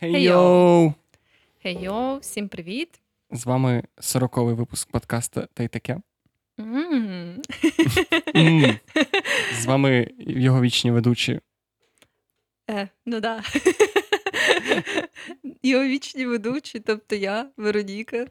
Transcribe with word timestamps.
Хей-йоу! 0.00 0.92
Хей-йоу, 1.62 2.18
всім 2.18 2.48
привіт. 2.48 3.00
З 3.30 3.46
вами 3.46 3.84
сороковий 3.98 4.54
випуск 4.54 4.90
подкасту 4.90 5.42
та 5.54 5.62
й 5.62 5.68
таке. 5.68 6.00
З 9.60 9.66
вами 9.66 10.10
його 10.18 10.60
вічні 10.62 10.90
ведучі. 10.90 11.40
Е, 12.70 12.88
ну 13.06 13.20
да. 13.20 13.42
Його 15.62 15.84
вічні 15.84 16.26
ведучі, 16.26 16.80
тобто 16.80 17.16
я, 17.16 17.50
Вероніка, 17.56 18.26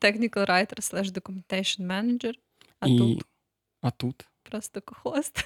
technical 0.00 0.46
writer 0.46 0.78
slash 0.78 1.12
documentation 1.12 1.86
manager, 1.86 2.34
а 2.80 2.88
і... 2.88 2.98
тут 2.98 3.24
А 3.82 3.90
тут. 3.90 4.28
просто 4.42 4.80
кохост. 4.80 5.44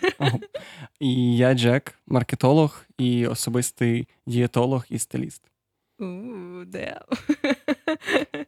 І 1.00 1.36
я 1.36 1.54
Джек, 1.54 1.94
маркетолог 2.06 2.84
і 2.98 3.26
особистий 3.26 4.08
дієтолог 4.26 4.84
і 4.88 4.98
стиліст. 4.98 5.50
Де. 6.66 7.00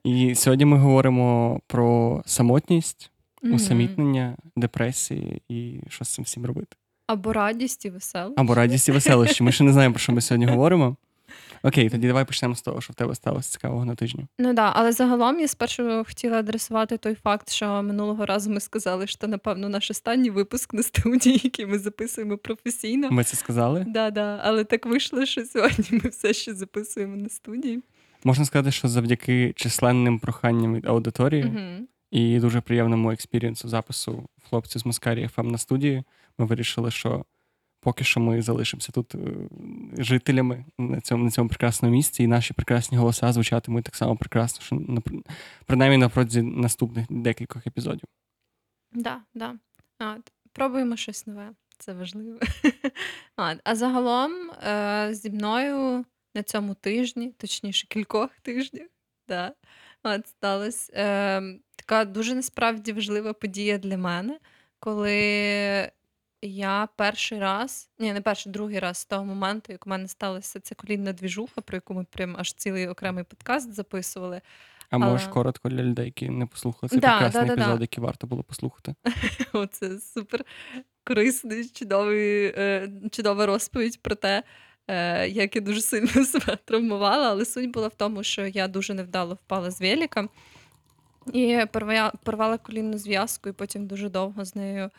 І 0.05 0.35
сьогодні 0.35 0.65
ми 0.65 0.79
говоримо 0.79 1.61
про 1.67 2.23
самотність, 2.27 3.11
Мгм. 3.43 3.55
усамітнення, 3.55 4.37
депресії 4.57 5.43
і 5.49 5.81
що 5.89 6.05
з 6.05 6.09
цим 6.15 6.25
всім 6.25 6.47
робити. 6.47 6.77
Або 7.07 7.33
радість 7.33 7.85
і 7.85 7.91
веселощі. 7.91 8.35
Або 8.37 8.55
радість 8.55 8.89
і 8.89 8.93
веселощі. 8.93 9.43
Ми 9.45 9.53
ще 9.53 9.65
не 9.65 9.73
знаємо, 9.73 9.93
про 9.93 10.01
що 10.01 10.13
ми 10.13 10.21
сьогодні 10.21 10.47
говоримо. 10.47 10.97
Окей, 11.63 11.91
тоді 11.91 12.07
давай 12.07 12.25
почнемо 12.25 12.55
з 12.55 12.63
того, 12.63 12.81
що 12.81 12.93
в 12.93 12.97
тебе 12.97 13.15
сталося 13.15 13.51
цікавого 13.51 13.85
на 13.85 13.95
тижні. 13.95 14.27
Ну 14.39 14.55
да, 14.55 14.73
але 14.75 14.93
загалом 14.93 15.41
я 15.41 15.49
спершу 15.49 16.05
хотіла 16.07 16.39
адресувати 16.39 16.97
той 16.97 17.15
факт, 17.15 17.51
що 17.51 17.83
минулого 17.83 18.27
разу 18.27 18.51
ми 18.51 18.61
сказали, 18.61 19.07
що 19.07 19.27
напевно 19.27 19.69
наш 19.69 19.91
останній 19.91 20.31
випуск 20.31 20.75
на 20.75 20.83
студії, 20.83 21.41
який 21.45 21.67
ми 21.67 21.79
записуємо 21.79 22.39
професійно. 22.39 23.11
Ми 23.11 23.25
це 23.25 23.37
сказали. 23.37 23.85
Да, 23.89 24.11
да, 24.11 24.41
але 24.45 24.65
так 24.65 24.87
вийшло, 24.87 25.27
що 25.27 25.45
сьогодні 25.45 26.01
ми 26.05 26.11
все 26.11 26.33
ще 26.33 26.55
записуємо 26.55 27.17
на 27.17 27.29
студії. 27.29 27.83
Можна 28.25 28.45
сказати, 28.45 28.71
що 28.71 28.89
завдяки 28.89 29.53
численним 29.57 30.19
проханням 30.19 30.75
від 30.75 30.87
аудиторії 30.87 31.45
Угу. 31.45 31.87
і 32.11 32.39
дуже 32.41 32.61
приємному 32.61 33.13
experience 33.13 33.64
у 33.64 33.69
запису 33.69 34.29
хлопців 34.51 34.81
з 34.81 34.87
Маскарі 34.87 35.29
FM 35.29 35.49
на 35.49 35.59
студії, 35.59 36.03
ми 36.39 36.47
вирішили, 36.47 36.91
що 36.91 37.25
поки 37.87 38.05
що 38.05 38.21
ми 38.21 38.43
залишимося 38.43 38.93
тут 38.93 39.15
е, 39.15 39.19
жителями 39.99 40.65
на 40.79 41.01
цьому, 41.01 41.25
на 41.25 41.31
цьому 41.31 41.49
прекрасному 41.49 41.95
місці, 41.95 42.23
і 42.23 42.27
наші 42.27 42.55
прекрасні 42.55 42.99
голоса 42.99 43.33
звучатимуть 43.33 43.85
так 43.85 43.97
само 43.97 44.17
прекрасно, 44.17 44.65
що 44.65 44.77
на, 44.77 45.03
принаймні 45.67 45.97
на 45.97 46.09
протязі 46.09 46.43
наступних 46.43 47.07
декількох 47.11 47.67
епізодів. 47.67 48.09
Да, 48.93 49.21
да. 49.35 49.55
От. 50.01 50.33
Пробуємо 50.53 50.97
щось 50.97 51.27
нове, 51.27 51.51
це 51.79 51.93
важливо. 51.93 52.39
От. 53.37 53.59
А 53.65 53.75
загалом 53.77 54.33
е, 54.51 55.09
зі 55.13 55.31
мною 55.31 56.05
на 56.35 56.43
цьому 56.43 56.75
тижні, 56.75 57.35
точніше, 57.37 57.87
кількох 57.87 58.31
тижнях, 58.43 58.89
да, 59.29 59.55
от, 60.03 60.27
сталася 60.27 60.93
е, 60.95 61.43
така 61.77 62.05
дуже 62.05 62.35
насправді 62.35 62.93
важлива 62.93 63.33
подія 63.33 63.79
для 63.79 63.99
мене, 63.99 64.39
коли 64.79 65.91
я 66.47 66.89
перший 66.97 67.39
раз, 67.39 67.91
ні, 67.99 68.13
не 68.13 68.21
перший, 68.21 68.53
другий 68.53 68.79
раз 68.79 68.99
з 68.99 69.05
того 69.05 69.25
моменту, 69.25 69.73
як 69.73 69.87
у 69.87 69.91
мене 69.91 70.09
сталася 70.09 70.61
ця 70.61 70.75
колінна 70.75 71.13
двіжуха, 71.13 71.61
про 71.61 71.77
яку 71.77 71.95
ми 71.95 72.05
прям 72.11 72.37
аж 72.39 72.53
цілий 72.53 72.89
окремий 72.89 73.25
подкаст 73.25 73.75
записували. 73.75 74.41
А 74.91 74.99
можеш 74.99 75.23
Але- 75.25 75.33
коротко 75.35 75.69
для 75.69 75.83
людей, 75.83 76.05
які 76.07 76.29
не 76.29 76.47
послухали 76.47 76.89
цей 76.91 76.99
Да, 77.01 77.11
прекрасний 77.19 77.43
да, 77.43 77.49
да, 77.49 77.55
да. 77.57 77.63
епізод, 77.63 77.81
який 77.81 78.05
варто 78.05 78.27
було 78.27 78.43
послухати. 78.43 78.95
Оце 79.53 79.99
супер 80.01 80.45
корисний, 81.05 81.69
чудовий, 81.69 82.47
е, 82.47 82.89
чудова 83.13 83.47
розповідь 83.47 84.03
про 84.03 84.15
те, 84.15 84.43
е, 84.89 85.29
як 85.29 85.57
я 85.57 85.63
дуже 85.63 85.81
сильно 85.81 86.09
себе 86.25 86.59
травмувала. 86.65 87.31
Але 87.31 87.45
суть 87.45 87.71
була 87.71 87.89
в 87.89 87.95
тому, 87.95 88.23
що 88.23 88.47
я 88.47 88.69
дуже 88.69 88.95
невдало 88.95 89.35
впала 89.35 89.71
з 89.71 89.81
велика 89.81 90.29
і 91.33 91.61
порвала 92.23 92.59
колінну 92.59 92.99
зв'язку, 92.99 93.49
і 93.49 93.53
потім 93.53 93.87
дуже 93.87 94.09
довго 94.09 94.45
з 94.45 94.55
нею 94.57 94.91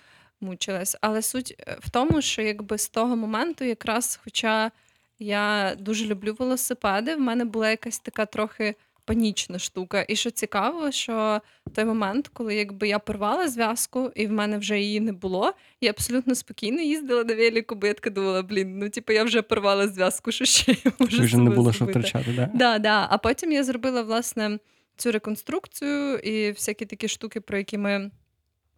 мучилась. 0.42 0.98
Але 1.02 1.22
суть 1.22 1.56
е, 1.60 1.78
в 1.80 1.90
тому, 1.90 2.22
що 2.22 2.42
якби 2.42 2.78
з 2.78 2.90
того 2.90 3.16
моменту, 3.16 3.66
якраз, 3.66 4.20
хоча 4.24 4.72
я 5.20 5.76
дуже 5.80 6.06
люблю 6.06 6.36
велосипеди, 6.40 7.16
в 7.16 7.20
мене 7.20 7.46
була 7.46 7.70
якась 7.70 8.00
така 8.00 8.26
трохи 8.26 8.76
панічна 9.08 9.60
штука. 9.60 10.06
І 10.08 10.16
що 10.16 10.32
цікаво, 10.32 10.92
що 10.92 11.42
в 11.68 11.70
той 11.70 11.86
момент, 11.86 12.28
коли 12.34 12.56
якби 12.56 12.88
я 12.88 13.00
порвала 13.00 13.48
зв'язку, 13.48 14.12
і 14.16 14.28
в 14.28 14.32
мене 14.32 14.58
вже 14.58 14.80
її 14.80 15.00
не 15.00 15.12
було, 15.12 15.54
я 15.82 15.90
абсолютно 15.90 16.36
спокійно 16.36 16.82
їздила 16.82 17.24
на 17.24 17.36
велику, 17.36 17.76
бо 17.76 17.88
я 17.88 17.94
така 17.94 18.10
думала, 18.10 18.44
блін, 18.44 18.80
ну 18.80 18.90
типу 18.90 19.14
я 19.14 19.24
вже 19.24 19.42
порвала 19.42 19.88
зв'язку, 19.88 20.32
що 20.32 20.46
ще 20.46 20.76
я 20.86 20.92
можу 21.00 21.24
вже 21.24 21.38
не 21.38 21.50
було 21.50 21.74
що 21.74 21.86
втрачати, 21.86 22.34
да? 22.36 22.50
Да, 22.54 22.80
да. 22.80 23.08
А 23.10 23.18
потім 23.18 23.52
я 23.52 23.64
зробила 23.64 24.02
власне 24.02 24.60
цю 24.98 25.12
реконструкцію 25.12 26.18
і 26.18 26.52
всякі 26.52 26.86
такі 26.86 27.08
штуки, 27.08 27.42
про 27.42 27.58
які 27.58 27.78
ми 27.78 28.12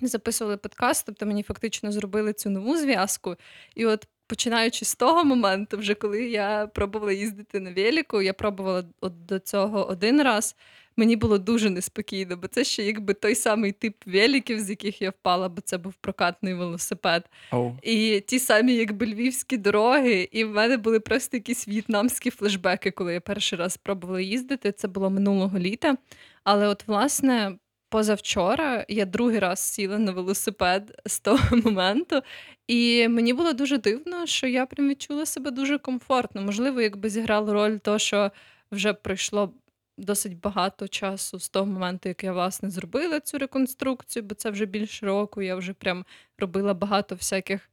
записували 0.07 0.57
подкаст. 0.57 1.05
Тобто 1.05 1.25
мені 1.25 1.43
фактично 1.43 1.91
зробили 1.91 2.33
цю 2.33 2.49
нову 2.49 2.77
зв'язку. 2.77 3.35
І 3.75 3.85
от 3.85 4.07
починаючи 4.27 4.85
з 4.85 4.95
того 4.95 5.23
моменту, 5.23 5.77
вже 5.77 5.93
коли 5.93 6.29
я 6.29 6.67
пробувала 6.67 7.11
їздити 7.11 7.59
на 7.59 7.73
велику, 7.73 8.21
я 8.21 8.33
пробувала 8.33 8.83
от 9.01 9.25
до 9.25 9.39
цього 9.39 9.89
один 9.89 10.21
раз. 10.21 10.55
Мені 10.97 11.15
було 11.15 11.37
дуже 11.37 11.69
неспокійно, 11.69 12.37
бо 12.37 12.47
це 12.47 12.63
ще 12.63 12.83
якби 12.83 13.13
той 13.13 13.35
самий 13.35 13.71
тип 13.71 13.95
великів, 14.05 14.59
з 14.59 14.69
яких 14.69 15.01
я 15.01 15.09
впала, 15.09 15.49
бо 15.49 15.61
це 15.61 15.77
був 15.77 15.93
прокатний 15.93 16.53
велосипед. 16.53 17.29
Оу. 17.51 17.77
І 17.81 18.23
ті 18.27 18.39
самі, 18.39 18.73
якби 18.73 19.05
львівські 19.05 19.57
дороги, 19.57 20.29
і 20.31 20.43
в 20.43 20.49
мене 20.49 20.77
були 20.77 20.99
просто 20.99 21.37
якісь 21.37 21.67
в'єтнамські 21.67 22.29
флешбеки, 22.29 22.91
коли 22.91 23.13
я 23.13 23.21
перший 23.21 23.59
раз 23.59 23.77
пробувала 23.77 24.21
їздити. 24.21 24.71
Це 24.71 24.87
було 24.87 25.09
минулого 25.09 25.59
літа. 25.59 25.97
Але, 26.43 26.67
от, 26.67 26.87
власне, 26.87 27.57
позавчора 27.89 28.85
я 28.87 29.05
другий 29.05 29.39
раз 29.39 29.59
сіла 29.59 29.97
на 29.97 30.11
велосипед 30.11 31.01
з 31.05 31.19
того 31.19 31.57
моменту, 31.63 32.21
і 32.67 33.07
мені 33.07 33.33
було 33.33 33.53
дуже 33.53 33.77
дивно, 33.77 34.25
що 34.25 34.47
я 34.47 34.65
прям 34.65 34.89
відчула 34.89 35.25
себе 35.25 35.51
дуже 35.51 35.77
комфортно. 35.77 36.41
Можливо, 36.41 36.81
якби 36.81 37.09
зіграло 37.09 37.53
роль 37.53 37.77
то, 37.77 37.99
що 37.99 38.31
вже 38.71 38.93
пройшло. 38.93 39.53
Досить 39.97 40.39
багато 40.39 40.87
часу 40.87 41.39
з 41.39 41.49
того 41.49 41.65
моменту, 41.65 42.09
як 42.09 42.23
я 42.23 42.33
власне 42.33 42.69
зробила 42.69 43.19
цю 43.19 43.37
реконструкцію, 43.37 44.23
бо 44.23 44.35
це 44.35 44.49
вже 44.49 44.65
більше 44.65 45.05
року. 45.05 45.41
Я 45.41 45.55
вже 45.55 45.73
прям 45.73 46.05
робила 46.37 46.73
багато 46.73 47.15
всяких 47.15 47.69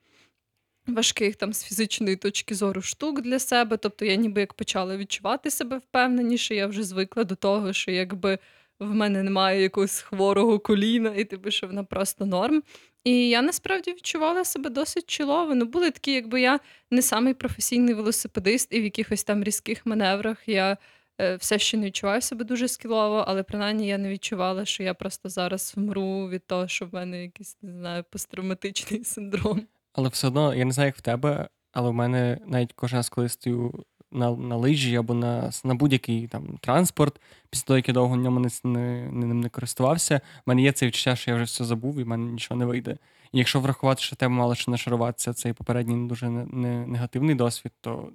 важких 0.86 1.36
там 1.36 1.52
з 1.52 1.64
фізичної 1.64 2.16
точки 2.16 2.54
зору 2.54 2.82
штук 2.82 3.20
для 3.20 3.38
себе. 3.38 3.76
Тобто 3.76 4.04
я 4.04 4.14
ніби 4.14 4.40
як 4.40 4.54
почала 4.54 4.96
відчувати 4.96 5.50
себе 5.50 5.78
впевненіше, 5.78 6.54
я 6.54 6.66
вже 6.66 6.82
звикла 6.82 7.24
до 7.24 7.34
того, 7.34 7.72
що 7.72 7.90
якби 7.90 8.38
в 8.80 8.94
мене 8.94 9.22
немає 9.22 9.62
якогось 9.62 10.00
хворого 10.00 10.58
коліна, 10.58 11.14
і 11.14 11.24
типу, 11.24 11.50
що 11.50 11.66
вона 11.66 11.84
просто 11.84 12.26
норм. 12.26 12.62
І 13.04 13.28
я 13.28 13.42
насправді 13.42 13.90
відчувала 13.90 14.44
себе 14.44 14.70
досить 14.70 15.10
чолово. 15.10 15.54
Ну, 15.54 15.64
були 15.64 15.90
такі, 15.90 16.12
якби 16.12 16.40
я 16.40 16.60
не 16.90 17.02
самий 17.02 17.34
професійний 17.34 17.94
велосипедист, 17.94 18.68
і 18.72 18.80
в 18.80 18.84
якихось 18.84 19.24
там 19.24 19.44
різких 19.44 19.86
маневрах 19.86 20.48
я 20.48 20.76
е, 21.20 21.36
все 21.36 21.58
ще 21.58 21.76
не 21.76 21.86
відчуваю 21.86 22.22
себе 22.22 22.44
дуже 22.44 22.68
скілово, 22.68 23.24
але 23.26 23.42
принаймні 23.42 23.88
я 23.88 23.98
не 23.98 24.08
відчувала, 24.08 24.64
що 24.64 24.82
я 24.82 24.94
просто 24.94 25.28
зараз 25.28 25.72
вмру 25.76 26.28
від 26.28 26.46
того, 26.46 26.68
що 26.68 26.86
в 26.86 26.94
мене 26.94 27.22
якийсь 27.22 27.58
не 27.62 27.72
знаю, 27.72 28.04
посттравматичний 28.10 29.04
синдром. 29.04 29.62
Але 29.92 30.08
все 30.08 30.26
одно, 30.26 30.54
я 30.54 30.64
не 30.64 30.72
знаю, 30.72 30.86
як 30.86 30.96
в 30.96 31.00
тебе, 31.00 31.48
але 31.72 31.90
в 31.90 31.94
мене 31.94 32.38
навіть 32.46 32.72
кожен 32.72 32.96
раз, 32.96 33.08
коли 33.08 33.28
стою 33.28 33.84
на, 34.16 34.30
на 34.30 34.56
лижі 34.56 34.96
або 34.96 35.14
на, 35.14 35.50
на 35.64 35.74
будь-який 35.74 36.26
там 36.26 36.58
транспорт, 36.60 37.20
після 37.50 37.66
того, 37.66 37.76
як 37.76 37.88
я 37.88 37.94
довго 37.94 38.16
ньому 38.16 38.40
не, 38.40 38.48
не, 38.64 39.10
ним 39.12 39.40
не 39.40 39.48
користувався, 39.48 40.20
в 40.46 40.48
мене 40.48 40.62
є 40.62 40.72
це 40.72 40.86
відчуття, 40.86 41.16
що 41.16 41.30
я 41.30 41.34
вже 41.34 41.44
все 41.44 41.64
забув 41.64 41.98
і 41.98 42.02
в 42.02 42.08
мене 42.08 42.32
нічого 42.32 42.58
не 42.58 42.66
вийде. 42.66 42.98
І 43.32 43.38
якщо 43.38 43.60
врахувати, 43.60 44.02
що 44.02 44.14
в 44.14 44.16
тебе 44.16 44.34
мало 44.34 44.54
що 44.54 44.70
нашаруватися 44.70 45.32
цей 45.32 45.52
попередній 45.52 46.08
дуже 46.08 46.28
не, 46.28 46.44
не, 46.44 46.86
негативний 46.86 47.34
досвід, 47.34 47.72
то 47.80 48.12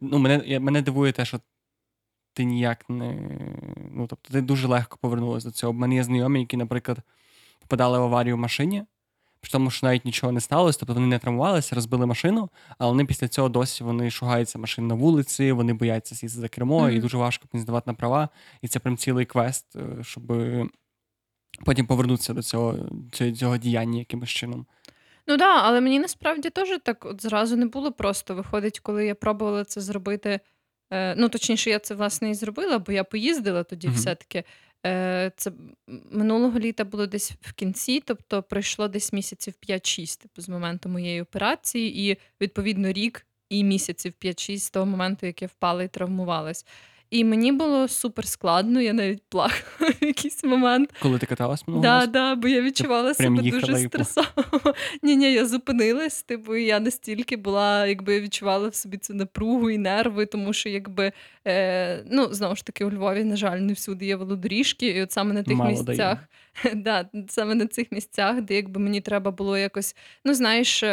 ну, 0.00 0.18
мене, 0.18 0.60
мене 0.60 0.82
дивує 0.82 1.12
те, 1.12 1.24
що 1.24 1.40
ти 2.32 2.44
ніяк 2.44 2.90
не. 2.90 3.18
Ну, 3.92 4.06
тобто 4.06 4.32
ти 4.32 4.40
дуже 4.40 4.68
легко 4.68 4.98
повернулася 5.00 5.48
до 5.48 5.52
цього. 5.52 5.70
У 5.70 5.76
мене 5.76 5.94
є 5.94 6.04
знайомі, 6.04 6.40
які, 6.40 6.56
наприклад, 6.56 6.98
попадали 7.60 7.98
в 7.98 8.02
аварію 8.02 8.36
в 8.36 8.38
машині. 8.38 8.84
При 9.40 9.50
тому, 9.50 9.70
що 9.70 9.86
навіть 9.86 10.04
нічого 10.04 10.32
не 10.32 10.40
сталося, 10.40 10.78
тобто 10.78 10.94
вони 10.94 11.06
не 11.06 11.18
травмувалися, 11.18 11.74
розбили 11.74 12.06
машину, 12.06 12.50
але 12.78 12.90
вони 12.90 13.04
після 13.04 13.28
цього 13.28 13.48
досі 13.48 13.84
вони 13.84 14.10
шугаються 14.10 14.58
машин 14.58 14.86
на 14.86 14.94
вулиці, 14.94 15.52
вони 15.52 15.72
бояться 15.72 16.14
сісти 16.14 16.40
за 16.40 16.48
кермо, 16.48 16.80
Мгм. 16.80 16.96
і 16.96 16.98
дуже 17.00 17.18
важко 17.18 17.48
здавати 17.54 17.90
на 17.90 17.94
права. 17.94 18.28
І 18.62 18.68
це 18.68 18.78
прям 18.78 18.96
цілий 18.96 19.26
квест, 19.26 19.76
е, 19.76 20.02
щоб 20.02 20.32
потім 21.64 21.86
повернутися 21.86 22.34
до 22.34 22.42
цього, 22.42 22.78
цього, 23.12 23.30
цього 23.32 23.56
діяння 23.56 23.98
якимось 23.98 24.28
чином. 24.30 24.66
Ну 25.26 25.36
так, 25.36 25.38
да, 25.38 25.60
але 25.62 25.80
мені 25.80 25.98
насправді 25.98 26.50
теж 26.50 26.68
так 26.84 27.04
от 27.06 27.22
зразу 27.22 27.56
не 27.56 27.66
було 27.66 27.92
просто. 27.92 28.34
Виходить, 28.34 28.80
коли 28.80 29.06
я 29.06 29.14
пробувала 29.14 29.64
це 29.64 29.80
зробити. 29.80 30.40
Е, 30.92 31.14
ну, 31.14 31.28
точніше, 31.28 31.70
я 31.70 31.78
це 31.78 31.94
власне 31.94 32.30
і 32.30 32.34
зробила, 32.34 32.78
бо 32.78 32.92
я 32.92 33.04
поїздила 33.04 33.62
тоді 33.64 33.86
Мгм. 33.88 33.96
все-таки. 33.96 34.44
Е, 34.86 35.32
це 35.36 35.52
минулого 36.10 36.58
літа 36.58 36.84
було 36.84 37.06
десь 37.06 37.32
в 37.40 37.52
кінці, 37.52 38.02
тобто 38.06 38.42
пройшло 38.42 38.88
десь 38.88 39.12
місяців 39.12 39.54
5-6 39.68 40.22
типу, 40.22 40.42
з 40.42 40.48
моменту 40.48 40.88
моєї 40.88 41.22
операції, 41.22 42.10
і 42.10 42.16
відповідно 42.40 42.92
рік 42.92 43.26
і 43.48 43.64
місяців 43.64 44.12
5-6 44.20 44.58
з 44.58 44.70
того 44.70 44.86
моменту, 44.86 45.26
як 45.26 45.42
я 45.42 45.48
впала 45.48 45.82
і 45.82 45.88
травмувалась. 45.88 46.66
І 47.10 47.24
мені 47.24 47.52
було 47.52 47.88
супер 47.88 48.26
складно, 48.26 48.80
я 48.80 48.92
навіть 48.92 49.22
плакала 49.28 49.92
в 50.00 50.04
якийсь 50.04 50.44
момент. 50.44 50.90
Коли 51.02 51.18
ти 51.18 51.26
каталась 51.26 51.68
минулого 51.68 51.82
Да, 51.88 51.98
разу? 51.98 52.10
да, 52.10 52.34
бо 52.34 52.48
я 52.48 52.62
відчувала 52.62 53.14
прям 53.14 53.36
себе 53.36 53.50
дуже 53.50 53.78
стресово. 53.78 54.26
Ні, 55.02 55.16
ні, 55.16 55.32
я 55.32 55.46
зупинилась. 55.46 56.22
Типу, 56.22 56.56
я 56.56 56.80
настільки 56.80 57.36
була, 57.36 57.86
якби 57.86 58.14
я 58.14 58.20
відчувала 58.20 58.68
в 58.68 58.74
собі 58.74 58.98
цю 58.98 59.14
напругу 59.14 59.70
і 59.70 59.78
нерви, 59.78 60.26
тому 60.26 60.52
що 60.52 60.68
якби 60.68 61.12
е, 61.46 62.04
ну 62.10 62.28
знову 62.34 62.56
ж 62.56 62.64
таки 62.64 62.84
у 62.84 62.90
Львові, 62.90 63.24
на 63.24 63.36
жаль, 63.36 63.58
не 63.58 63.72
всюди 63.72 64.06
є 64.06 64.16
велодоріжки, 64.16 64.86
і 64.86 65.02
от 65.02 65.12
саме 65.12 65.34
на 65.34 65.42
тих 65.42 65.56
Мало 65.56 65.70
місцях, 65.70 66.18
да, 66.74 67.08
саме 67.28 67.54
на 67.54 67.66
цих 67.66 67.92
місцях, 67.92 68.40
де 68.42 68.54
якби 68.54 68.80
мені 68.80 69.00
треба 69.00 69.30
було 69.30 69.58
якось, 69.58 69.96
ну 70.24 70.34
знаєш. 70.34 70.84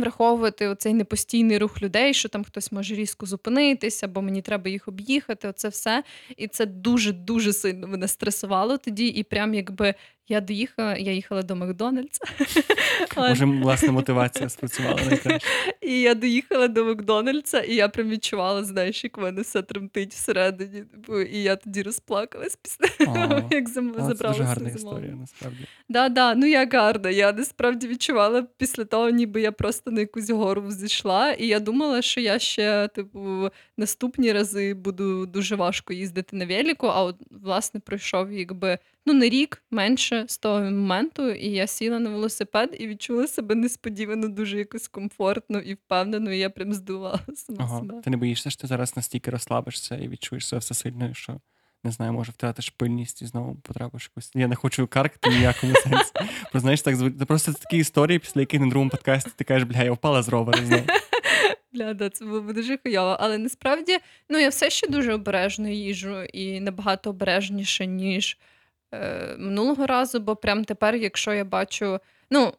Враховувати 0.00 0.68
оцей 0.68 0.94
непостійний 0.94 1.58
рух 1.58 1.82
людей, 1.82 2.14
що 2.14 2.28
там 2.28 2.44
хтось 2.44 2.72
може 2.72 2.94
різко 2.94 3.26
зупинитися, 3.26 4.06
або 4.06 4.22
мені 4.22 4.42
треба 4.42 4.70
їх 4.70 4.88
об'їхати. 4.88 5.48
Оце 5.48 5.68
все. 5.68 6.04
І 6.36 6.48
це 6.48 6.66
дуже 6.66 7.12
дуже 7.12 7.52
сильно 7.52 7.88
мене 7.88 8.08
стресувало 8.08 8.78
тоді. 8.78 9.06
І 9.06 9.22
прям 9.22 9.54
якби 9.54 9.94
я 10.28 10.40
доїхала, 10.40 10.96
я 10.96 11.12
їхала 11.12 11.42
до 11.42 11.56
Макдональдса. 11.56 12.24
Може, 13.16 13.44
власна 13.44 13.92
мотивація 13.92 14.48
спрацювала 14.48 15.00
найкраще. 15.10 15.48
І 15.80 16.00
я 16.00 16.14
доїхала 16.14 16.68
до 16.68 16.84
Макдональдса, 16.84 17.60
і 17.60 17.74
я 17.74 17.88
прям 17.88 18.08
відчувала, 18.08 18.64
знаєш, 18.64 19.04
як 19.04 19.18
в 19.18 19.20
мене 19.20 19.40
все 19.42 19.62
тремтить 19.62 20.12
всередині. 20.12 20.80
Типу, 20.80 21.20
І 21.20 21.42
я 21.42 21.56
тоді 21.56 21.82
розплакалась 21.82 22.56
після 22.56 23.04
того, 23.04 23.48
як 23.50 23.64
Але 23.76 24.14
Це 24.14 24.28
дуже 24.28 24.42
гарна 24.42 24.68
історія, 24.68 25.12
насправді. 25.20 25.58
Да, 25.88 26.08
да, 26.08 26.34
ну 26.34 26.46
я 26.46 26.66
гарна. 26.66 27.10
Я 27.10 27.32
насправді 27.32 27.88
відчувала 27.88 28.46
після 28.56 28.84
того, 28.84 29.10
ніби 29.10 29.40
я 29.40 29.52
просто 29.52 29.90
на 29.90 30.00
якусь 30.00 30.30
гору 30.30 30.70
зійшла, 30.70 31.32
і 31.32 31.46
я 31.46 31.60
думала, 31.60 32.02
що 32.02 32.20
я 32.20 32.38
ще, 32.38 32.88
типу, 32.88 33.50
наступні 33.76 34.32
рази 34.32 34.74
буду 34.74 35.26
дуже 35.26 35.56
важко 35.56 35.92
їздити 35.92 36.36
на 36.36 36.46
велику, 36.46 36.86
а 36.86 37.02
от 37.02 37.16
власне 37.30 37.80
пройшов 37.80 38.32
якби 38.32 38.78
ну 39.08 39.14
не 39.14 39.28
рік 39.28 39.62
менше 39.70 40.24
з 40.28 40.38
того 40.38 40.60
моменту, 40.60 41.30
і 41.30 41.48
я 41.50 41.66
сіла 41.66 41.98
на 41.98 42.10
велосипед 42.10 42.76
і 42.80 42.86
відчула 42.86 43.26
себе 43.26 43.54
несподівано 43.54 44.28
дуже 44.28 44.58
якось 44.58 44.88
комфортно 44.88 45.58
і 45.58 45.74
впевнено. 45.74 46.32
І 46.32 46.38
я 46.38 46.50
прям 46.50 46.72
здувала 46.72 47.20
сама 47.34 47.58
Ага. 47.60 47.78
себе. 47.78 48.00
Ти 48.04 48.10
не 48.10 48.16
боїшся, 48.16 48.50
що 48.50 48.60
ти 48.60 48.66
зараз 48.66 48.96
настільки 48.96 49.30
розслабишся 49.30 49.96
і 49.96 50.08
відчуєш 50.08 50.46
себе 50.46 50.60
все 50.60 50.74
сильно, 50.74 51.14
що 51.14 51.40
не 51.84 51.90
знаю, 51.90 52.12
може 52.12 52.32
втратиш 52.32 52.70
пильність 52.70 53.22
і 53.22 53.26
знову 53.26 53.54
потрапиш 53.54 54.02
в 54.02 54.10
якусь. 54.10 54.30
Я 54.34 54.48
не 54.48 54.54
хочу 54.54 54.86
каркати 54.86 55.30
ніякому 55.30 55.74
сенсі. 55.74 56.12
Просто 56.40 56.60
знаєш, 56.60 56.82
так 56.82 57.26
просто 57.26 57.52
такі 57.52 57.76
історії, 57.76 58.18
після 58.18 58.40
яких 58.40 58.60
на 58.60 58.66
другому 58.66 58.90
подкасті 58.90 59.30
ти 59.36 59.44
кажеш, 59.44 59.68
бля, 59.68 59.82
я 59.82 59.92
впала 59.92 60.22
з 60.22 60.28
ровера. 60.28 60.58
Бля, 61.72 61.94
да, 61.94 62.10
це 62.10 62.24
було 62.24 62.40
б 62.40 62.52
дуже 62.52 62.78
хуйово. 62.82 63.16
Але 63.20 63.38
насправді 63.38 63.98
ну 64.28 64.38
я 64.38 64.48
все 64.48 64.70
ще 64.70 64.86
дуже 64.86 65.12
обережно 65.14 65.68
їжу 65.68 66.22
і 66.22 66.60
набагато 66.60 67.10
обережніше, 67.10 67.86
ніж 67.86 68.38
е, 68.94 69.36
минулого 69.38 69.86
разу, 69.86 70.20
бо 70.20 70.36
прям 70.36 70.64
тепер, 70.64 70.94
якщо 70.96 71.32
я 71.32 71.44
бачу. 71.44 71.98
Ну, 72.30 72.52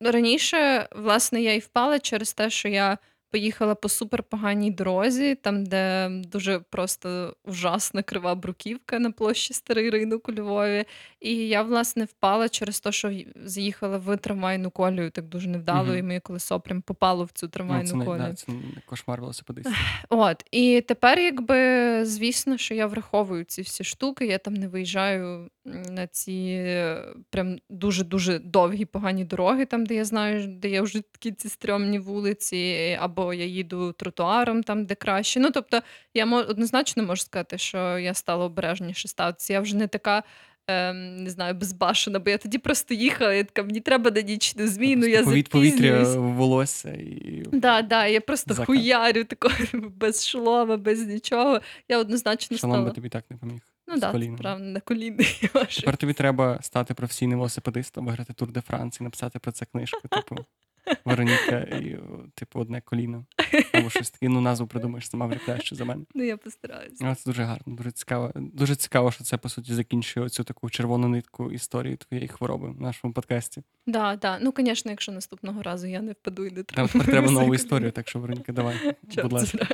раніше, 0.00 0.88
власне, 0.96 1.42
я 1.42 1.54
і 1.54 1.58
впала 1.58 1.98
через 1.98 2.32
те, 2.32 2.50
що 2.50 2.68
я 2.68 2.98
поїхала 3.32 3.74
по 3.74 3.88
суперпоганій 3.88 4.70
дорозі, 4.70 5.34
там, 5.34 5.66
де 5.66 6.08
дуже 6.10 6.58
просто 6.58 7.36
ужасна 7.44 8.02
крива 8.02 8.34
бруківка 8.34 8.98
на 8.98 9.10
площі 9.10 9.54
Старий 9.54 9.90
ринок 9.90 10.28
у 10.28 10.32
Львові. 10.32 10.84
І 11.20 11.34
я, 11.48 11.62
власне, 11.62 12.04
впала 12.04 12.48
через 12.48 12.80
те, 12.80 12.92
що 12.92 13.12
заїхала 13.44 13.98
в 13.98 14.16
трамвайну 14.16 14.70
колію 14.70 15.10
так 15.10 15.24
дуже 15.24 15.48
невдало, 15.48 15.86
Мгм. 15.88 15.98
і 15.98 16.02
моє 16.02 16.20
колесо 16.20 16.60
прям 16.60 16.82
попало 16.82 17.24
в 17.24 17.30
цю 17.30 17.46
Ну, 17.46 17.50
трамвайну 17.50 17.88
це, 17.88 17.96
не, 17.96 18.04
колію. 18.04 18.26
да, 18.28 18.34
це 18.34 18.46
кошмар 18.86 19.20
велосипедистів. 19.20 19.76
От, 20.08 20.44
і 20.50 20.80
тепер, 20.80 21.18
якби, 21.18 21.56
звісно, 22.04 22.58
що 22.58 22.74
я 22.74 22.86
враховую 22.86 23.44
ці 23.44 23.62
всі 23.62 23.84
штуки, 23.84 24.26
я 24.26 24.38
там 24.38 24.54
не 24.54 24.68
виїжджаю 24.68 25.50
на 25.64 26.06
ці 26.06 26.32
е, 26.66 27.04
прям 27.30 27.58
дуже-дуже 27.70 28.38
довгі 28.38 28.84
погані 28.84 29.24
дороги, 29.24 29.66
там, 29.66 29.86
де 29.86 29.94
я 29.94 30.04
знаю, 30.04 30.46
де 30.46 30.68
є 30.68 30.80
вже 30.80 31.00
такі 31.00 31.32
ці 31.32 31.48
стрьомні 31.48 31.98
вулиці, 31.98 32.98
або 33.00 33.34
я 33.34 33.44
їду 33.44 33.92
тротуаром, 33.92 34.62
там, 34.62 34.86
де 34.86 34.94
краще. 34.94 35.40
Ну, 35.40 35.50
тобто, 35.50 35.80
я 36.14 36.26
однозначно 36.26 37.02
можу 37.02 37.22
сказати, 37.22 37.58
що 37.58 37.98
я 37.98 38.14
стала 38.14 38.44
обережніше 38.44 39.08
ставитися. 39.08 39.52
Я 39.52 39.60
вже 39.60 39.76
не 39.76 39.86
така. 39.86 40.22
ем, 40.66 41.16
Не 41.16 41.30
знаю, 41.30 41.54
безбашена, 41.54 42.18
бо 42.18 42.30
я 42.30 42.38
тоді 42.38 42.58
просто 42.58 42.94
їхала, 42.94 43.34
я 43.34 43.44
така, 43.44 43.62
мені 43.62 43.80
треба 43.80 44.10
на 44.10 44.20
нічну 44.20 44.66
зміну, 44.66 45.06
я 45.06 45.24
Повіт, 45.24 45.48
повітря 45.48 46.02
волосся 46.14 46.90
і 46.90 47.44
Да, 47.52 47.82
да, 47.82 48.06
я 48.06 48.20
просто 48.20 48.54
Закат. 48.54 48.66
хуярю 48.66 49.24
такою 49.34 49.90
без 49.96 50.26
шолома, 50.28 50.76
без 50.76 51.06
нічого. 51.06 51.60
Я 51.88 51.98
однозначно 51.98 52.56
шалом 52.56 52.84
би 52.84 52.90
тобі 52.90 53.08
так 53.08 53.24
не 53.30 53.36
поміг. 53.36 53.60
Ну 53.90 54.00
так, 54.00 54.18
да, 54.18 54.36
правда, 54.36 54.64
на 54.64 54.80
коліни. 54.80 55.24
Тепер 55.76 55.96
тобі 55.96 56.12
треба 56.12 56.58
стати 56.62 56.94
професійним 56.94 57.38
велосипедистом, 57.38 58.06
виграти 58.06 58.32
Тур 58.32 58.52
де 58.52 58.60
Франції, 58.60 59.04
написати 59.04 59.38
про 59.38 59.52
це 59.52 59.66
книжку, 59.66 60.08
типу 60.08 60.36
Вероніка 61.04 61.58
і, 61.58 61.98
типу, 62.34 62.60
одне 62.60 62.80
коліно. 62.80 63.26
Або 63.72 63.90
щось 63.90 64.10
таке, 64.10 64.28
ну 64.28 64.40
назву 64.40 64.66
придумаєш 64.66 65.10
сама 65.10 65.26
вже 65.26 65.38
краще 65.38 65.74
за 65.76 65.84
мене. 65.84 66.04
Ну, 66.14 66.24
я 66.24 66.36
постараюся. 66.36 67.14
Це 67.14 67.22
дуже 67.26 67.42
гарно, 67.42 67.76
дуже 67.76 67.90
цікаво. 67.90 68.32
Дуже 68.34 68.76
цікаво, 68.76 69.12
що 69.12 69.24
це 69.24 69.36
по 69.36 69.48
суті 69.48 69.74
закінчує 69.74 70.28
цю 70.28 70.44
таку 70.44 70.70
червону 70.70 71.08
нитку 71.08 71.52
історії 71.52 71.96
твоєї 71.96 72.28
хвороби 72.28 72.70
в 72.70 72.80
нашому 72.80 73.14
подкасті. 73.14 73.62
Да, 73.86 74.16
да. 74.16 74.38
Ну, 74.42 74.54
звісно, 74.56 74.90
якщо 74.90 75.12
наступного 75.12 75.62
разу 75.62 75.86
я 75.86 76.02
не 76.02 76.12
впаду 76.12 76.46
і 76.46 76.50
не 76.50 76.62
травмую 76.62 76.92
тепер 76.92 77.06
треба 77.06 77.30
нову 77.30 77.54
історію, 77.54 77.90
так 77.90 78.08
що 78.08 78.18
Вероніка, 78.18 78.52
давай, 78.52 78.76
будь 79.22 79.32
ласка. 79.32 79.66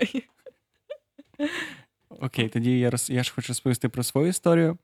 Окей, 2.20 2.48
тоді 2.48 2.78
я 2.78 2.90
роз... 2.90 3.10
я 3.10 3.22
ж 3.22 3.32
хочу 3.34 3.48
розповісти 3.48 3.88
про 3.88 4.02
свою 4.02 4.28
історію. 4.28 4.78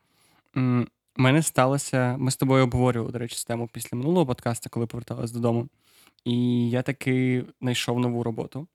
У 0.57 0.85
мене 1.17 1.43
сталося. 1.43 2.17
Ми 2.19 2.31
з 2.31 2.37
тобою 2.37 2.65
обговорювали, 2.65 3.13
до 3.13 3.19
речі, 3.19 3.37
з 3.37 3.45
тему 3.45 3.69
після 3.73 3.97
минулого 3.99 4.27
подкасту, 4.27 4.71
коли 4.71 4.87
поверталась 4.87 5.33
додому. 5.33 5.69
І 6.25 6.71
я 6.71 6.83
таки 6.83 7.45
знайшов 7.61 8.01
нову 8.01 8.23
роботу. 8.23 8.67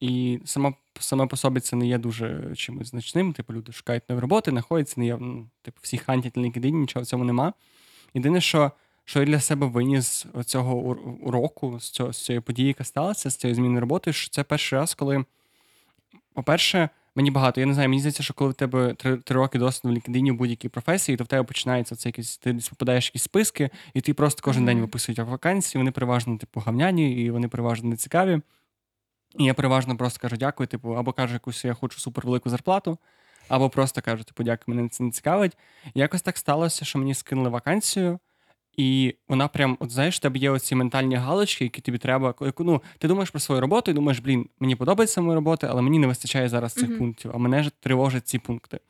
І 0.00 0.40
сама, 0.44 0.74
саме 1.00 1.26
по 1.26 1.36
собі 1.36 1.60
це 1.60 1.76
не 1.76 1.86
є 1.86 1.98
дуже 1.98 2.54
чимось 2.56 2.88
значним. 2.88 3.32
Типу, 3.32 3.52
люди 3.52 3.72
шукають 3.72 4.08
нові 4.08 4.20
роботи, 4.20 4.50
знаходяться, 4.50 4.94
не 5.00 5.06
є, 5.06 5.16
ну, 5.20 5.48
типу, 5.62 5.78
всі 5.82 5.98
хантять 5.98 6.36
на 6.36 6.42
LinkedIn, 6.42 6.70
нічого 6.70 7.02
в 7.02 7.06
цьому 7.06 7.24
нема. 7.24 7.52
Єдине, 8.14 8.40
що, 8.40 8.72
що 9.04 9.20
я 9.20 9.26
для 9.26 9.40
себе 9.40 9.66
виніс 9.66 10.26
цього 10.46 10.76
уроку, 11.22 11.80
з, 11.80 11.90
цього, 11.90 12.12
з 12.12 12.24
цієї 12.24 12.40
події, 12.40 12.68
яка 12.68 12.84
сталася, 12.84 13.30
з 13.30 13.36
цієї 13.36 13.54
зміни 13.54 13.80
роботи, 13.80 14.12
що 14.12 14.30
це 14.30 14.44
перший 14.44 14.78
раз, 14.78 14.94
коли, 14.94 15.24
по-перше, 16.34 16.88
мені 17.16 17.30
багато. 17.30 17.60
Я 17.60 17.66
не 17.66 17.74
знаю, 17.74 17.88
мені 17.88 18.00
здається, 18.00 18.22
що 18.22 18.34
коли 18.34 18.50
в 18.50 18.54
тебе 18.54 18.94
три, 18.94 19.16
три 19.16 19.36
роки 19.36 19.58
досвіду 19.58 19.94
в 19.94 19.98
LinkedIn 19.98 20.30
у 20.30 20.34
будь-якій 20.34 20.68
професії, 20.68 21.16
то 21.16 21.24
в 21.24 21.26
тебе 21.26 21.42
починається 21.42 21.96
це 21.96 22.08
якісь, 22.08 22.38
ти 22.38 22.52
десь 22.52 22.68
попадаєш 22.68 23.06
в 23.06 23.08
якісь 23.08 23.22
списки, 23.22 23.70
і 23.94 24.00
ти 24.00 24.14
просто 24.14 24.42
кожен 24.42 24.62
Мгм. 24.62 24.66
день 24.66 24.80
виписують 24.80 25.18
вакансії, 25.18 25.80
вони 25.80 25.90
переважно 25.90 26.38
типу 26.38 26.60
гавняні, 26.60 27.12
і 27.12 27.30
вони 27.30 27.48
переважно 27.48 27.88
нецікаві. 27.90 28.40
І 29.38 29.44
я 29.44 29.54
переважно 29.54 29.96
просто 29.96 30.20
кажу 30.20 30.36
дякую, 30.36 30.66
типу, 30.66 30.90
або 30.92 31.12
кажу 31.12 31.32
якусь 31.34 31.64
я 31.64 31.74
хочу 31.74 32.00
супервелику 32.00 32.50
зарплату, 32.50 32.98
або 33.48 33.70
просто 33.70 34.02
кажу, 34.02 34.24
типу, 34.24 34.42
дякую, 34.42 34.76
мене 34.76 34.88
це 34.88 35.04
не 35.04 35.10
цікавить. 35.10 35.56
І 35.94 36.00
якось 36.00 36.22
так 36.22 36.36
сталося, 36.38 36.84
що 36.84 36.98
мені 36.98 37.14
скинули 37.14 37.48
вакансію, 37.48 38.18
і 38.76 39.14
вона 39.28 39.48
прям, 39.48 39.76
от 39.80 39.90
знаєш, 39.90 40.16
в 40.16 40.18
тебе 40.18 40.38
є 40.38 40.50
оці 40.50 40.74
ментальні 40.74 41.14
галочки, 41.14 41.64
які 41.64 41.80
тобі 41.80 41.98
треба. 41.98 42.34
Ну, 42.58 42.82
ти 42.98 43.08
думаєш 43.08 43.30
про 43.30 43.40
свою 43.40 43.60
роботу 43.60 43.90
і 43.90 43.94
думаєш, 43.94 44.18
блін, 44.18 44.48
мені 44.60 44.76
подобається 44.76 45.20
моя 45.20 45.34
робота, 45.34 45.66
але 45.70 45.82
мені 45.82 45.98
не 45.98 46.06
вистачає 46.06 46.48
зараз 46.48 46.72
цих 46.72 46.88
Мгм. 46.88 46.98
пунктів, 46.98 47.30
а 47.34 47.38
мене 47.38 47.62
ж 47.62 47.70
тривожать 47.80 48.28
ці 48.28 48.38
пункти. 48.38 48.80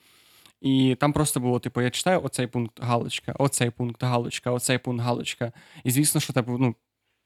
І 0.61 0.97
там 1.01 1.13
просто 1.13 1.41
було, 1.41 1.59
типу, 1.59 1.81
я 1.81 1.91
читаю 1.91 2.23
оцей 2.23 2.47
пункт 2.47 2.81
галочка, 2.83 3.33
оцей 3.39 3.71
пункт 3.71 4.03
галочка, 4.03 4.51
оцей 4.51 4.79
пункт 4.79 5.03
галочка. 5.05 5.53
І 5.85 5.91
звісно, 5.91 6.21
що 6.21 6.33
типу, 6.33 6.59
ну, 6.59 6.71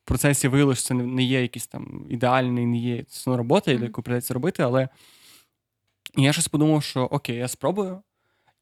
в 0.04 0.08
процесі 0.08 0.48
виявилося, 0.48 0.80
що 0.80 0.88
це 0.88 0.94
не- 0.94 1.22
є 1.22 1.42
якийсь 1.42 1.66
там 1.66 2.06
ідеальний, 2.10 2.66
не 2.66 2.76
є 2.78 3.02
це 3.04 3.36
робота, 3.36 3.72
Мгм. 3.74 3.82
яку 3.84 4.02
придеться 4.02 4.34
робити, 4.34 4.62
але 4.62 4.88
я 6.16 6.32
щось 6.32 6.48
подумав, 6.48 6.82
що 6.82 7.02
окей, 7.04 7.36
я 7.36 7.48
спробую. 7.48 8.02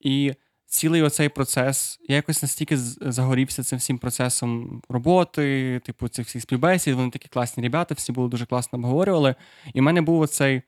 І 0.01 0.35
цілий 0.69 1.03
оцей 1.03 1.29
процес, 1.29 1.99
я 2.09 2.17
якось 2.17 2.43
настільки 2.43 2.77
загорівся 2.77 3.63
цим 3.63 3.79
всім 3.79 3.99
процесом 3.99 4.83
роботи, 4.89 5.81
типу, 5.85 6.09
цих 6.09 6.27
всіх 6.27 6.43
співбесід, 6.43 6.95
вони 6.95 7.11
такі 7.11 7.29
класні 7.29 7.63
ребята, 7.63 7.95
всі 7.95 8.13
були 8.13 8.29
дуже 8.29 8.47
класно 8.47 8.79
обговорювали. 8.79 9.35
І 9.75 9.81
в 9.81 9.83
мене 9.83 10.01
був 10.01 10.21
оцей. 10.21 10.63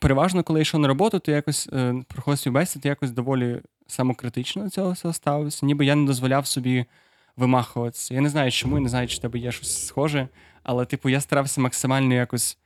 Переважно, 0.00 0.42
коли 0.42 0.60
я 0.60 0.62
йшов 0.62 0.80
на 0.80 0.88
роботу, 0.88 1.18
то 1.18 1.32
якось 1.32 1.68
е, 1.72 2.04
проходив 2.08 2.38
співбесід, 2.38 2.86
якось 2.86 3.10
доволі 3.10 3.60
самокритично 3.86 4.64
до 4.64 4.70
цього 4.70 4.92
всього 4.92 5.14
ставився. 5.14 5.66
Ніби 5.66 5.84
я 5.84 5.94
не 5.94 6.06
дозволяв 6.06 6.46
собі 6.46 6.84
вимахуватися. 7.36 8.14
Я 8.14 8.20
не 8.20 8.28
знаю, 8.28 8.50
чому, 8.50 8.76
я 8.76 8.82
не 8.82 8.88
знаю, 8.88 9.08
чи 9.08 9.16
в 9.16 9.20
тебе 9.20 9.38
є 9.38 9.52
щось 9.52 9.86
схоже, 9.86 10.28
але, 10.62 10.84
типу, 10.86 11.08
я 11.08 11.20
старався 11.20 11.60
максимально 11.60 12.14
якось 12.14 12.58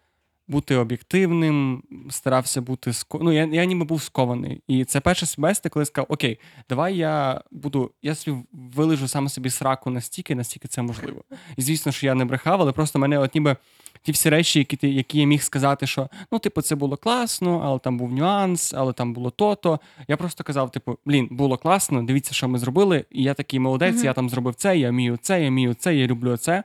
бути 0.48 0.76
об'єктивним, 0.76 1.82
старався 2.10 2.60
бути 2.60 2.92
ско... 2.92 3.18
Ну, 3.22 3.32
я, 3.32 3.44
я 3.44 3.64
ніби 3.64 3.84
був 3.84 4.02
скований. 4.02 4.62
І 4.68 4.84
це 4.84 5.00
перше 5.00 5.26
співбесіда, 5.26 5.68
коли 5.68 5.82
я 5.82 5.86
сказав: 5.86 6.06
Окей, 6.08 6.38
давай 6.68 6.96
я 6.96 7.40
буду, 7.50 7.90
я 8.02 8.14
собі 8.14 8.36
вилежу 8.52 9.08
сам 9.08 9.28
собі 9.28 9.50
сраку 9.50 9.90
настільки, 9.90 10.34
настільки 10.34 10.68
це 10.68 10.82
можливо. 10.82 11.24
І 11.56 11.62
звісно, 11.62 11.92
що 11.92 12.06
я 12.06 12.14
не 12.14 12.24
брехав, 12.24 12.60
але 12.60 12.72
просто 12.72 12.98
мене 12.98 13.18
от 13.18 13.34
ніби 13.34 13.56
ті 14.02 14.12
всі 14.12 14.30
речі, 14.30 14.58
які 14.58 14.76
ти, 14.76 14.88
які 14.88 15.18
я 15.18 15.26
міг 15.26 15.42
сказати, 15.42 15.86
що 15.86 16.08
ну, 16.32 16.38
типу, 16.38 16.62
це 16.62 16.74
було 16.74 16.96
класно, 16.96 17.60
але 17.64 17.78
там 17.78 17.98
був 17.98 18.12
нюанс, 18.12 18.74
але 18.74 18.92
там 18.92 19.12
було 19.12 19.30
то-то. 19.30 19.80
Я 20.08 20.16
просто 20.16 20.44
казав: 20.44 20.70
типу, 20.70 20.98
блін, 21.04 21.28
було 21.30 21.56
класно, 21.56 22.02
дивіться, 22.02 22.34
що 22.34 22.48
ми 22.48 22.58
зробили. 22.58 23.04
І 23.10 23.22
я 23.22 23.34
такий 23.34 23.60
молодець, 23.60 23.96
mm-hmm. 23.96 24.04
я 24.04 24.12
там 24.12 24.30
зробив 24.30 24.54
це, 24.54 24.78
я 24.78 24.90
вмію 24.90 25.18
це, 25.22 25.42
я 25.42 25.48
вмію 25.48 25.74
це, 25.74 25.96
я 25.96 26.06
люблю 26.06 26.36
це. 26.36 26.64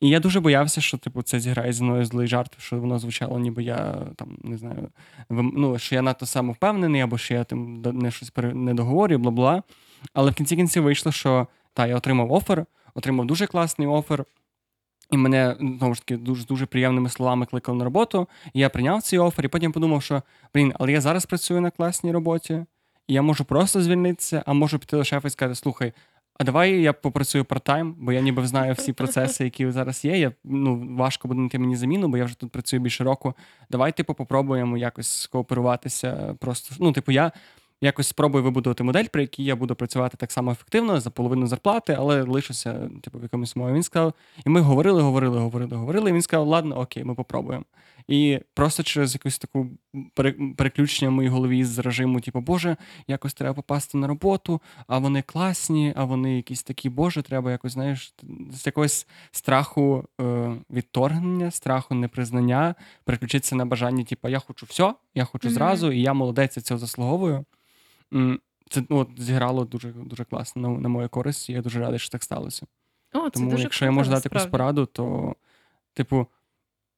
І 0.00 0.08
я 0.08 0.20
дуже 0.20 0.40
боявся, 0.40 0.80
що 0.80 0.98
типу 0.98 1.22
це 1.22 1.40
зіграє 1.40 1.72
зі 1.72 1.82
мною 1.82 2.04
злий 2.04 2.26
жарт, 2.26 2.52
що 2.58 2.76
воно 2.76 2.98
звучало, 2.98 3.38
ніби 3.38 3.62
я 3.62 3.96
там 4.16 4.38
не 4.42 4.56
знаю, 4.56 4.88
ну, 5.30 5.78
що 5.78 5.94
я 5.94 6.02
надто 6.02 6.26
самовпевнений, 6.26 7.00
або 7.00 7.18
що 7.18 7.34
я 7.34 7.44
там 7.44 7.82
не 7.82 8.10
щось 8.10 8.32
не 8.36 8.74
договорю, 8.74 9.18
бла 9.18 9.30
бла. 9.30 9.62
Але 10.12 10.30
в 10.30 10.34
кінці 10.34 10.56
кінці 10.56 10.80
вийшло, 10.80 11.12
що 11.12 11.46
та, 11.72 11.86
я 11.86 11.96
отримав 11.96 12.32
офер, 12.32 12.66
отримав 12.94 13.26
дуже 13.26 13.46
класний 13.46 13.88
офер. 13.88 14.24
І 15.10 15.16
мене 15.16 15.56
знову 15.60 15.94
ж 15.94 16.00
таки 16.00 16.16
дуже 16.16 16.44
дуже 16.44 16.66
приємними 16.66 17.08
словами 17.08 17.46
кликали 17.46 17.78
на 17.78 17.84
роботу. 17.84 18.28
І 18.52 18.60
я 18.60 18.68
прийняв 18.68 19.02
цей 19.02 19.18
офер, 19.18 19.44
і 19.44 19.48
потім 19.48 19.72
подумав, 19.72 20.02
що 20.02 20.22
блін, 20.54 20.72
але 20.78 20.92
я 20.92 21.00
зараз 21.00 21.26
працюю 21.26 21.60
на 21.60 21.70
класній 21.70 22.12
роботі, 22.12 22.64
і 23.08 23.14
я 23.14 23.22
можу 23.22 23.44
просто 23.44 23.82
звільнитися, 23.82 24.42
а 24.46 24.52
можу 24.52 24.78
піти 24.78 24.96
до 24.96 25.04
шефа 25.04 25.28
і 25.28 25.30
сказати: 25.30 25.54
слухай, 25.54 25.92
а 26.38 26.44
давай 26.44 26.80
я 26.80 26.92
попрацюю 26.92 27.44
парт-тайм, 27.44 27.94
бо 27.98 28.12
я 28.12 28.20
ніби 28.20 28.46
знаю 28.46 28.74
всі 28.74 28.92
процеси, 28.92 29.44
які 29.44 29.70
зараз 29.70 30.04
є. 30.04 30.18
Я 30.18 30.32
ну 30.44 30.96
важко 30.96 31.28
буде 31.28 31.38
знайти 31.38 31.58
мені 31.58 31.76
заміну, 31.76 32.08
бо 32.08 32.16
я 32.16 32.24
вже 32.24 32.38
тут 32.38 32.50
працюю 32.52 32.82
більше 32.82 33.04
року. 33.04 33.34
Давай, 33.70 33.92
типу, 33.92 34.14
попробуємо 34.14 34.76
якось 34.76 35.08
скооперуватися. 35.08 36.36
Просто 36.40 36.74
ну, 36.80 36.92
типу, 36.92 37.12
я 37.12 37.32
якось 37.80 38.08
спробую 38.08 38.44
вибудувати 38.44 38.84
модель, 38.84 39.04
при 39.12 39.22
якій 39.22 39.44
я 39.44 39.56
буду 39.56 39.74
працювати 39.74 40.16
так 40.16 40.32
само 40.32 40.50
ефективно 40.50 41.00
за 41.00 41.10
половину 41.10 41.46
зарплати, 41.46 41.96
але 41.98 42.22
лишуся, 42.22 42.90
типу, 43.02 43.18
в 43.18 43.22
якомусь 43.22 43.56
мові. 43.56 43.72
Він 43.72 43.82
сказав, 43.82 44.12
і 44.46 44.50
ми 44.50 44.60
говорили, 44.60 45.02
говорили, 45.02 45.38
говорили, 45.38 45.76
говорили. 45.76 46.10
І 46.10 46.12
він 46.12 46.22
сказав, 46.22 46.46
ладно, 46.46 46.80
окей, 46.80 47.04
ми 47.04 47.14
попробуємо. 47.14 47.64
І 48.08 48.40
просто 48.54 48.82
через 48.82 49.14
якусь 49.14 49.38
таку 49.38 49.70
переключення 50.56 51.08
в 51.08 51.12
моїй 51.12 51.28
голові 51.28 51.64
з 51.64 51.78
режиму, 51.78 52.20
типу, 52.20 52.40
Боже, 52.40 52.76
якось 53.06 53.34
треба 53.34 53.54
попасти 53.54 53.98
на 53.98 54.06
роботу, 54.06 54.60
а 54.86 54.98
вони 54.98 55.22
класні, 55.22 55.92
а 55.96 56.04
вони 56.04 56.36
якісь 56.36 56.62
такі, 56.62 56.88
Боже, 56.88 57.22
треба 57.22 57.50
якось, 57.50 57.72
знаєш, 57.72 58.14
з 58.52 58.66
якогось 58.66 59.06
страху 59.30 60.04
е, 60.20 60.56
відторгнення, 60.70 61.50
страху 61.50 61.94
непризнання, 61.94 62.74
переключитися 63.04 63.56
на 63.56 63.66
бажання, 63.66 64.04
типу, 64.04 64.28
я 64.28 64.38
хочу 64.38 64.66
все, 64.66 64.94
я 65.14 65.24
хочу 65.24 65.48
mm-hmm. 65.48 65.52
зразу, 65.52 65.92
і 65.92 66.00
я 66.00 66.12
молодець, 66.12 66.56
я 66.56 66.62
цього 66.62 66.78
заслуговую. 66.78 67.44
Це 68.70 68.82
ну, 68.88 69.06
зіграло 69.16 69.64
дуже 69.64 69.92
дуже 69.92 70.24
класно 70.24 70.62
на, 70.62 70.68
на 70.68 70.88
мою 70.88 71.08
користь, 71.08 71.50
і 71.50 71.52
я 71.52 71.62
дуже 71.62 71.80
радий, 71.80 71.98
що 71.98 72.10
так 72.10 72.22
сталося. 72.22 72.66
О, 73.12 73.24
це 73.24 73.30
Тому, 73.30 73.50
дуже 73.50 73.62
якщо 73.62 73.84
я 73.84 73.90
можу 73.90 74.10
дати 74.10 74.28
якусь 74.32 74.50
пораду, 74.50 74.86
то, 74.86 75.34
типу, 75.94 76.26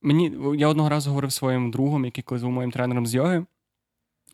мені 0.07 0.33
я 0.57 0.69
одного 0.69 0.89
разу 0.89 1.11
говорив 1.11 1.33
своїм 1.33 1.71
другом, 1.71 2.05
який 2.05 2.25
колись 2.25 2.43
був 2.43 2.53
моїм 2.53 2.71
тренером 2.71 3.07
з 3.07 3.15
йоги, 3.15 3.47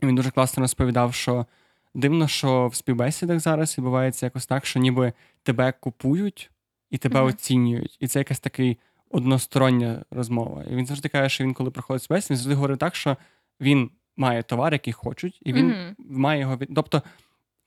і 0.03 0.07
він 0.07 0.15
дуже 0.15 0.31
класно 0.31 0.61
розповідав, 0.61 1.15
що 1.15 1.47
дивно, 1.95 2.29
що 2.29 2.67
в 2.67 2.75
співбесідах 2.75 3.41
зараз 3.41 3.79
відбувається 3.79 4.27
якось 4.27 4.47
так, 4.47 4.67
що 4.67 4.81
ніби 4.81 5.13
тебе 5.43 5.73
купують 5.73 6.51
і 6.91 6.99
тебе 6.99 7.21
mm-hmm. 7.21 7.27
оцінюють. 7.27 7.97
І 8.01 8.09
це 8.09 8.19
якась 8.19 8.41
такий 8.41 8.79
одностороння 9.11 10.05
розмова. 10.11 10.65
І 10.71 10.75
він 10.75 10.87
завжди 10.87 11.09
каже, 11.09 11.29
що 11.29 11.45
він, 11.45 11.55
коли 11.55 11.71
проходить 11.71 12.03
співбесід, 12.03 12.31
він 12.31 12.37
завжди 12.37 12.55
говорить 12.55 12.79
так, 12.79 12.95
що 12.95 13.17
він 13.61 13.91
має 14.17 14.43
товар, 14.43 14.73
який 14.73 14.93
хочуть, 14.93 15.39
і 15.43 15.53
він 15.53 15.71
mm-hmm. 15.71 15.95
має 15.99 16.41
його 16.41 16.57
від. 16.57 16.71
Тобто 16.75 17.03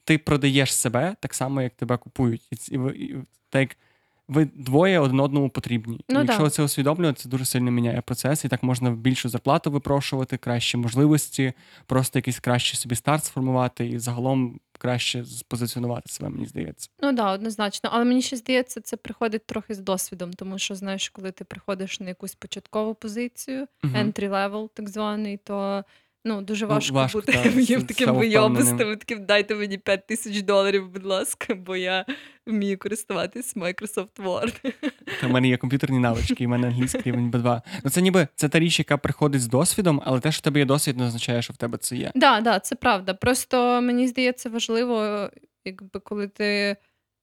ти 0.03 0.17
продаєш 0.17 0.73
себе 0.73 1.15
так 1.19 1.33
само, 1.33 1.61
як 1.61 1.73
тебе 1.73 1.97
купують. 1.97 2.47
І, 2.51 2.75
і, 2.75 2.79
і 3.05 3.17
так 3.49 3.77
ви 4.27 4.45
двоє 4.45 4.99
один 4.99 5.19
одному 5.19 5.49
потрібні. 5.49 5.99
Ну, 6.09 6.19
Якщо 6.19 6.43
да. 6.43 6.49
це 6.49 6.63
усвідомлювати, 6.63 7.21
це 7.21 7.29
дуже 7.29 7.45
сильно 7.45 7.71
міняє 7.71 8.01
процес, 8.01 8.45
і 8.45 8.47
так 8.47 8.63
можна 8.63 8.91
більшу 8.91 9.29
зарплату 9.29 9.71
випрошувати, 9.71 10.37
кращі 10.37 10.77
можливості, 10.77 11.53
просто 11.85 12.19
якийсь 12.19 12.39
кращий 12.39 12.79
собі 12.79 12.95
старт 12.95 13.25
сформувати 13.25 13.87
і 13.87 13.99
загалом 13.99 14.59
краще 14.79 15.25
спозиціонувати 15.25 16.09
себе, 16.09 16.29
мені 16.29 16.45
здається. 16.45 16.89
Ну 17.01 17.07
так, 17.07 17.15
да, 17.15 17.31
однозначно. 17.31 17.89
Але 17.93 18.05
мені 18.05 18.21
ще 18.21 18.35
здається, 18.37 18.81
це 18.81 18.97
приходить 18.97 19.45
трохи 19.45 19.73
з 19.73 19.79
досвідом, 19.79 20.33
тому 20.33 20.59
що 20.59 20.75
знаєш, 20.75 21.09
коли 21.09 21.31
ти 21.31 21.43
приходиш 21.43 21.99
на 21.99 22.07
якусь 22.07 22.35
початкову 22.35 22.95
позицію, 22.95 23.67
uh-huh. 23.83 24.13
entry 24.13 24.29
level, 24.29 24.69
так 24.73 24.89
званий, 24.89 25.37
то. 25.37 25.83
Ну, 26.27 26.41
дуже 26.41 26.65
важко, 26.65 26.93
ну, 26.93 26.99
важко 26.99 27.19
бути 27.19 27.31
та, 27.31 27.81
таким 27.87 28.15
вийобистим, 28.15 28.95
таким 28.97 29.25
дайте 29.25 29.55
мені 29.55 29.77
5 29.77 30.07
тисяч 30.07 30.41
доларів, 30.41 30.89
будь 30.89 31.05
ласка, 31.05 31.55
бо 31.55 31.75
я 31.75 32.05
вмію 32.45 32.77
користуватись 32.77 33.55
Microsoft 33.55 34.23
Word. 34.23 34.73
Та 35.21 35.27
в 35.27 35.31
мене 35.31 35.47
є 35.47 35.57
комп'ютерні 35.57 35.99
навички, 35.99 36.43
і 36.43 36.47
в 36.47 36.49
мене 36.49 36.67
англійський 36.67 37.01
рівень 37.05 37.31
B2. 37.31 37.61
Ну 37.83 37.89
це 37.89 38.01
ніби 38.01 38.27
це 38.35 38.49
та 38.49 38.59
річ, 38.59 38.79
яка 38.79 38.97
приходить 38.97 39.41
з 39.41 39.47
досвідом, 39.47 40.01
але 40.05 40.19
те, 40.19 40.31
що 40.31 40.39
в 40.39 40.41
тебе 40.41 40.59
є 40.59 40.65
досвід, 40.65 40.97
не 40.97 41.05
означає, 41.05 41.41
що 41.41 41.53
в 41.53 41.57
тебе 41.57 41.77
це 41.77 41.95
є. 41.95 42.05
Так, 42.05 42.13
да, 42.15 42.41
да, 42.41 42.59
це 42.59 42.75
правда. 42.75 43.13
Просто 43.13 43.81
мені 43.81 44.07
здається 44.07 44.49
важливо, 44.49 45.29
якби 45.65 45.99
коли 45.99 46.27
ти 46.27 46.75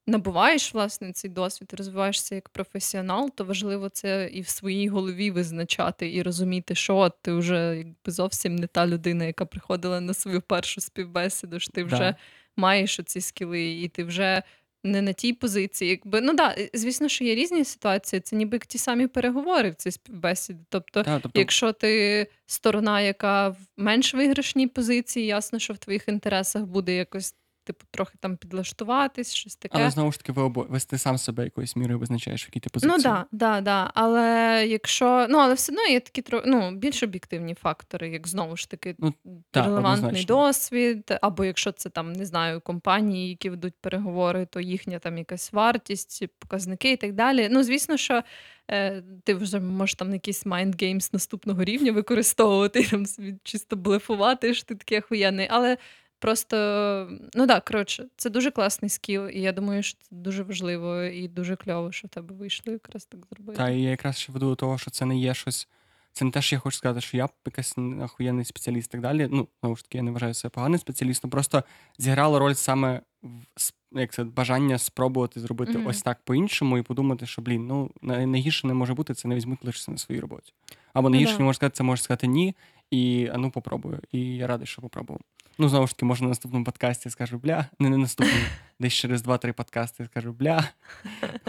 набуваєш 0.06 0.74
власне 0.74 1.12
цей 1.12 1.30
досвід, 1.30 1.74
розвиваєшся 1.78 2.34
як 2.34 2.48
професіонал, 2.48 3.30
то 3.34 3.44
важливо 3.44 3.88
це 3.88 4.30
і 4.32 4.40
в 4.40 4.48
своїй 4.48 4.88
голові 4.88 5.30
визначати, 5.30 6.14
і 6.14 6.22
розуміти, 6.22 6.74
що 6.74 7.12
ти 7.22 7.32
вже 7.32 7.76
якби 7.76 8.12
зовсім 8.12 8.56
не 8.56 8.66
та 8.66 8.86
людина, 8.86 9.24
яка 9.24 9.44
приходила 9.44 10.00
на 10.00 10.14
свою 10.14 10.40
першу 10.40 10.80
співбесіду, 10.80 11.60
що 11.60 11.72
ти 11.72 11.84
вже 11.84 11.98
да. 11.98 12.16
маєш 12.56 13.00
оці 13.00 13.20
скіли, 13.20 13.72
і 13.72 13.88
ти 13.88 14.04
вже. 14.04 14.42
Не 14.84 15.02
на 15.02 15.12
тій 15.12 15.32
позиції, 15.32 15.90
якби 15.90 16.20
ну 16.20 16.34
да, 16.34 16.56
звісно, 16.74 17.08
що 17.08 17.24
є 17.24 17.34
різні 17.34 17.64
ситуації. 17.64 18.20
Це 18.20 18.36
ніби 18.36 18.58
ті 18.58 18.78
самі 18.78 19.06
переговори 19.06 19.70
в 19.70 19.74
цій 19.74 19.90
співбесіді. 19.90 20.60
Тобто, 20.68 21.02
да, 21.02 21.18
тобто, 21.18 21.40
якщо 21.40 21.72
ти 21.72 22.26
сторона, 22.46 23.00
яка 23.00 23.48
в 23.48 23.56
менш 23.76 24.14
виграшній 24.14 24.66
позиції, 24.66 25.26
ясно, 25.26 25.58
що 25.58 25.74
в 25.74 25.78
твоїх 25.78 26.08
інтересах 26.08 26.62
буде 26.62 26.94
якось 26.94 27.34
типу, 27.64 27.84
трохи 27.90 28.14
там 28.20 28.36
підлаштуватись, 28.36 29.34
щось 29.34 29.56
таке. 29.56 29.78
Але 29.78 29.90
знову 29.90 30.12
ж 30.12 30.18
таки, 30.18 30.32
ви 30.32 30.42
обо... 30.42 30.66
ти 30.90 30.98
сам 30.98 31.18
себе 31.18 31.44
якоюсь 31.44 31.76
мірою 31.76 31.98
визначаєш, 31.98 32.44
в 32.44 32.48
якій 32.48 32.60
ти 32.60 32.70
позиції. 32.70 32.96
Ну 32.96 33.02
так, 33.02 33.26
да, 33.32 33.60
да, 33.60 33.90
Але 33.94 34.66
якщо 34.68 35.26
ну, 35.30 35.38
але 35.38 35.54
все 35.54 35.72
одно 35.72 35.82
є 35.84 36.00
такі 36.00 36.24
ну, 36.46 36.70
більш 36.70 37.02
об'єктивні 37.02 37.54
фактори, 37.54 38.08
як 38.08 38.28
знову 38.28 38.56
ж 38.56 38.70
таки 38.70 38.94
ну, 38.98 39.14
та, 39.50 39.64
релевантний 39.64 40.08
однозначно. 40.08 40.36
досвід, 40.36 41.18
або 41.22 41.44
якщо 41.44 41.72
це 41.72 41.90
там 41.90 42.12
не 42.12 42.26
знаю, 42.26 42.60
компанії, 42.60 43.28
які 43.28 43.50
ведуть 43.50 43.74
переговори, 43.80 44.46
то 44.46 44.60
їхня 44.60 44.98
там 44.98 45.18
якась 45.18 45.52
вартість, 45.52 46.26
показники 46.38 46.92
і 46.92 46.96
так 46.96 47.12
далі. 47.12 47.48
Ну, 47.50 47.62
звісно, 47.62 47.96
що. 47.96 48.22
Е, 48.70 49.02
ти 49.24 49.34
вже 49.34 49.60
можеш 49.60 49.94
там 49.94 50.12
якийсь 50.12 50.46
mind 50.46 50.82
games 50.82 51.10
наступного 51.12 51.64
рівня 51.64 51.92
використовувати, 51.92 52.84
там 52.90 53.04
чисто 53.42 53.76
блефувати, 53.76 54.54
що 54.54 54.64
ти 54.64 54.74
такий 54.74 54.98
охуєнний. 54.98 55.48
Але 55.50 55.76
Просто, 56.22 56.56
ну 57.34 57.46
так, 57.46 57.64
коротше, 57.64 58.04
це 58.16 58.30
дуже 58.30 58.50
класний 58.50 58.88
скіл, 58.88 59.28
і 59.28 59.40
я 59.40 59.52
думаю, 59.52 59.82
що 59.82 59.98
це 60.00 60.08
дуже 60.10 60.42
важливо 60.42 61.02
і 61.02 61.28
дуже 61.28 61.56
кльово, 61.56 61.92
що 61.92 62.08
в 62.08 62.10
тебе 62.10 62.34
вийшло 62.34 62.72
якраз 62.72 63.04
так 63.04 63.20
зробити. 63.30 63.58
Так, 63.58 63.72
і 63.72 63.82
я 63.82 63.90
якраз 63.90 64.18
ще 64.18 64.32
веду 64.32 64.48
до 64.48 64.56
того, 64.56 64.78
що 64.78 64.90
це 64.90 65.04
не 65.04 65.18
є 65.18 65.34
щось. 65.34 65.68
Це 66.12 66.24
не 66.24 66.30
те, 66.30 66.42
що 66.42 66.56
я 66.56 66.60
хочу 66.60 66.76
сказати, 66.76 67.00
що 67.00 67.16
я 67.16 67.28
якийсь 67.46 67.74
охуєнний 68.02 68.44
спеціаліст 68.44 68.88
і 68.88 68.92
так 68.92 69.00
далі. 69.00 69.28
Ну, 69.30 69.48
знову 69.60 69.76
ж 69.76 69.82
таки, 69.82 69.98
я 69.98 70.02
не 70.02 70.10
вважаю 70.10 70.34
себе 70.34 70.50
поганим 70.50 70.78
спеціалістом. 70.78 71.30
Просто 71.30 71.64
зіграло 71.98 72.38
роль 72.38 72.54
саме 72.54 73.00
в 73.22 73.72
як 73.92 74.12
це 74.12 74.24
бажання 74.24 74.78
спробувати 74.78 75.40
зробити 75.40 75.72
mm-hmm. 75.72 75.88
ось 75.88 76.02
так 76.02 76.18
по-іншому 76.24 76.78
і 76.78 76.82
подумати, 76.82 77.26
що 77.26 77.42
блін, 77.42 77.66
ну 77.66 77.90
найгірше 78.02 78.66
не 78.66 78.74
може 78.74 78.94
бути, 78.94 79.14
це 79.14 79.28
не 79.28 79.34
візьмуть 79.34 79.64
лише 79.64 79.90
на 79.90 79.98
своїй 79.98 80.20
роботі. 80.20 80.52
Або 80.92 81.10
найгірше 81.10 81.38
не 81.38 81.44
може 81.44 81.56
сказати, 81.56 81.76
це 81.76 81.84
може 81.84 82.02
сказати 82.02 82.26
ні, 82.26 82.54
і 82.90 83.30
а 83.32 83.38
ну 83.38 83.50
попробую. 83.50 84.00
І 84.12 84.36
я 84.36 84.46
радий, 84.46 84.66
що 84.66 84.82
попробував. 84.82 85.20
Ну, 85.58 85.68
знову 85.68 85.86
ж 85.86 85.92
таки, 85.94 86.04
може, 86.04 86.22
на 86.22 86.28
наступному 86.28 86.64
подкасті 86.64 87.10
скажу 87.10 87.38
бля, 87.38 87.66
не 87.78 87.88
на 87.88 87.96
наступному, 87.96 88.44
десь 88.80 88.92
через 88.92 89.26
2-3 89.26 89.52
подкасти 89.52 90.04
скажу 90.04 90.32
бля, 90.32 90.68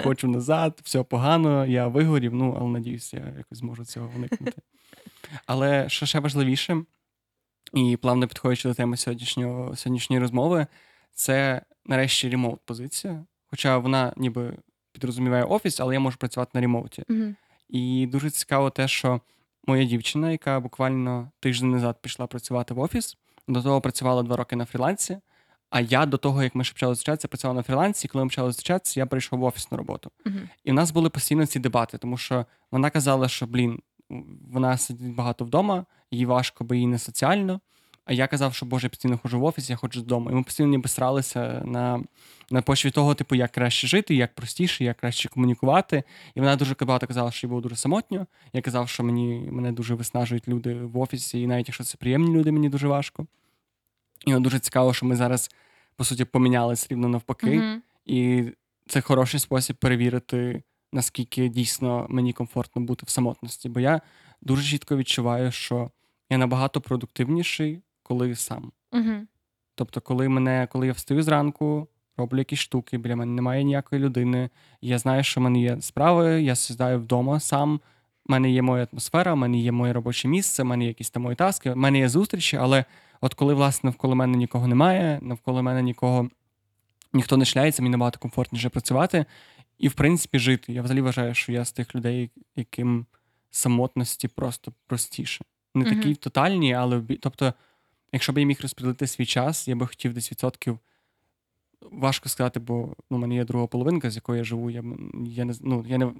хочу 0.03 0.27
назад, 0.27 0.79
все 0.83 1.03
погано, 1.03 1.65
я 1.65 1.87
вигорів, 1.87 2.33
ну, 2.33 2.57
але 2.59 2.69
надіюсь, 2.69 3.13
я 3.13 3.33
якось 3.37 3.57
зможу 3.57 3.85
цього 3.85 4.11
уникнути. 4.15 4.61
Але 5.45 5.89
що 5.89 6.05
ще 6.05 6.19
важливіше, 6.19 6.83
і 7.73 7.97
плавно 7.97 8.27
підходячи 8.27 8.67
до 8.67 8.73
теми 8.73 8.97
сьогоднішнього, 8.97 9.75
сьогоднішньої 9.75 10.19
розмови, 10.19 10.67
це 11.13 11.61
нарешті 11.85 12.29
ремоут 12.29 12.59
позиція. 12.65 13.25
Хоча 13.45 13.77
вона 13.77 14.13
ніби 14.17 14.57
підрозуміває 14.91 15.43
офіс, 15.43 15.79
але 15.79 15.93
я 15.93 15.99
можу 15.99 16.17
працювати 16.17 16.51
на 16.53 16.61
ремоуті. 16.61 17.01
Mm-hmm. 17.01 17.35
І 17.69 18.07
дуже 18.11 18.29
цікаво 18.29 18.69
те, 18.69 18.87
що 18.87 19.21
моя 19.67 19.85
дівчина, 19.85 20.31
яка 20.31 20.59
буквально 20.59 21.31
тиждень 21.39 21.71
назад 21.71 22.01
пішла 22.01 22.27
працювати 22.27 22.73
в 22.73 22.79
офіс, 22.79 23.17
до 23.47 23.61
того 23.61 23.81
працювала 23.81 24.23
два 24.23 24.35
роки 24.35 24.55
на 24.55 24.65
фрілансі. 24.65 25.17
А 25.69 25.79
я 25.81 26.05
до 26.05 26.17
того, 26.17 26.43
як 26.43 26.55
ми 26.55 26.63
ще 26.63 26.73
почали 26.73 26.95
зустрічатися, 26.95 27.27
працював 27.27 27.55
на 27.55 27.63
фрілансі, 27.63 28.07
коли 28.07 28.23
ми 28.23 28.29
почали 28.29 28.49
зустрічатися, 28.49 28.99
я 28.99 29.05
прийшов 29.05 29.39
в 29.39 29.43
офісну 29.43 29.77
роботу. 29.77 30.11
Uh-huh. 30.25 30.49
І 30.63 30.71
в 30.71 30.73
нас 30.73 30.91
були 30.91 31.09
постійно 31.09 31.45
ці 31.45 31.59
дебати, 31.59 31.97
тому 31.97 32.17
що 32.17 32.45
вона 32.71 32.89
казала, 32.89 33.27
що 33.27 33.47
блін, 33.47 33.79
вона 34.51 34.77
сидить 34.77 35.15
багато 35.15 35.45
вдома, 35.45 35.85
їй 36.11 36.25
важко, 36.25 36.63
бо 36.63 36.75
їй 36.75 36.87
не 36.87 36.99
соціально. 36.99 37.59
А 38.05 38.13
я 38.13 38.27
казав, 38.27 38.53
що 38.53 38.65
Боже, 38.65 38.85
я 38.85 38.89
постійно 38.89 39.17
ходжу 39.17 39.39
в 39.39 39.43
офіс, 39.43 39.69
я 39.69 39.75
ходжу 39.75 39.99
додому. 39.99 40.31
І 40.31 40.33
ми 40.33 40.43
постійно 40.43 40.69
ніби 40.69 40.89
сралися 40.89 41.61
на 41.65 42.03
на 42.49 42.61
почві 42.61 42.91
того, 42.91 43.15
типу, 43.15 43.35
як 43.35 43.51
краще 43.51 43.87
жити, 43.87 44.15
як 44.15 44.35
простіше, 44.35 44.83
як 44.83 44.97
краще 44.97 45.29
комунікувати. 45.29 46.03
І 46.35 46.39
вона 46.39 46.55
дуже 46.55 46.75
багато 46.79 47.07
казала, 47.07 47.31
що 47.31 47.47
я 47.47 47.51
був 47.51 47.61
дуже 47.61 47.75
самотньо. 47.75 48.27
Я 48.53 48.61
казав, 48.61 48.89
що 48.89 49.03
мені 49.03 49.49
мене 49.51 49.71
дуже 49.71 49.95
виснажують 49.95 50.47
люди 50.47 50.73
в 50.73 50.97
офісі, 50.97 51.41
і 51.41 51.47
навіть 51.47 51.67
якщо 51.67 51.83
це 51.83 51.97
приємні 51.97 52.35
люди, 52.35 52.51
мені 52.51 52.69
дуже 52.69 52.87
важко. 52.87 53.27
І 54.25 54.33
дуже 54.33 54.59
цікаво, 54.59 54.93
що 54.93 55.05
ми 55.05 55.15
зараз, 55.15 55.51
по 55.95 56.03
суті, 56.03 56.25
помінялись 56.25 56.91
рівно 56.91 57.07
навпаки. 57.07 57.59
Mm-hmm. 57.59 57.79
І 58.05 58.43
це 58.87 59.01
хороший 59.01 59.39
спосіб 59.39 59.75
перевірити, 59.75 60.63
наскільки 60.91 61.49
дійсно 61.49 62.07
мені 62.09 62.33
комфортно 62.33 62.81
бути 62.81 63.05
в 63.05 63.09
самотності. 63.09 63.69
Бо 63.69 63.79
я 63.79 64.01
дуже 64.41 64.63
чітко 64.63 64.97
відчуваю, 64.97 65.51
що 65.51 65.91
я 66.29 66.37
набагато 66.37 66.81
продуктивніший, 66.81 67.81
коли 68.03 68.35
сам. 68.35 68.71
Угу. 68.91 69.13
Тобто, 69.75 70.01
коли 70.01 70.29
мене, 70.29 70.67
коли 70.71 70.87
я 70.87 70.93
встаю 70.93 71.23
зранку, 71.23 71.87
роблю 72.17 72.37
якісь 72.37 72.59
штуки, 72.59 72.97
біля 72.97 73.15
мене 73.15 73.31
немає 73.31 73.63
ніякої 73.63 74.01
людини. 74.01 74.49
Я 74.81 74.97
знаю, 74.97 75.23
що 75.23 75.41
в 75.41 75.43
мене 75.43 75.61
є 75.61 75.81
справи, 75.81 76.41
я 76.41 76.55
сідаю 76.55 76.99
вдома 76.99 77.39
сам. 77.39 77.79
У 78.25 78.31
мене 78.31 78.51
є 78.51 78.61
моя 78.61 78.87
атмосфера, 78.91 79.33
в 79.33 79.37
мене 79.37 79.57
є 79.57 79.71
моє 79.71 79.93
робоче 79.93 80.27
місце, 80.27 80.63
в 80.63 80.65
мене 80.65 80.83
є 80.83 80.87
якісь 80.87 81.09
там 81.09 81.23
мої 81.23 81.35
таски, 81.35 81.71
в 81.71 81.77
мене 81.77 81.99
є 81.99 82.09
зустрічі, 82.09 82.57
але 82.57 82.85
от 83.21 83.33
коли, 83.33 83.53
власне, 83.53 83.87
навколо 83.87 84.15
мене 84.15 84.37
нікого 84.37 84.67
немає, 84.67 85.19
навколо 85.21 85.63
мене 85.63 85.81
нікого 85.81 86.29
ніхто 87.13 87.37
не 87.37 87.45
шляється, 87.45 87.81
мені 87.81 87.91
набагато 87.91 88.19
комфортніше 88.19 88.69
працювати 88.69 89.25
і, 89.77 89.87
в 89.87 89.93
принципі, 89.93 90.39
жити. 90.39 90.73
Я 90.73 90.81
взагалі 90.81 91.01
вважаю, 91.01 91.33
що 91.33 91.51
я 91.51 91.65
з 91.65 91.71
тих 91.71 91.95
людей, 91.95 92.31
яким 92.55 93.05
самотності 93.51 94.27
просто 94.27 94.73
простіше. 94.87 95.45
Не 95.75 95.85
такі 95.85 96.09
uh-huh. 96.09 96.15
тотальні, 96.15 96.73
але 96.73 97.01
тобто, 97.21 97.53
якщо 98.13 98.33
б 98.33 98.37
я 98.37 98.45
міг 98.45 98.59
розподілити 98.61 99.07
свій 99.07 99.25
час, 99.25 99.67
я 99.67 99.75
би 99.75 99.87
хотів 99.87 100.13
десь 100.13 100.31
відсотків. 100.31 100.79
Важко 101.81 102.29
сказати, 102.29 102.59
бо 102.59 102.95
ну, 103.09 103.17
у 103.17 103.19
мене 103.19 103.35
є 103.35 103.45
друга 103.45 103.67
половинка, 103.67 104.09
з 104.09 104.15
якою 104.15 104.37
я 104.37 104.43
живу. 104.43 104.69
Я 104.69 104.83
я 105.25 105.45
не 105.45 105.53
ну, 105.61 105.85
я 105.87 105.97
не 105.97 106.13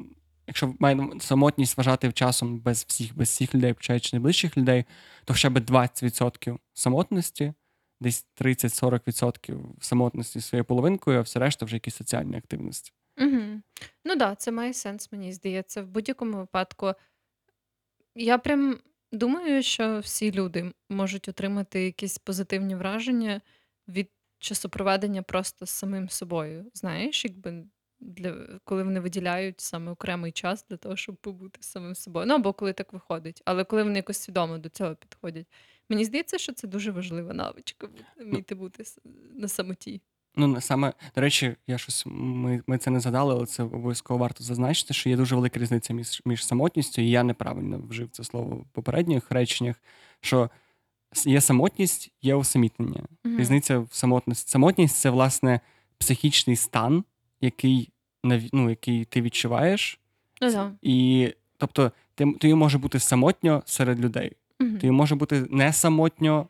якщо 0.47 0.73
маю 0.79 1.13
самотність 1.19 1.77
вважати 1.77 2.11
часом 2.11 2.59
без 2.59 2.85
всіх 2.87 3.17
без 3.17 3.29
всіх 3.29 3.55
людей, 3.55 3.73
починаючи 3.73 4.09
найближчих 4.13 4.57
людей, 4.57 4.85
то 5.25 5.33
хоча 5.33 5.49
б 5.49 5.57
20% 5.57 6.57
самотності, 6.73 7.53
десь 8.01 8.27
30-40% 8.41 9.59
самотності 9.79 10.41
своєю 10.41 10.65
половинкою, 10.65 11.19
а 11.19 11.21
все 11.21 11.39
решта 11.39 11.65
вже 11.65 11.75
якісь 11.75 11.95
соціальні 11.95 12.37
активності. 12.37 12.91
Угу. 13.17 13.61
Ну 14.05 14.15
да, 14.15 14.35
це 14.35 14.51
має 14.51 14.73
сенс, 14.73 15.11
мені 15.11 15.33
здається. 15.33 15.83
В 15.83 15.87
будь-якому 15.87 16.37
випадку. 16.37 16.93
Я 18.15 18.37
прям 18.37 18.79
думаю, 19.13 19.63
що 19.63 19.99
всі 19.99 20.31
люди 20.31 20.73
можуть 20.89 21.29
отримати 21.29 21.85
якісь 21.85 22.17
позитивні 22.17 22.75
враження 22.75 23.41
від 23.87 24.09
часопроведення 24.39 25.23
просто 25.23 25.65
з 25.65 25.69
самим 25.69 26.09
собою. 26.09 26.65
Знаєш, 26.73 27.25
якби 27.25 27.65
для 27.99 28.59
коли 28.63 28.83
вони 28.83 28.99
виділяють 28.99 29.61
саме 29.61 29.91
окремий 29.91 30.31
час 30.31 30.65
для 30.69 30.77
того, 30.77 30.95
щоб 30.95 31.15
побути 31.15 31.59
самим 31.61 31.95
собою. 31.95 32.25
Ну 32.25 32.35
або 32.35 32.53
коли 32.53 32.73
так 32.73 32.93
виходить, 32.93 33.41
але 33.45 33.63
коли 33.63 33.83
вони 33.83 33.95
якось 33.95 34.17
свідомо 34.17 34.57
до 34.57 34.69
цього 34.69 34.95
підходять. 34.95 35.47
Мені 35.89 36.05
здається, 36.05 36.37
що 36.37 36.53
це 36.53 36.67
дуже 36.67 36.91
важлива 36.91 37.33
навичка 37.33 37.89
вміти 38.17 38.55
бути 38.55 38.83
на 39.33 39.47
самоті. 39.47 40.01
Ну, 40.35 40.61
саме, 40.61 40.93
до 41.15 41.21
речі, 41.21 41.55
я 41.67 41.77
щось 41.77 42.03
ми 42.07 42.63
ми 42.67 42.77
це 42.77 42.91
не 42.91 42.99
згадали, 42.99 43.33
але 43.33 43.45
це 43.45 43.63
обов'язково 43.63 44.19
варто 44.19 44.43
зазначити, 44.43 44.93
що 44.93 45.09
є 45.09 45.15
дуже 45.15 45.35
велика 45.35 45.59
різниця 45.59 45.93
між 45.93 46.21
між 46.25 46.45
самотністю, 46.45 47.01
і 47.01 47.09
я 47.09 47.23
неправильно 47.23 47.81
вжив 47.89 48.09
це 48.11 48.23
слово 48.23 48.55
в 48.55 48.65
попередніх 48.71 49.31
реченнях. 49.31 49.75
Що 50.21 50.49
є 51.25 51.41
самотність, 51.41 52.11
є 52.21 52.35
усамітнення. 52.35 53.03
Mm-hmm. 53.23 53.39
Різниця 53.39 53.79
в 53.79 53.87
самотності. 53.91 54.51
Самотність 54.51 54.95
це, 54.95 55.09
власне, 55.09 55.59
психічний 55.97 56.55
стан, 56.55 57.03
який 57.41 57.89
ну, 58.53 58.69
який 58.69 59.05
ти 59.05 59.21
відчуваєш. 59.21 59.99
Mm-hmm. 60.41 60.71
І 60.81 61.29
тобто, 61.57 61.91
ти, 62.15 62.33
ти 62.39 62.55
може 62.55 62.77
бути 62.77 62.99
самотньо 62.99 63.63
серед 63.65 63.99
людей, 63.99 64.31
mm-hmm. 64.59 64.79
ти 64.79 64.91
може 64.91 65.15
бути 65.15 65.45
не 65.49 65.73
самотньо 65.73 66.47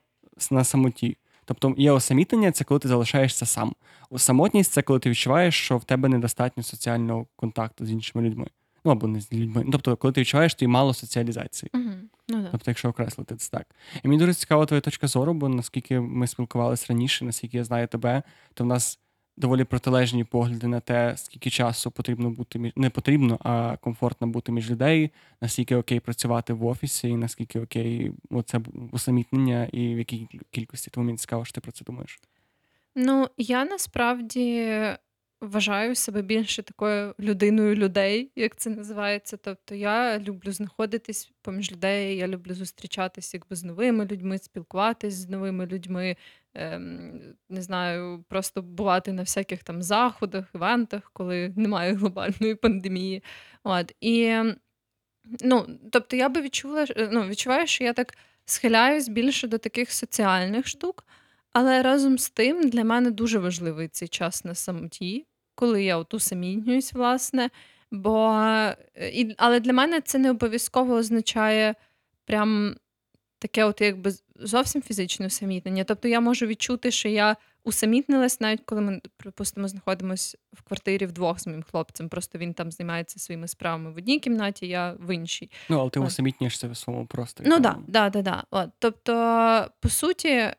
на 0.52 0.64
самоті. 0.64 1.18
Тобто 1.46 1.74
є 1.78 1.92
осамітнення, 1.92 2.52
це 2.52 2.64
коли 2.64 2.80
ти 2.80 2.88
залишаєшся 2.88 3.46
сам. 3.46 3.74
Самотність 4.18 4.72
це 4.72 4.82
коли 4.82 5.00
ти 5.00 5.10
відчуваєш, 5.10 5.56
що 5.56 5.78
в 5.78 5.84
тебе 5.84 6.10
недостатньо 6.10 6.64
соціального 6.64 7.28
контакту 7.36 7.86
з 7.86 7.92
іншими 7.92 8.24
людьми. 8.24 8.48
Ну 8.86 8.92
або 8.92 9.08
не 9.08 9.22
з 9.22 9.34
людьми. 9.34 9.66
Тобто, 9.72 9.96
коли 9.96 10.12
ти 10.12 10.22
відчуваєш, 10.22 10.52
що 10.52 10.70
мало 10.70 10.94
соціалізації. 10.94 11.72
Uh-huh. 11.74 11.94
Ну, 12.30 12.48
тобто, 12.52 12.72
якщо 12.72 12.90
окреслити 12.90 13.36
це 13.36 13.52
так. 13.52 13.68
І 14.04 14.08
мені 14.08 14.20
дуже 14.20 14.34
цікава 14.34 14.66
твоя 14.66 14.82
точка 14.82 15.08
зору, 15.08 15.34
бо 15.34 15.50
наскільки 15.50 16.00
ми 16.00 16.28
спілкувалися 16.28 16.86
раніше, 16.90 17.26
наскільки 17.26 17.58
я 17.58 17.64
знаю 17.64 17.88
тебе, 17.88 18.24
то 18.54 18.64
в 18.64 18.68
нас 18.68 19.00
доволі 19.38 19.64
протилежні 19.64 20.24
погляди 20.24 20.68
на 20.68 20.80
те, 20.80 21.14
скільки 21.18 21.50
часу 21.50 21.92
потрібно 21.92 22.30
бути 22.30 22.60
між 22.60 22.74
не 22.76 22.90
потрібно, 22.90 23.40
а 23.42 23.78
комфортно 23.78 24.28
бути 24.28 24.52
між 24.52 24.72
людей, 24.72 25.12
наскільки 25.42 25.76
окей 25.76 26.00
працювати 26.00 26.54
в 26.54 26.66
офісі, 26.66 27.08
і 27.10 27.18
наскільки 27.18 27.60
окей 27.60 28.12
оце 28.30 28.62
усамітнення, 28.92 29.70
і 29.72 29.96
в 29.96 29.98
якій 29.98 30.28
кількості 30.52 30.90
тому 30.90 31.06
мені 31.06 31.18
цікаво, 31.18 31.46
що 31.46 31.54
ти 31.54 31.62
про 31.62 31.72
це 31.72 31.86
думаєш. 31.86 32.20
Ну, 32.96 33.28
я 33.38 33.66
насправді 33.66 34.78
вважаю 35.44 35.96
себе 35.96 36.22
більше 36.22 36.64
такою 36.64 37.16
людиною 37.20 37.76
людей, 37.76 38.32
як 38.36 38.56
це 38.56 38.70
називається. 38.70 39.38
Тобто 39.38 39.76
я 39.76 40.20
люблю 40.20 40.52
знаходитись 40.52 41.32
поміж 41.42 41.72
людей, 41.72 42.18
я 42.18 42.28
люблю 42.28 42.54
зустрічатися 42.54 43.38
якби 43.38 43.56
з 43.56 43.64
новими 43.64 44.06
людьми, 44.06 44.38
спілкуватись 44.38 45.14
з 45.14 45.30
новими 45.30 45.66
людьми, 45.66 46.16
ем, 46.54 47.36
не 47.50 47.62
знаю, 47.62 48.26
просто 48.30 48.62
бувати 48.62 49.14
на 49.14 49.22
всяких 49.22 49.64
там 49.64 49.84
заходах, 49.84 50.46
івентах, 50.56 51.12
коли 51.14 51.54
немає 51.56 51.94
глобальної 51.94 52.56
пандемії. 52.56 53.24
От. 53.64 53.96
І 54.02 54.36
ну, 55.42 55.80
тобто 55.92 56.16
я 56.16 56.30
би 56.30 56.42
відчула, 56.42 56.86
ну, 57.12 57.28
відчуваю, 57.28 57.68
що 57.68 57.84
я 57.84 57.94
так 57.94 58.18
схиляюсь 58.46 59.10
більше 59.10 59.48
до 59.48 59.58
таких 59.58 59.92
соціальних 59.92 60.68
штук. 60.68 61.06
Але 61.54 61.82
разом 61.84 62.18
з 62.18 62.30
тим 62.30 62.70
для 62.70 62.84
мене 62.84 63.12
дуже 63.12 63.40
важливий 63.40 63.88
цей 63.88 64.08
час 64.08 64.46
на 64.46 64.56
самоті, 64.56 65.26
коли 65.56 65.84
я 65.84 65.98
от 65.98 66.14
усамітнююсь, 66.14 66.94
власне. 66.94 67.50
Бо, 67.92 68.32
е, 68.32 68.78
і, 69.14 69.36
Але 69.38 69.60
для 69.60 69.74
мене 69.74 70.02
це 70.02 70.18
не 70.18 70.32
обов'язково 70.32 70.94
означає 70.94 71.76
прям 72.26 72.76
таке, 73.40 73.64
от 73.64 73.82
якби 73.82 74.12
зовсім 74.36 74.82
фізичне 74.82 75.26
усамітнення. 75.26 75.84
Тобто 75.84 76.08
я 76.08 76.20
можу 76.20 76.46
відчути, 76.46 76.92
що 76.92 77.10
я 77.10 77.36
усамітнилась, 77.64 78.42
навіть 78.42 78.62
коли 78.66 78.82
ми, 78.82 79.02
припустимо, 79.18 79.68
знаходимося 79.68 80.38
в 80.54 80.62
квартирі 80.62 81.06
вдвох 81.06 81.40
з 81.40 81.48
моїм 81.48 81.64
хлопцем. 81.64 82.10
Просто 82.10 82.38
він 82.38 82.54
там 82.54 82.72
займається 82.72 83.20
своїми 83.20 83.48
справами 83.48 83.92
в 83.92 83.98
одній 83.98 84.20
кімнаті, 84.20 84.68
я 84.68 84.96
в 85.00 85.16
іншій. 85.16 85.52
Ну, 85.70 85.80
але 85.80 85.90
ти 85.90 86.00
усамітнюєшся 86.00 86.68
в 86.68 86.78
своєму 86.78 87.06
просторі. 87.06 87.48
Ну 87.50 87.62
так, 87.62 87.78
да, 87.88 88.10
да, 88.10 88.22
да, 88.22 88.44
да. 88.52 88.72
Тобто, 88.80 89.14
по 89.80 89.90
суті, 89.90 90.54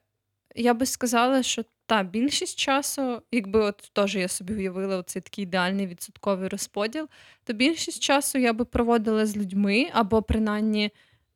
я 0.55 0.75
би 0.75 0.87
сказала, 0.87 1.43
що 1.43 1.64
та 1.87 2.03
більшість 2.03 2.59
часу, 2.59 3.23
якби 3.33 3.61
от 3.61 3.90
теж 3.93 4.17
я 4.17 4.29
собі 4.29 4.55
уявила 4.55 5.03
цей 5.03 5.23
такий 5.23 5.45
ідеальний 5.45 5.87
відсотковий 5.87 6.49
розподіл, 6.49 7.09
то 7.45 7.53
більшість 7.53 8.03
часу 8.03 8.38
я 8.38 8.53
би 8.53 8.64
проводила 8.64 9.27
з 9.27 9.37
людьми 9.37 9.90
або 9.93 10.23
принаймні 10.23 10.90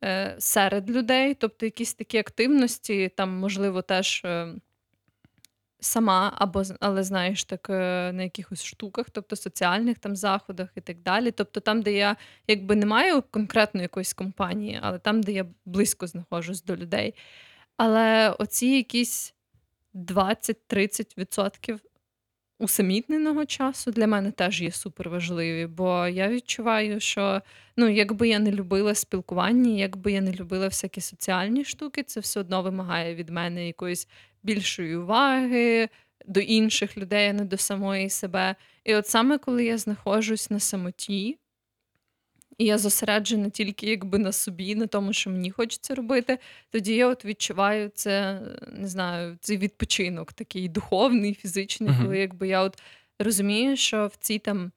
е, 0.04 0.36
серед 0.38 0.90
людей, 0.90 1.34
тобто 1.34 1.66
якісь 1.66 1.94
такі 1.94 2.18
активності, 2.18 3.10
там, 3.16 3.30
можливо, 3.30 3.82
теж 3.82 4.22
е, 4.24 4.54
сама, 5.80 6.32
або 6.36 6.62
але 6.80 7.02
знаєш, 7.02 7.44
так 7.44 7.70
е, 7.70 8.12
на 8.12 8.22
якихось 8.22 8.64
штуках, 8.64 9.06
тобто 9.10 9.36
соціальних 9.36 9.98
там 9.98 10.16
заходах 10.16 10.68
і 10.76 10.80
так 10.80 11.02
далі. 11.02 11.30
Тобто 11.30 11.60
там, 11.60 11.82
де 11.82 11.92
я 11.92 12.16
якби 12.46 12.76
не 12.76 12.86
маю 12.86 13.22
конкретно 13.30 13.82
якоїсь 13.82 14.12
компанії, 14.12 14.78
але 14.82 14.98
там, 14.98 15.20
де 15.20 15.32
я 15.32 15.46
близько 15.64 16.06
знаходжусь 16.06 16.62
до 16.62 16.76
людей. 16.76 17.14
Але 17.78 18.30
оці 18.30 18.66
якісь 18.66 19.34
20-30% 19.94 21.78
усамітненого 22.58 23.46
часу 23.46 23.90
для 23.90 24.06
мене 24.06 24.30
теж 24.30 24.62
є 24.62 24.70
суперважливі, 24.70 25.66
бо 25.66 26.06
я 26.06 26.28
відчуваю, 26.28 27.00
що 27.00 27.42
ну, 27.76 27.88
якби 27.88 28.28
я 28.28 28.38
не 28.38 28.52
любила 28.52 28.94
спілкування, 28.94 29.70
якби 29.70 30.12
я 30.12 30.20
не 30.20 30.32
любила 30.32 30.66
всякі 30.66 31.00
соціальні 31.00 31.64
штуки, 31.64 32.02
це 32.02 32.20
все 32.20 32.40
одно 32.40 32.62
вимагає 32.62 33.14
від 33.14 33.28
мене 33.28 33.66
якоїсь 33.66 34.08
більшої 34.42 34.96
уваги 34.96 35.88
до 36.26 36.40
інших 36.40 36.96
людей, 36.96 37.28
а 37.28 37.32
не 37.32 37.44
до 37.44 37.56
самої 37.56 38.10
себе. 38.10 38.54
І 38.84 38.94
от 38.94 39.06
саме 39.06 39.38
коли 39.38 39.64
я 39.64 39.78
знаходжусь 39.78 40.50
на 40.50 40.60
самоті, 40.60 41.38
і 42.58 42.64
я 42.64 42.78
зосереджена 42.78 43.50
тільки 43.50 43.86
якби 43.86 44.18
на 44.18 44.32
собі, 44.32 44.74
на 44.74 44.86
тому, 44.86 45.12
що 45.12 45.30
мені 45.30 45.50
хочеться 45.50 45.94
робити, 45.94 46.38
тоді 46.70 46.94
я 46.94 47.08
от 47.08 47.24
відчуваю 47.24 47.90
це, 47.94 48.40
не 48.72 48.86
знаю, 48.86 49.38
цей 49.40 49.56
відпочинок 49.56 50.32
такий 50.32 50.68
духовний, 50.68 51.34
фізичний, 51.34 51.90
uh-huh. 51.90 52.02
коли 52.02 52.18
якби 52.18 52.48
я 52.48 52.62
от 52.62 52.82
розумію, 53.18 53.76
що 53.76 54.06
в 54.06 54.16
цій 54.16 54.38
там 54.38 54.72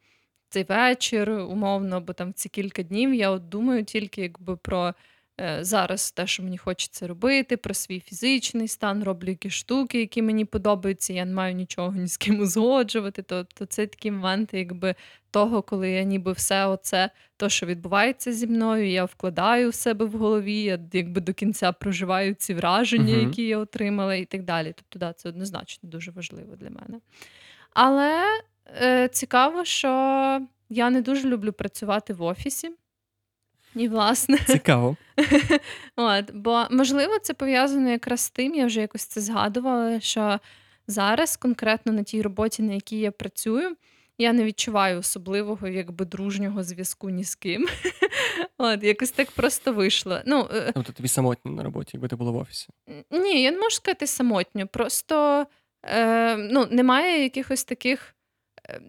цей 0.49 0.63
вечір, 0.63 1.29
умовно, 1.29 1.97
або 1.97 2.13
там 2.13 2.29
в 2.29 2.33
ці 2.33 2.49
кілька 2.49 2.83
днів 2.83 3.13
я 3.13 3.29
от 3.29 3.49
думаю 3.49 3.83
тільки 3.83 4.21
якби 4.21 4.57
про 4.57 4.93
е, 5.39 5.57
зараз 5.61 6.11
те, 6.11 6.27
що 6.27 6.43
мені 6.43 6.57
хочеться 6.57 7.07
робити, 7.07 7.57
про 7.57 7.73
свій 7.73 7.99
фізичний 7.99 8.67
стан, 8.67 9.03
роблю 9.03 9.29
якісь 9.29 9.53
штуки, 9.53 9.99
які 9.99 10.21
мені 10.21 10.45
подобаються. 10.45 11.13
Я 11.13 11.25
не 11.25 11.33
маю 11.33 11.55
нічого 11.55 11.93
ні 11.95 12.07
з 12.07 12.17
ким 12.17 12.39
узгоджувати. 12.39 13.21
Тобто, 13.21 13.65
це 13.65 13.87
такі 13.87 14.11
моменти, 14.11 14.59
якби 14.59 14.95
того, 15.31 15.61
коли 15.61 15.89
я 15.91 16.03
ніби 16.03 16.31
все 16.31 16.65
оце, 16.67 17.09
то, 17.37 17.49
що 17.49 17.65
відбувається 17.65 18.33
зі 18.33 18.47
мною, 18.47 18.89
я 18.89 19.05
вкладаю 19.05 19.69
в 19.69 19.73
себе 19.73 20.05
в 20.05 20.11
голові, 20.11 20.61
я 20.61 20.79
якби 20.93 21.21
до 21.21 21.33
кінця 21.33 21.71
проживаю 21.71 22.33
ці 22.33 22.53
враження, 22.53 23.17
Мгм. 23.17 23.27
які 23.27 23.43
я 23.47 23.57
отримала, 23.57 24.15
і 24.15 24.25
так 24.25 24.43
далі. 24.43 24.73
Тобто, 24.75 24.99
да, 24.99 25.13
це 25.13 25.29
однозначно 25.29 25.89
дуже 25.89 26.11
важливо 26.11 26.55
для 26.55 26.69
мене. 26.69 26.99
Але 27.73 28.23
е, 28.81 29.07
цікаво, 29.07 29.65
що 29.65 29.87
я 30.69 30.89
не 30.89 31.01
дуже 31.01 31.27
люблю 31.27 31.53
працювати 31.53 32.13
в 32.13 32.21
офісі. 32.21 32.69
І, 33.75 33.88
власне, 33.88 34.38
Цікаво. 34.47 34.97
От, 35.95 36.31
бо 36.34 36.65
можливо 36.71 37.19
це 37.19 37.34
пов'язано 37.34 37.89
якраз 37.89 38.19
з 38.19 38.29
тим, 38.29 38.55
я 38.55 38.65
вже 38.65 38.81
якось 38.81 39.05
це 39.05 39.21
згадувала, 39.21 39.99
що 39.99 40.39
зараз, 40.88 41.38
конкретно 41.38 41.91
на 41.91 42.03
тій 42.03 42.21
роботі, 42.21 42.63
на 42.63 42.73
якій 42.73 42.99
я 42.99 43.12
працюю, 43.12 43.75
я 44.17 44.34
не 44.34 44.43
відчуваю 44.43 44.99
особливого 44.99 45.67
якби 45.67 46.05
дружнього 46.05 46.63
зв'язку 46.63 47.10
ні 47.10 47.23
з 47.23 47.36
ким. 47.36 47.67
От, 48.57 48.84
якось 48.84 49.12
так 49.12 49.31
просто 49.31 49.73
вийшло. 49.73 50.19
Ну, 50.25 50.49
Тобто 50.73 50.93
тобі 50.93 51.07
самотньо 51.07 51.51
на 51.51 51.63
роботі, 51.63 51.89
якби 51.93 52.07
ти 52.07 52.15
була 52.15 52.31
в 52.31 52.36
офісі. 52.36 52.67
ні, 53.12 53.43
я 53.43 53.51
не 53.51 53.57
можу 53.57 53.75
сказати 53.75 54.07
самотньо. 54.07 54.67
Просто 54.67 55.45
е, 55.84 56.38
ну, 56.38 56.67
немає 56.71 57.23
якихось 57.23 57.63
таких. 57.63 58.15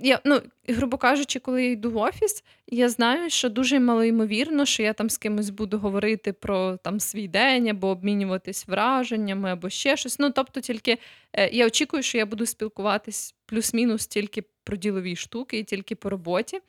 Я, 0.03 0.21
ну, 0.25 0.41
грубо 0.69 0.99
кажучи, 0.99 1.39
коли 1.39 1.65
я 1.65 1.71
йду 1.71 1.91
в 1.91 1.97
офіс, 1.97 2.45
я 2.67 2.89
знаю, 2.89 3.31
що 3.31 3.49
дуже 3.49 3.81
малоймовірно, 3.81 4.67
що 4.67 4.83
я 4.83 4.93
там 4.93 5.11
з 5.11 5.19
кимось 5.19 5.51
буду 5.51 5.79
говорити 5.79 6.33
про 6.33 6.77
там 6.77 7.01
свій 7.01 7.29
день 7.29 7.69
або 7.69 7.89
обмінюватись 7.89 8.69
враженнями, 8.69 9.51
або 9.51 9.71
ще 9.71 9.97
щось. 9.97 10.19
Ну, 10.19 10.31
тобто, 10.31 10.61
тільки 10.61 10.99
е, 11.33 11.51
я 11.51 11.67
очікую, 11.67 12.03
що 12.03 12.19
я 12.19 12.27
буду 12.27 12.47
спілкуватись 12.47 13.35
плюс-мінус 13.47 14.07
тільки 14.07 14.45
про 14.65 14.77
ділові 14.77 15.17
штуки 15.17 15.59
і 15.59 15.65
тільки 15.65 15.95
по 15.95 16.11
роботі. 16.11 16.61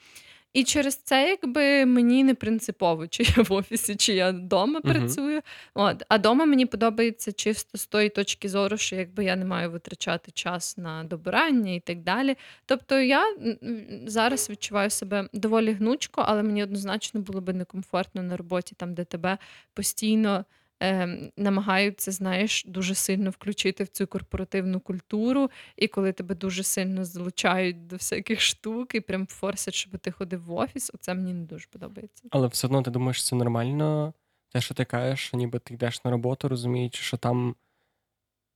І 0.54 0.63
через 0.63 0.96
це, 0.96 1.28
якби 1.30 1.86
мені 1.86 2.24
не 2.24 2.36
принципово, 2.36 3.08
чи 3.08 3.24
я 3.38 3.44
в 3.44 3.54
офісі, 3.54 3.96
чи 3.96 4.13
я 4.13 4.30
вдома 4.30 4.82
Мгм. 4.84 4.94
працюю. 4.94 5.42
От. 5.74 6.04
А 6.10 6.18
вдома 6.18 6.46
мені 6.46 6.66
подобається 6.66 7.32
чисто 7.32 7.78
з 7.78 7.86
тої 7.86 8.10
точки 8.10 8.50
зору, 8.50 8.78
що 8.78 8.96
якби 8.96 9.26
я 9.26 9.36
не 9.36 9.46
маю 9.46 9.72
витрачати 9.72 10.32
час 10.32 10.78
на 10.78 11.04
добирання 11.04 11.74
і 11.74 11.80
так 11.80 12.04
далі. 12.04 12.36
Тобто 12.66 13.00
я 13.00 13.24
м, 13.30 13.58
м, 13.63 13.82
зараз 14.06 14.50
відчуваю 14.50 14.89
себе 14.89 15.30
доволі 15.34 15.72
гнучко, 15.72 16.24
але 16.28 16.44
мені 16.44 16.63
однозначно 16.63 17.22
було 17.22 17.42
би 17.42 17.54
некомфортно 17.54 18.24
на 18.24 18.38
роботі, 18.38 18.76
там, 18.78 18.94
де 18.94 19.04
тебе 19.04 19.38
постійно. 19.74 20.46
Ем, 20.84 21.32
Намагаються, 21.38 22.12
знаєш, 22.12 22.63
дуже 22.67 22.96
сильно 22.96 23.30
включити 23.30 23.84
в 23.84 23.88
цю 23.88 24.08
корпоративну 24.08 24.80
культуру, 24.80 25.50
і 25.78 25.88
коли 25.88 26.12
тебе 26.12 26.36
дуже 26.36 26.63
сильно 26.63 27.06
залучають 27.06 27.88
до 27.88 27.96
всяких 27.96 28.41
штук 28.41 28.96
і 28.96 29.00
прям 29.00 29.28
форсять, 29.28 29.74
щоб 29.74 30.00
ти 30.00 30.12
ходив 30.12 30.43
в 30.43 30.54
офіс, 30.54 30.91
оце 30.93 31.13
мені 31.13 31.34
не 31.34 31.46
дуже 31.46 31.67
подобається. 31.72 32.24
Але 32.30 32.48
все 32.48 32.67
одно 32.67 32.82
ти 32.82 32.91
думаєш, 32.91 33.26
це 33.26 33.36
нормально, 33.36 34.13
те, 34.52 34.62
що 34.62 34.74
ти 34.74 34.86
кажеш, 34.86 35.34
ніби 35.34 35.60
ти 35.60 35.74
йдеш 35.74 36.04
на 36.04 36.12
роботу, 36.12 36.48
розуміючи, 36.48 37.04
що 37.04 37.17
там 37.17 37.56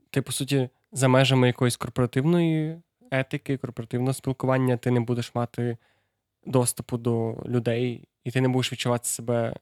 ти, 0.10 0.22
по 0.22 0.32
суті, 0.32 0.70
за 0.92 1.08
межами 1.08 1.48
якоїсь 1.48 1.78
корпоративної 1.78 2.82
етики, 3.12 3.58
корпоративного 3.58 4.14
спілкування, 4.14 4.78
ти 4.78 4.92
не 4.92 5.00
будеш 5.00 5.36
мати 5.36 5.78
доступу 6.46 6.98
до 6.98 7.44
людей, 7.46 8.08
і 8.24 8.32
ти 8.32 8.42
не 8.42 8.48
будеш 8.48 8.72
відчувати 8.72 9.06
себе 9.06 9.56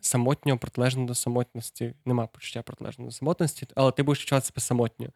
самотньо, 0.00 0.58
протилежно 0.58 1.04
до 1.06 1.14
самотності. 1.14 1.94
Нема 2.04 2.26
почуття 2.26 2.62
протилежно 2.62 3.04
до 3.04 3.10
самотності, 3.10 3.66
але 3.74 3.92
ти 3.92 4.02
будеш 4.02 4.20
відчувати 4.22 4.46
себе 4.46 4.60
самотньо 4.60 5.06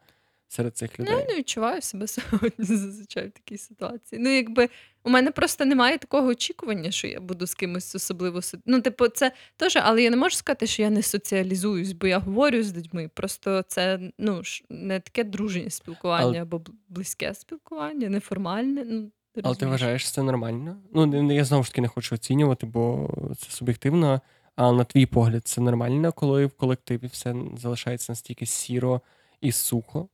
серед 0.47 0.77
цих 0.77 0.91
Ну, 0.99 1.05
людей. 1.05 1.17
я 1.19 1.25
не 1.27 1.35
відчуваю 1.35 1.81
себе 1.81 2.07
сьогодні 2.07 2.65
зазвичай 2.65 3.27
в 3.27 3.31
такій 3.31 3.57
ситуації. 3.57 4.21
Ну, 4.21 4.29
якби 4.29 4.69
у 5.03 5.09
мене 5.09 5.31
просто 5.31 5.65
немає 5.65 5.97
такого 5.97 6.27
очікування, 6.27 6.91
що 6.91 7.07
я 7.07 7.19
буду 7.19 7.47
з 7.47 7.53
кимось 7.53 7.95
особливо 7.95 8.41
со- 8.41 8.57
Ну, 8.65 8.81
типу, 8.81 9.07
це 9.07 9.31
теж, 9.57 9.75
але 9.81 10.03
я 10.03 10.09
не 10.09 10.17
можу 10.17 10.35
сказати, 10.35 10.67
що 10.67 10.81
я 10.81 10.89
не 10.89 11.01
соціалізуюсь, 11.01 11.91
бо 11.91 12.07
я 12.07 12.19
говорю 12.19 12.63
з 12.63 12.77
людьми. 12.77 13.09
Просто 13.13 13.61
це 13.67 13.99
ну, 14.17 14.41
не 14.69 14.99
таке 14.99 15.23
дружнє 15.23 15.69
спілкування 15.69 16.23
Але- 16.25 16.41
або 16.41 16.57
бл- 16.57 16.73
близьке 16.89 17.33
спілкування, 17.33 18.09
неформальне. 18.09 18.83
Ну, 18.85 19.11
ти 19.35 19.41
Але 19.43 19.55
ти 19.55 19.65
вважаєш 19.65 20.11
це 20.11 20.23
нормально? 20.23 20.77
Ну, 20.93 21.31
я 21.33 21.43
знову 21.45 21.63
ж 21.63 21.69
таки 21.69 21.81
не 21.81 21.87
хочу 21.87 22.15
оцінювати, 22.15 22.65
бо 22.65 23.09
це 23.37 23.49
суб'єктивно. 23.51 24.21
Але 24.63 24.77
на 24.77 24.83
твій 24.83 25.05
погляд, 25.05 25.47
це 25.47 25.61
нормально, 25.61 26.11
коли 26.11 26.45
в 26.45 26.51
колективі 26.51 27.07
все 27.07 27.35
залишається 27.57 28.11
настільки 28.11 28.45
сіро 28.45 29.01
і 29.41 29.51
сухо. 29.51 30.09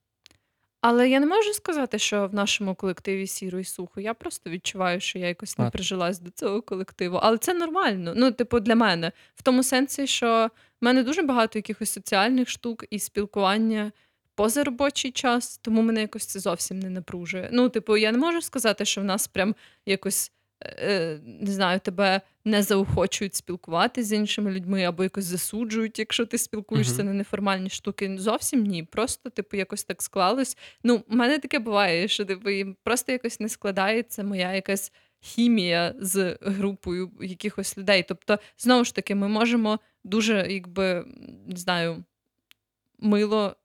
Але 0.81 1.10
я 1.10 1.19
не 1.19 1.25
можу 1.25 1.53
сказати, 1.53 1.99
що 1.99 2.27
в 2.27 2.33
нашому 2.33 2.75
колективі 2.75 3.27
сіро 3.27 3.60
і 3.60 3.63
сухо. 3.63 4.01
Я 4.01 4.13
просто 4.13 4.49
відчуваю, 4.49 4.99
що 4.99 5.19
я 5.19 5.27
якось 5.27 5.57
не 5.57 5.65
А. 5.65 5.69
прижилась 5.69 6.19
до 6.19 6.29
цього 6.29 6.62
колективу. 6.62 7.19
Але 7.21 7.38
це 7.38 7.53
нормально. 7.53 8.13
Ну, 8.15 8.31
типу, 8.31 8.60
для 8.60 8.75
мене. 8.75 9.12
В 9.36 9.41
тому 9.41 9.63
сенсі, 9.63 10.07
що 10.07 10.49
в 10.81 10.86
мене 10.86 11.03
дуже 11.03 11.21
багато 11.21 11.60
якихось 11.60 11.91
соціальних 11.91 12.49
штук 12.49 12.86
і 12.89 12.99
спілкування 12.99 13.91
поза 14.36 14.63
робочий 14.63 15.12
час, 15.12 15.57
тому 15.57 15.81
мене 15.81 16.01
якось 16.01 16.25
це 16.25 16.39
зовсім 16.39 16.79
не 16.79 16.89
напружує. 16.89 17.49
Ну, 17.51 17.69
типу, 17.69 17.97
я 17.97 18.12
не 18.12 18.17
можу 18.17 18.41
сказати, 18.41 18.86
що 18.86 19.01
в 19.01 19.03
нас 19.03 19.27
прям 19.27 19.55
якось. 19.86 20.31
Е, 20.63 21.20
Не 21.26 21.52
знаю, 21.52 21.80
тебе 21.80 22.22
не 22.46 22.63
заохочують 22.63 23.36
спілкуватися 23.36 24.08
з 24.08 24.13
іншими 24.13 24.52
людьми 24.52 24.84
або 24.84 25.04
якось 25.04 25.26
засуджують, 25.26 26.00
якщо 26.00 26.26
ти 26.26 26.38
спілкуєшся 26.38 27.04
Мгм. 27.04 27.06
на 27.06 27.13
неформальні 27.13 27.70
штуки. 27.70 28.17
Зовсім 28.17 28.63
ні. 28.63 28.84
Просто, 28.84 29.30
типу, 29.30 29.58
якось 29.58 29.84
так 29.84 30.02
склалось. 30.02 30.58
Ну, 30.84 31.04
в 31.08 31.15
мене 31.15 31.39
таке 31.39 31.60
буває, 31.60 32.08
що 32.08 32.26
типу, 32.26 32.50
просто 32.84 33.12
якось 33.12 33.39
не 33.39 33.50
складається 33.50 34.24
моя 34.24 34.54
якась 34.54 34.91
хімія 35.20 35.96
з 36.00 36.38
групою 36.41 37.12
якихось 37.22 37.78
людей. 37.78 38.06
Тобто, 38.08 38.39
знову 38.58 38.84
ж 38.84 38.96
таки, 38.96 39.15
ми 39.15 39.28
можемо 39.28 39.80
дуже, 40.04 40.48
якби, 40.50 41.06
не 41.48 41.56
знаю, 41.56 42.04
мило 43.00 43.56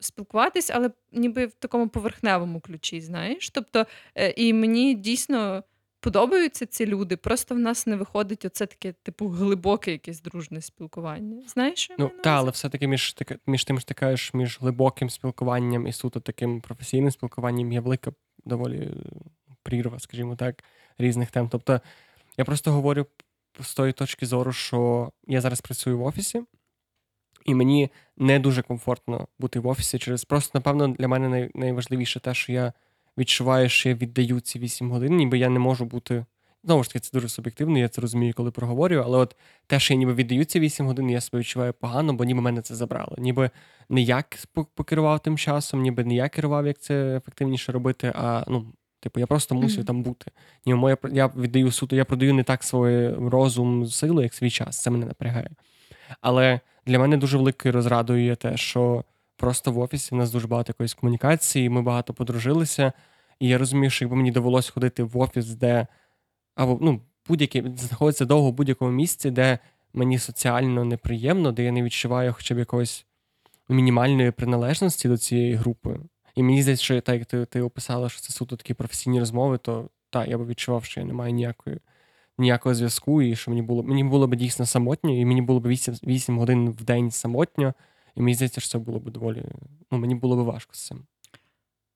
спілкуватись, 0.00 0.70
але 0.70 0.90
ніби 1.12 1.46
в 1.46 1.52
такому 1.52 1.88
поверхневому 1.88 2.60
ключі, 2.60 3.00
знаєш. 3.00 3.50
Тобто, 3.50 3.86
е, 4.14 4.30
і 4.36 4.52
мені 4.52 4.94
дійсно. 4.94 5.62
Подобаються 6.00 6.66
ці 6.66 6.86
люди, 6.86 7.16
просто 7.16 7.54
в 7.54 7.58
нас 7.58 7.86
не 7.86 7.96
виходить 7.96 8.44
оце 8.44 8.66
таке, 8.66 8.92
типу, 9.02 9.28
глибоке 9.28 9.92
якесь 9.92 10.22
дружне 10.22 10.60
спілкування. 10.62 11.42
Знаєш, 11.48 11.78
що 11.78 11.94
Ну, 11.98 12.04
маю 12.04 12.16
на 12.16 12.22
та, 12.22 12.30
але 12.30 12.50
все-таки 12.50 12.86
між, 12.86 13.12
таки- 13.12 13.38
між 13.46 13.64
тим, 13.64 13.78
що 13.78 13.88
ти 13.88 13.94
кажеш, 13.94 14.34
між 14.34 14.60
глибоким 14.60 15.10
спілкуванням 15.10 15.86
і 15.86 15.92
суто 15.92 16.20
таким 16.20 16.60
професійним 16.60 17.10
спілкуванням 17.10 17.72
є 17.72 17.80
велика 17.80 18.12
доволі 18.44 18.76
е, 18.78 18.94
прірва, 19.62 19.98
скажімо 19.98 20.36
так, 20.36 20.64
різних 20.98 21.30
тем. 21.30 21.48
Тобто, 21.48 21.80
я 22.36 22.44
просто 22.44 22.72
говорю 22.72 23.06
з 23.60 23.74
тої 23.74 23.92
точки 23.92 24.26
зору, 24.26 24.52
що 24.52 25.12
я 25.26 25.40
зараз 25.40 25.60
працюю 25.60 25.98
в 25.98 26.02
офісі, 26.02 26.42
і 27.44 27.54
мені 27.54 27.90
не 28.16 28.38
дуже 28.38 28.62
комфортно 28.62 29.28
бути 29.38 29.60
в 29.60 29.66
офісі 29.66 29.98
через 29.98 30.24
просто, 30.24 30.50
напевно, 30.58 30.88
для 30.88 31.08
мене 31.08 31.28
най, 31.28 31.50
найважливіше 31.54 32.20
те, 32.20 32.34
що 32.34 32.52
я 32.52 32.72
відчуваю, 33.18 33.68
що 33.68 33.88
я 33.88 33.94
віддаю 33.94 34.40
ці 34.40 34.58
8 34.58 34.90
годин, 34.90 35.16
ніби 35.16 35.38
я 35.38 35.48
не 35.48 35.58
можу 35.58 35.84
бути. 35.84 36.24
Знову 36.64 36.82
ж 36.82 36.88
таки, 36.88 37.00
це 37.00 37.10
дуже 37.12 37.28
суб'єктивно, 37.28 37.78
я 37.78 37.88
це 37.88 38.00
розумію, 38.00 38.32
коли 38.36 38.50
проговорюю, 38.50 39.02
але 39.04 39.18
от 39.18 39.36
те, 39.66 39.80
що 39.80 39.94
я 39.94 39.98
ніби 39.98 40.14
віддаю 40.14 40.44
ці 40.44 40.60
8 40.60 40.86
годин, 40.86 41.10
я 41.10 41.20
себе 41.20 41.40
відчуваю 41.40 41.72
погано, 41.72 42.12
бо 42.12 42.24
ніби 42.24 42.40
мене 42.40 42.62
це 42.62 42.74
забрало. 42.74 43.16
Ніби 43.18 43.50
не 43.88 44.00
я 44.00 44.24
покерував 44.74 45.20
тим 45.20 45.38
часом, 45.38 45.82
ніби 45.82 46.04
не 46.04 46.14
я 46.14 46.28
керував, 46.28 46.66
як 46.66 46.78
це 46.78 47.16
ефективніше 47.16 47.72
робити, 47.72 48.12
а 48.14 48.44
ну, 48.48 48.66
типу, 49.00 49.20
я 49.20 49.26
просто 49.26 49.54
мусив 49.54 49.78
Мгм. 49.78 49.86
там 49.86 50.02
бути. 50.02 50.30
Ніби 50.66 50.78
моя, 50.78 50.96
я 51.12 51.26
віддаю 51.26 51.72
суто, 51.72 51.96
я 51.96 52.04
продаю 52.04 52.34
не 52.34 52.42
так 52.42 52.64
свій 52.64 53.08
розум, 53.08 53.86
силу, 53.86 54.22
як 54.22 54.34
свій 54.34 54.50
час. 54.50 54.82
Це 54.82 54.90
мене 54.90 55.06
напрягає. 55.06 55.50
Але 56.20 56.60
для 56.86 56.98
мене 56.98 57.16
дуже 57.16 57.36
великою 57.38 57.72
розрадою 57.72 58.24
є 58.24 58.36
те, 58.36 58.56
що 58.56 59.04
просто 59.36 59.72
в 59.72 59.78
офісі 59.78 60.14
в 60.14 60.18
нас 60.18 60.30
дуже 60.30 60.46
багато 60.46 60.70
якоїсь 60.70 60.94
комунікації, 60.94 61.68
ми 61.68 61.82
багато 61.82 62.14
подружилися. 62.14 62.92
І 63.40 63.48
я 63.48 63.58
розумію, 63.58 63.90
що 63.90 64.04
якби 64.04 64.16
мені 64.16 64.30
довелося 64.30 64.72
ходити 64.72 65.02
в 65.02 65.18
офіс, 65.18 65.46
де 65.46 65.86
або 66.54 66.78
ну, 66.80 67.00
будь-який 67.28 67.62
знаходиться 67.76 68.24
довго 68.24 68.50
в 68.50 68.54
будь-якому 68.54 68.90
місці, 68.90 69.30
де 69.30 69.58
мені 69.92 70.18
соціально 70.18 70.84
неприємно, 70.84 71.52
де 71.52 71.64
я 71.64 71.72
не 71.72 71.82
відчуваю 71.82 72.32
хоча 72.32 72.54
б 72.54 72.58
якоїсь 72.58 73.06
мінімальної 73.68 74.30
приналежності 74.30 75.08
до 75.08 75.18
цієї 75.18 75.54
групи. 75.54 76.00
І 76.34 76.42
мені 76.42 76.62
здається, 76.62 76.84
що 76.84 77.00
так 77.00 77.18
як 77.18 77.26
ти, 77.26 77.44
ти 77.44 77.60
описала, 77.60 78.08
що 78.08 78.20
це 78.20 78.32
суто 78.32 78.56
такі 78.56 78.74
професійні 78.74 79.20
розмови, 79.20 79.58
то 79.58 79.88
так, 80.10 80.28
я 80.28 80.38
би 80.38 80.46
відчував, 80.46 80.84
що 80.84 81.00
я 81.00 81.06
не 81.06 81.12
маю 81.12 81.32
ніякої, 81.32 81.78
ніякого 82.38 82.74
зв'язку, 82.74 83.22
і 83.22 83.36
що 83.36 83.50
мені 83.50 83.62
було 83.62 83.82
мені 83.82 84.04
було 84.04 84.26
б 84.26 84.36
дійсно 84.36 84.66
самотньо, 84.66 85.10
і 85.10 85.24
мені 85.24 85.42
було 85.42 85.60
б 85.60 85.66
8, 85.66 85.94
8 85.94 86.38
годин 86.38 86.70
в 86.70 86.84
день 86.84 87.10
самотньо, 87.10 87.74
і 88.14 88.22
мені 88.22 88.34
здається, 88.34 88.60
що 88.60 88.70
це 88.70 88.78
було 88.78 88.98
б 88.98 89.10
доволі. 89.10 89.44
Ну, 89.90 89.98
мені 89.98 90.14
було 90.14 90.36
б 90.36 90.46
важко 90.46 90.74
з 90.74 90.86
цим. 90.86 91.06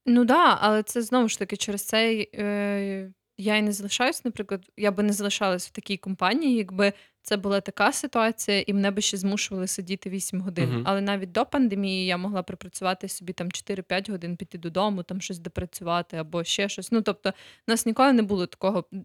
Ну 0.07 0.25
да, 0.25 0.59
але 0.61 0.83
це 0.83 1.03
знову 1.03 1.29
ж 1.29 1.39
таки 1.39 1.57
через 1.57 1.83
це 1.83 2.27
е, 2.35 3.13
я 3.39 3.57
і 3.57 3.63
не 3.63 3.73
залишаюсь, 3.73 4.25
наприклад, 4.25 4.67
я 4.77 4.91
би 4.91 5.03
не 5.03 5.13
залишалась 5.13 5.69
в 5.69 5.71
такій 5.71 5.97
компанії, 5.97 6.57
якби 6.57 6.93
це 7.23 7.37
була 7.37 7.61
така 7.61 7.93
ситуація, 7.93 8.65
і 8.67 8.73
мене 8.73 8.91
би 8.91 9.03
ще 9.03 9.17
змушували 9.17 9.67
сидіти 9.67 10.11
8 10.11 10.41
годин. 10.41 10.71
Мгм. 10.71 10.83
Але 10.87 11.01
навіть 11.01 11.33
до 11.33 11.47
пандемії 11.47 12.07
я 12.07 12.17
могла 12.17 12.43
пропрацювати 12.43 13.09
собі 13.09 13.33
там 13.33 13.51
4-5 13.51 14.11
годин, 14.11 14.37
піти 14.37 14.59
додому, 14.59 15.03
там 15.03 15.21
щось 15.21 15.39
допрацювати 15.39 16.17
або 16.17 16.45
ще 16.45 16.69
щось. 16.69 16.93
Ну 16.93 17.03
тобто, 17.03 17.31
у 17.69 17.71
нас 17.71 17.87
ніколи 17.87 18.13
не 18.13 18.23
було 18.23 18.47
такого, 18.47 18.85
м, 18.93 19.05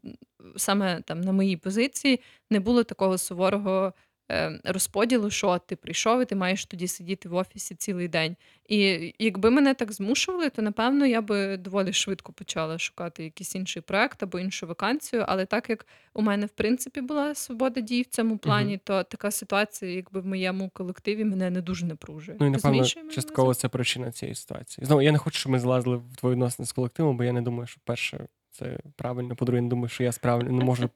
саме 0.58 1.02
там 1.02 1.22
на 1.22 1.32
моїй 1.32 1.58
позиції, 1.58 2.20
не 2.50 2.60
було 2.60 2.84
такого 2.84 3.18
суворого 3.18 3.94
е, 4.32 4.60
розподілу, 4.64 5.30
що 5.30 5.58
ти 5.58 5.76
прийшов 5.76 6.22
і 6.22 6.26
ти 6.26 6.36
маєш 6.36 6.66
тоді 6.66 6.88
сидіти 6.88 7.30
в 7.30 7.36
офісі 7.36 7.76
цілий 7.76 8.08
день. 8.08 8.36
І 8.68 9.14
якби 9.20 9.50
мене 9.50 9.74
так 9.74 9.92
змушували, 9.92 10.50
то 10.50 10.62
напевно 10.62 11.06
я 11.06 11.22
би 11.22 11.58
доволі 11.58 11.94
швидко 11.94 12.34
почала 12.34 12.78
шукати 12.78 13.24
якийсь 13.24 13.56
інший 13.56 13.82
проект 13.82 14.24
або 14.24 14.40
іншу 14.40 14.68
вакансію. 14.68 15.26
Але 15.28 15.46
так 15.46 15.70
як 15.70 15.86
у 16.14 16.22
мене 16.22 16.46
в 16.46 16.50
принципі 16.50 17.02
була 17.02 17.36
свобода 17.36 17.82
дій 17.82 18.02
в 18.02 18.06
цьому 18.06 18.38
плані, 18.38 18.80
то 18.84 19.04
така 19.04 19.32
ситуація, 19.32 19.92
якби 19.92 20.22
в 20.22 20.26
моєму 20.26 20.70
колективі 20.70 21.26
мене 21.26 21.50
не 21.50 21.62
дуже 21.62 21.86
напружує. 21.86 22.38
Ну 22.42 22.48
і 22.48 22.50
напевно, 22.50 22.86
частково 22.86 23.54
це 23.54 23.70
причина 23.70 24.12
цієї 24.12 24.36
ситуації. 24.36 24.86
Знову 24.86 25.02
я 25.02 25.12
не 25.12 25.18
хочу, 25.18 25.40
щоб 25.40 25.52
ми 25.52 25.60
злазили 25.60 25.98
в 25.98 26.16
твої 26.16 26.36
відносини 26.36 26.68
з 26.68 26.72
колективом, 26.72 27.18
бо 27.18 27.24
я 27.24 27.32
не 27.32 27.42
думаю, 27.42 27.68
що 27.68 27.82
перше 27.84 28.28
це 28.58 28.78
правильно. 28.96 29.36
По-друге, 29.36 29.62
не 29.62 29.70
думаю, 29.70 29.90
що 29.90 30.04
я 30.04 30.12
справді 30.12 30.50
не 30.50 30.64
можу 30.66 30.90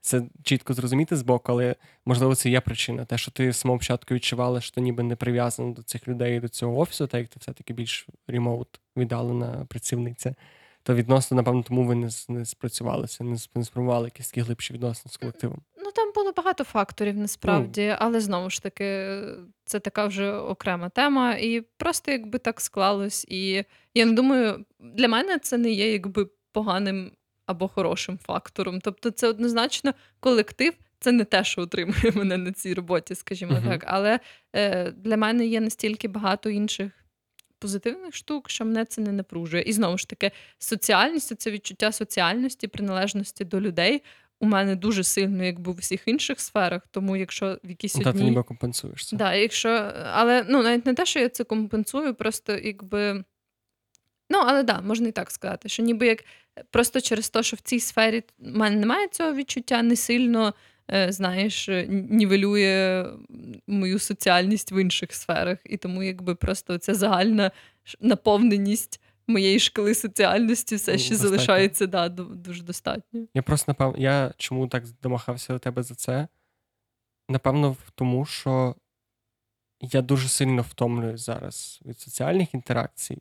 це 0.00 0.22
чітко 0.42 0.74
зрозуміти 0.74 1.16
з 1.16 1.22
боку, 1.22 1.52
але 1.52 1.76
можливо 2.06 2.34
це 2.34 2.50
є 2.50 2.60
причина. 2.60 3.04
Те, 3.04 3.18
що 3.18 3.30
ти 3.30 3.52
з 3.52 3.56
самого 3.56 3.78
початку 3.78 4.14
відчувала, 4.14 4.60
що 4.60 4.74
ти 4.74 4.80
ніби 4.80 5.02
не 5.02 5.16
прив'язана 5.16 5.72
до 5.72 5.82
цих 5.82 6.08
людей, 6.08 6.40
до 6.40 6.48
цього 6.48 6.78
офісу, 6.78 7.06
так 7.06 7.20
як 7.20 7.28
ти 7.28 7.36
все-таки 7.40 7.72
більш 7.72 8.06
ремоут 8.28 8.80
віддалена 8.96 9.66
працівниця. 9.68 10.34
То 10.82 10.94
відносно, 10.94 11.36
напевно, 11.36 11.62
тому 11.62 11.84
ви 11.84 11.94
не, 11.94 12.08
не 12.28 12.44
спрацювалися, 12.44 13.24
не, 13.24 13.64
спробували 13.64 14.06
якісь 14.06 14.28
такі 14.28 14.40
глибші 14.40 14.74
відносини 14.74 15.12
з 15.12 15.16
колективом. 15.16 15.62
Ну 15.84 15.92
там 15.92 16.12
було 16.14 16.32
багато 16.32 16.64
факторів 16.64 17.16
насправді, 17.16 17.96
але 17.98 18.20
знову 18.20 18.50
ж 18.50 18.62
таки, 18.62 19.18
це 19.64 19.80
така 19.80 20.06
вже 20.06 20.32
окрема 20.32 20.88
тема, 20.88 21.34
і 21.34 21.60
просто 21.60 22.10
якби 22.10 22.38
так 22.38 22.60
склалось. 22.60 23.26
І 23.28 23.64
я 23.94 24.04
не 24.04 24.12
думаю, 24.12 24.64
для 24.80 25.08
мене 25.08 25.38
це 25.38 25.58
не 25.58 25.70
є 25.70 25.92
якби 25.92 26.26
поганим 26.54 27.12
або 27.46 27.68
хорошим 27.68 28.18
фактором. 28.18 28.80
Тобто, 28.80 29.10
це 29.10 29.28
однозначно 29.28 29.94
колектив. 30.20 30.72
Це 31.00 31.12
не 31.12 31.24
те, 31.24 31.44
що 31.44 31.62
утримує 31.62 32.12
мене 32.14 32.36
на 32.36 32.52
цій 32.52 32.74
роботі, 32.74 33.14
скажімо 33.14 33.52
Мгм. 33.52 33.70
так. 33.70 33.84
Але 33.86 34.20
е, 34.56 34.90
для 34.90 35.16
мене 35.16 35.46
є 35.46 35.60
настільки 35.60 36.08
багато 36.08 36.50
інших 36.50 36.92
позитивних 37.58 38.14
штук, 38.14 38.50
що 38.50 38.64
мене 38.64 38.84
це 38.84 39.00
не 39.00 39.12
напружує. 39.12 39.62
І 39.62 39.72
знову 39.72 39.98
ж 39.98 40.08
таки, 40.08 40.30
соціальність, 40.58 41.40
це 41.40 41.50
відчуття 41.50 41.92
соціальності, 41.92 42.68
приналежності 42.68 43.44
до 43.44 43.60
людей 43.60 44.02
у 44.40 44.46
мене 44.46 44.76
дуже 44.76 45.04
сильно, 45.04 45.44
якби 45.44 45.72
в 45.72 45.78
усіх 45.78 46.02
інших 46.06 46.40
сферах. 46.40 46.82
Тому 46.90 47.16
якщо 47.16 47.58
в 47.64 47.70
якійсь 47.70 47.96
Ну, 47.96 48.02
та 48.02 48.12
ти 48.12 48.24
ніби 48.24 48.42
компенсуєш 48.42 49.06
це. 49.06 49.16
Да, 49.16 49.34
якщо... 49.34 49.68
Але 50.12 50.44
ну, 50.48 50.62
навіть 50.62 50.86
не 50.86 50.94
те, 50.94 51.06
що 51.06 51.20
я 51.20 51.28
це 51.28 51.44
компенсую, 51.44 52.14
просто 52.14 52.52
якби. 52.56 53.24
Ну, 54.34 54.40
але 54.46 54.62
да, 54.62 54.80
можна 54.80 55.08
і 55.08 55.12
так 55.12 55.30
сказати, 55.30 55.68
що 55.68 55.82
ніби 55.82 56.06
як 56.06 56.24
просто 56.70 57.00
через 57.00 57.28
те, 57.28 57.42
що 57.42 57.56
в 57.56 57.60
цій 57.60 57.80
сфері 57.80 58.22
в 58.38 58.56
мене 58.56 58.76
немає 58.76 59.08
цього 59.08 59.34
відчуття, 59.34 59.82
не 59.82 59.96
сильно, 59.96 60.54
е, 60.90 61.12
знаєш, 61.12 61.68
е, 61.68 61.86
нівелює 61.88 63.06
мою 63.66 63.98
соціальність 63.98 64.72
в 64.72 64.82
інших 64.82 65.14
сферах. 65.14 65.58
І 65.64 65.76
тому 65.76 66.02
якби 66.02 66.34
просто 66.34 66.78
ця 66.78 66.94
загальна 66.94 67.50
наповненість 68.00 69.00
моєї 69.26 69.58
шкали 69.58 69.94
соціальності 69.94 70.76
все 70.76 70.92
Ну, 70.92 70.98
ще 70.98 71.10
достатньо. 71.10 71.28
залишається 71.28 71.86
да, 71.86 72.08
дуже 72.08 72.62
достатньо. 72.62 73.26
Я 73.34 73.42
просто 73.42 73.64
напевно, 73.72 73.98
я 73.98 74.34
чому 74.36 74.68
так 74.68 74.84
домахався 75.02 75.52
до 75.52 75.58
тебе 75.58 75.82
за 75.82 75.94
це? 75.94 76.28
Напевно, 77.28 77.76
тому, 77.94 78.24
що 78.24 78.74
я 79.80 80.02
дуже 80.02 80.28
сильно 80.28 80.62
втомлююсь 80.62 81.24
зараз 81.24 81.80
від 81.86 82.00
соціальних 82.00 82.54
інтеракцій, 82.54 83.18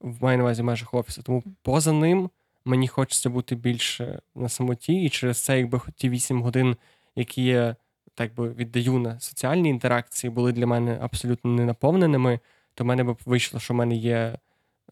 маю 0.00 0.38
на 0.38 0.44
увазі 0.44 0.62
в 0.62 0.64
межах 0.64 0.94
офісу. 0.94 1.22
Тому 1.22 1.42
поза 1.62 1.92
ним 1.92 2.30
мені 2.64 2.88
хочеться 2.88 3.30
бути 3.30 3.54
більше 3.54 4.20
на 4.34 4.48
самоті, 4.48 5.02
і 5.02 5.08
через 5.08 5.44
це, 5.44 5.58
якби 5.58 5.80
ті 5.96 6.08
8 6.08 6.42
годин, 6.42 6.76
які 7.16 7.44
я 7.44 7.76
так 8.14 8.34
би 8.34 8.52
віддаю 8.52 8.98
на 8.98 9.20
соціальні 9.20 9.68
інтеракції, 9.68 10.30
були 10.30 10.52
для 10.52 10.66
мене 10.66 10.98
абсолютно 11.00 11.50
ненаповненими, 11.50 12.40
то 12.74 12.84
в 12.84 12.86
мене 12.86 13.04
б 13.04 13.18
вийшло, 13.24 13.60
що 13.60 13.74
в 13.74 13.76
мене 13.76 13.96
є 13.96 14.38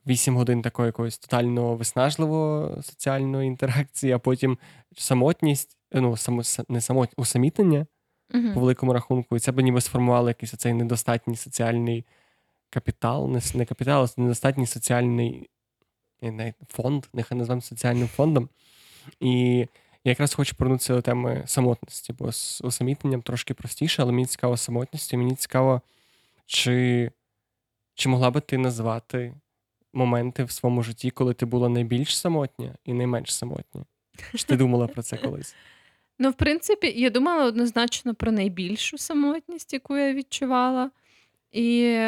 8 0.06 0.36
годин 0.36 0.62
такої 0.62 0.86
якоїсь 0.86 1.18
тотально 1.18 1.74
виснажливої 1.74 2.82
соціальної 2.82 3.46
інтеракції, 3.46 4.12
а 4.12 4.18
потім 4.18 4.58
самотність, 4.96 5.76
ну, 5.92 6.16
само, 6.16 6.42
не 6.68 6.80
самотність, 6.80 7.18
усамітнення 7.18 7.86
по 8.32 8.38
Угу. 8.38 8.60
великому 8.60 8.92
рахунку, 8.92 9.36
і 9.36 9.40
це 9.40 9.52
б 9.52 9.60
ніби 9.60 9.80
сформувало 9.80 10.28
якийсь 10.28 10.54
оцей 10.54 10.72
недостатній 10.72 11.36
соціальний 11.36 12.04
капітал, 12.74 13.40
не, 13.54 13.64
капітал, 13.64 14.08
а 14.18 14.20
недостатній 14.20 14.66
соціальний 14.66 15.48
фонд, 16.68 17.06
нехай 17.12 17.38
назвемо 17.38 17.60
соціальним 17.60 18.08
фондом. 18.08 18.48
І 19.20 19.58
я 20.04 20.10
якраз 20.10 20.34
хочу 20.34 20.56
повернутися 20.56 20.94
до 20.94 21.02
теми 21.02 21.42
самотності, 21.46 22.12
бо 22.12 22.32
з 22.32 22.60
усамітненням 22.64 23.22
трошки 23.22 23.54
простіше, 23.54 24.02
але 24.02 24.12
мені 24.12 24.26
цікаво 24.26 24.56
самотністю. 24.56 25.16
Мені 25.16 25.34
цікаво, 25.34 25.80
чи, 26.46 27.10
чи 27.94 28.08
могла 28.08 28.30
би 28.30 28.40
ти 28.40 28.58
назвати 28.58 29.34
моменти 29.92 30.44
в 30.44 30.50
своєму 30.50 30.82
житті, 30.82 31.10
коли 31.10 31.34
ти 31.34 31.46
була 31.46 31.68
найбільш 31.68 32.18
самотня 32.18 32.74
і 32.84 32.92
найменш 32.92 33.34
самотня? 33.34 33.84
Чи 34.34 34.44
ти 34.44 34.56
думала 34.56 34.86
про 34.86 35.02
це 35.02 35.16
колись? 35.16 35.54
Ну, 36.18 36.30
в 36.30 36.34
принципі, 36.34 36.92
я 36.96 37.10
думала 37.10 37.44
однозначно 37.44 38.14
про 38.14 38.32
найбільшу 38.32 38.98
самотність, 38.98 39.72
яку 39.72 39.96
я 39.96 40.14
відчувала. 40.14 40.90
І... 41.52 41.98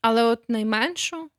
Але 0.00 0.24
от 0.24 0.48
найменшу, 0.48 1.30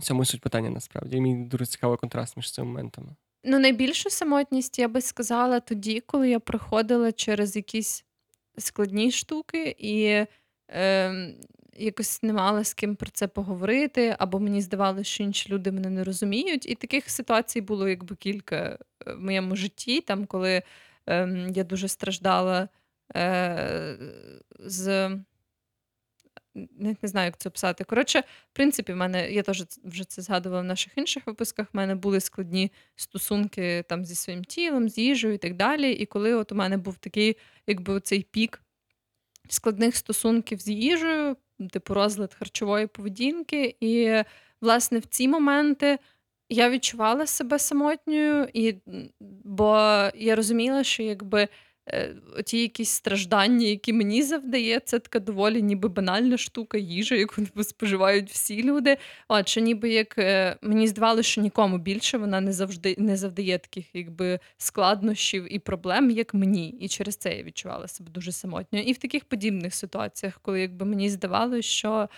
цьому 0.00 0.24
суть 0.24 0.40
питання 0.40 0.70
насправді. 0.70 1.16
І 1.16 1.20
мені 1.20 1.44
дуже 1.44 1.66
цікавий 1.66 1.98
контраст 1.98 2.36
між 2.36 2.52
цими 2.52 2.66
моментами. 2.66 3.08
ну, 3.44 3.58
найбільшу 3.58 4.10
самотність 4.10 4.78
я 4.78 4.88
би 4.88 5.00
сказала 5.00 5.60
тоді, 5.60 6.00
коли 6.00 6.30
я 6.30 6.40
проходила 6.40 7.12
через 7.12 7.56
якісь 7.56 8.04
складні 8.58 9.10
штуки 9.10 9.76
і 9.78 10.26
е, 10.70 11.34
якось 11.76 12.22
не 12.22 12.32
мала 12.32 12.64
з 12.64 12.74
ким 12.74 12.96
про 12.96 13.10
це 13.10 13.28
поговорити, 13.28 14.16
або 14.18 14.40
мені 14.40 14.60
здавалося, 14.60 15.04
що 15.04 15.22
інші 15.22 15.50
люди 15.52 15.72
мене 15.72 15.90
не 15.90 16.04
розуміють. 16.04 16.66
І 16.66 16.74
таких 16.74 17.10
ситуацій 17.10 17.60
було 17.60 17.88
якби 17.88 18.16
кілька 18.16 18.56
е, 18.56 18.78
в 19.12 19.20
моєму 19.20 19.56
житті, 19.56 20.00
там, 20.00 20.26
коли 20.26 20.62
е, 21.08 21.48
я 21.54 21.64
дуже 21.64 21.88
страждала 21.88 22.68
е, 23.16 23.98
з. 24.58 25.10
Не, 26.54 26.96
не 27.02 27.08
знаю, 27.08 27.26
як 27.26 27.38
це 27.38 27.48
описати. 27.48 27.84
Коротше, 27.84 28.20
в 28.20 28.52
принципі, 28.52 28.92
в 28.92 28.96
мене, 28.96 29.32
я 29.32 29.42
теж 29.42 29.64
вже 29.84 30.04
це 30.04 30.22
згадувала 30.22 30.62
в 30.62 30.64
наших 30.64 30.98
інших 30.98 31.26
випусках. 31.26 31.66
В 31.72 31.76
мене 31.76 31.94
були 31.94 32.20
складні 32.20 32.72
стосунки 32.96 33.84
там 33.88 34.04
зі 34.04 34.14
своїм 34.14 34.44
тілом, 34.44 34.88
з 34.88 34.98
їжею 34.98 35.34
і 35.34 35.38
так 35.38 35.54
далі. 35.54 35.92
І 35.92 36.06
коли 36.06 36.34
от 36.34 36.52
у 36.52 36.54
мене 36.54 36.76
був 36.76 36.98
такий, 36.98 37.36
якби 37.66 38.00
цей 38.00 38.22
пік 38.22 38.62
складних 39.48 39.96
стосунків 39.96 40.60
з 40.60 40.68
їжею, 40.68 41.36
типу 41.70 41.94
розлад 41.94 42.34
харчової 42.34 42.86
поведінки. 42.86 43.76
І, 43.80 44.22
власне, 44.60 44.98
в 44.98 45.06
ці 45.06 45.28
моменти 45.28 45.98
я 46.48 46.70
відчувала 46.70 47.26
себе 47.26 47.58
самотньою, 47.58 48.48
і, 48.52 48.74
бо 49.44 49.76
я 50.14 50.34
розуміла, 50.34 50.84
що 50.84 51.02
якби 51.02 51.48
е, 51.86 52.14
ті 52.44 52.60
якісь 52.60 52.90
страждання, 52.90 53.66
які 53.66 53.92
мені 53.92 54.22
завдає, 54.22 54.80
це 54.80 54.98
така 54.98 55.18
доволі 55.18 55.62
ніби 55.62 55.88
банальна 55.88 56.36
штука, 56.36 56.78
їжа, 56.78 57.14
яку 57.14 57.64
споживають 57.64 58.30
всі 58.30 58.62
люди. 58.62 58.96
От, 59.28 59.48
що 59.48 59.60
ніби 59.60 59.90
як 59.90 60.18
е, 60.18 60.56
мені 60.62 60.88
здавалося, 60.88 61.28
що 61.28 61.40
нікому 61.40 61.78
більше 61.78 62.18
вона 62.18 62.40
не 62.40 62.52
завжди 62.52 62.94
не 62.98 63.16
завдає 63.16 63.58
таких 63.58 63.94
якби 63.94 64.38
складнощів 64.58 65.54
і 65.54 65.58
проблем, 65.58 66.10
як 66.10 66.34
мені. 66.34 66.68
І 66.68 66.88
через 66.88 67.16
це 67.16 67.36
я 67.36 67.42
відчувала 67.42 67.88
себе 67.88 68.10
дуже 68.10 68.32
самотньо. 68.32 68.78
І 68.78 68.92
в 68.92 68.98
таких 68.98 69.24
подібних 69.24 69.74
ситуаціях, 69.74 70.38
коли 70.42 70.60
якби 70.60 70.86
мені 70.86 71.10
здавалося, 71.10 71.68
що 71.68 72.08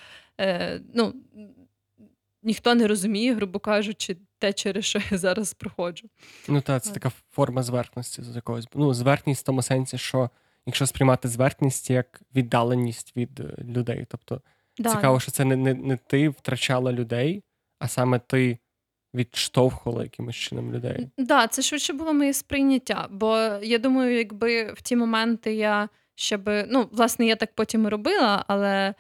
е, 0.41 0.81
ну, 0.95 1.15
ніхто 2.43 2.75
не 2.75 2.87
розуміє, 2.87 3.35
грубо 3.35 3.59
кажучи, 3.59 4.17
те, 4.39 4.53
через 4.53 4.85
що 4.85 5.01
я 5.11 5.19
зараз 5.19 5.55
проходжу. 5.55 6.09
Ну, 6.49 6.61
так, 6.61 6.83
це 6.83 6.93
така 6.93 7.13
форма 7.33 7.63
зверхності 7.63 8.23
з 8.23 8.37
якогось. 8.37 8.67
Ну, 8.75 8.95
зверхність 8.95 9.43
в 9.43 9.45
тому 9.45 9.63
сенсі, 9.63 9.99
що 9.99 10.31
якщо 10.67 10.87
сприймати 10.87 11.29
зверхність 11.29 11.91
як 11.91 12.21
віддаленість 12.35 13.17
від 13.17 13.41
е, 13.41 13.65
людей. 13.65 14.07
Тобто 14.09 14.41
Да. 14.79 14.91
цікаво, 14.91 15.21
що 15.21 15.31
це 15.31 15.45
не, 15.45 15.57
не, 15.57 15.75
не 15.75 15.97
ти 15.97 16.29
втрачала 16.29 16.93
людей, 16.93 17.43
а 17.79 17.89
саме 17.89 18.19
ти 18.19 18.59
відштовхувала 19.15 20.03
якимось 20.03 20.37
чином 20.37 20.73
людей. 20.73 21.09
Так, 21.17 21.27
да, 21.27 21.47
це 21.47 21.63
швидше 21.63 21.93
було 21.93 22.13
моє 22.13 22.35
сприйняття. 22.35 23.09
Бо 23.11 23.37
я 23.63 23.79
думаю, 23.79 24.17
якби 24.17 24.73
в 24.73 24.83
ті 24.83 24.97
моменти 24.97 25.55
я 25.55 25.89
ще 26.15 26.37
би. 26.37 26.67
Ну, 26.71 26.89
власне, 26.93 27.27
я 27.27 27.37
так 27.37 27.55
потім 27.55 27.87
і 27.87 27.89
робила, 27.89 28.45
але 28.49 28.95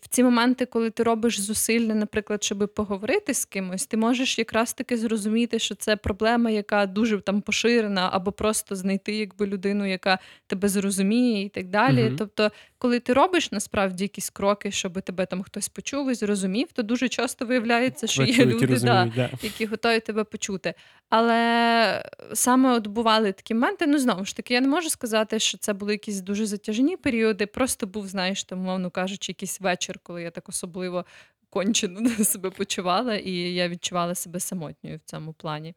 в 0.00 0.08
ці 0.08 0.22
моменти, 0.22 0.66
коли 0.66 0.90
ти 0.90 1.02
робиш 1.02 1.40
зусилля, 1.40 1.94
наприклад, 1.94 2.44
щоб 2.44 2.74
поговорити 2.74 3.34
з 3.34 3.44
кимось, 3.44 3.86
ти 3.86 3.96
можеш 3.96 4.38
якраз 4.38 4.72
таки 4.72 4.96
зрозуміти, 4.96 5.58
що 5.58 5.74
це 5.74 5.96
проблема, 5.96 6.50
яка 6.50 6.86
дуже 6.86 7.20
там 7.20 7.40
поширена, 7.40 8.08
або 8.12 8.32
просто 8.32 8.76
знайти 8.76 9.14
якби 9.14 9.46
людину, 9.46 9.86
яка 9.86 10.18
тебе 10.46 10.68
зрозуміє, 10.68 11.44
і 11.44 11.48
так 11.48 11.68
далі. 11.68 12.06
Угу. 12.06 12.16
Тобто, 12.18 12.50
коли 12.78 13.00
ти 13.00 13.12
робиш 13.12 13.52
насправді 13.52 14.04
якісь 14.04 14.30
кроки, 14.30 14.70
щоб 14.70 15.02
тебе 15.02 15.26
там 15.26 15.42
хтось 15.42 15.68
почув 15.68 16.10
і 16.10 16.14
зрозумів, 16.14 16.72
то 16.72 16.82
дуже 16.82 17.08
часто 17.08 17.46
виявляється, 17.46 18.06
що 18.06 18.22
є 18.22 18.46
люди, 18.46 18.66
розуміють, 18.66 19.14
да, 19.14 19.28
да. 19.32 19.38
які 19.42 19.66
готові 19.66 20.00
тебе 20.00 20.24
почути. 20.24 20.74
Але 21.08 22.10
саме 22.32 22.72
от 22.72 22.86
бували 22.86 23.32
такі 23.32 23.54
моменти, 23.54 23.86
ну 23.86 23.98
знову 23.98 24.24
ж 24.24 24.36
таки, 24.36 24.54
я 24.54 24.60
не 24.60 24.68
можу 24.68 24.90
сказати, 24.90 25.38
що 25.38 25.58
це 25.58 25.72
були 25.72 25.92
якісь 25.92 26.20
дуже 26.20 26.46
затяжні 26.46 26.96
періоди. 26.96 27.46
Просто 27.46 27.86
був, 27.86 28.06
знаєш, 28.06 28.44
там, 28.44 28.58
мовно 28.58 28.90
кажучи, 28.90 29.32
якийсь 29.32 29.60
вечір, 29.60 29.98
коли 30.02 30.22
я 30.22 30.30
так 30.30 30.48
особливо 30.48 31.04
кончено 31.50 32.10
себе 32.24 32.50
почувала, 32.50 33.14
і 33.14 33.32
я 33.32 33.68
відчувала 33.68 34.14
себе 34.14 34.40
самотньою 34.40 34.96
в 34.96 35.10
цьому 35.10 35.32
плані. 35.32 35.74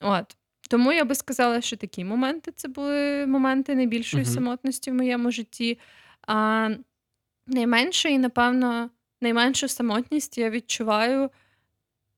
От. 0.00 0.36
Тому 0.70 0.92
я 0.92 1.04
би 1.04 1.14
сказала, 1.14 1.60
що 1.60 1.76
такі 1.76 2.04
моменти 2.04 2.52
це 2.56 2.68
були 2.68 3.26
моменти 3.26 3.74
найбільшої 3.74 4.24
угу. 4.24 4.32
самотності 4.32 4.90
в 4.90 4.94
моєму 4.94 5.30
житті. 5.30 5.78
А 6.28 6.70
найменшої, 7.46 8.18
напевно, 8.18 8.90
найменшу 9.20 9.68
самотність 9.68 10.38
я 10.38 10.50
відчуваю. 10.50 11.30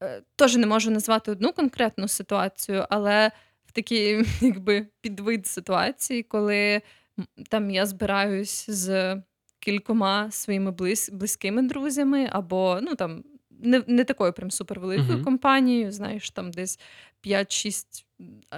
Е, 0.03 0.23
теж 0.37 0.57
не 0.57 0.67
можу 0.67 0.91
назвати 0.91 1.31
одну 1.31 1.53
конкретну 1.53 2.09
ситуацію, 2.09 2.87
але 2.91 3.31
в 3.65 3.73
такий 3.73 4.25
якби 4.41 4.87
підвид 5.01 5.47
ситуації, 5.47 6.23
коли 6.23 6.83
там 7.49 7.71
я 7.71 7.87
збираюсь 7.87 8.71
з 8.71 9.17
кількома 9.59 10.31
своїми 10.31 10.71
близ, 10.71 11.11
близькими 11.13 11.63
друзями, 11.63 12.29
або 12.33 12.79
ну 12.83 12.95
там 12.95 13.25
не 13.51 13.83
не 13.87 14.05
такою 14.05 14.33
прям 14.33 14.51
супервеликою 14.51 15.19
uh-huh. 15.19 15.25
компанією, 15.25 15.93
знаєш, 15.93 16.31
там 16.31 16.51
десь 16.51 16.81
5-6 17.25 18.05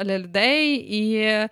людей. 0.05 0.87
І 0.89 1.49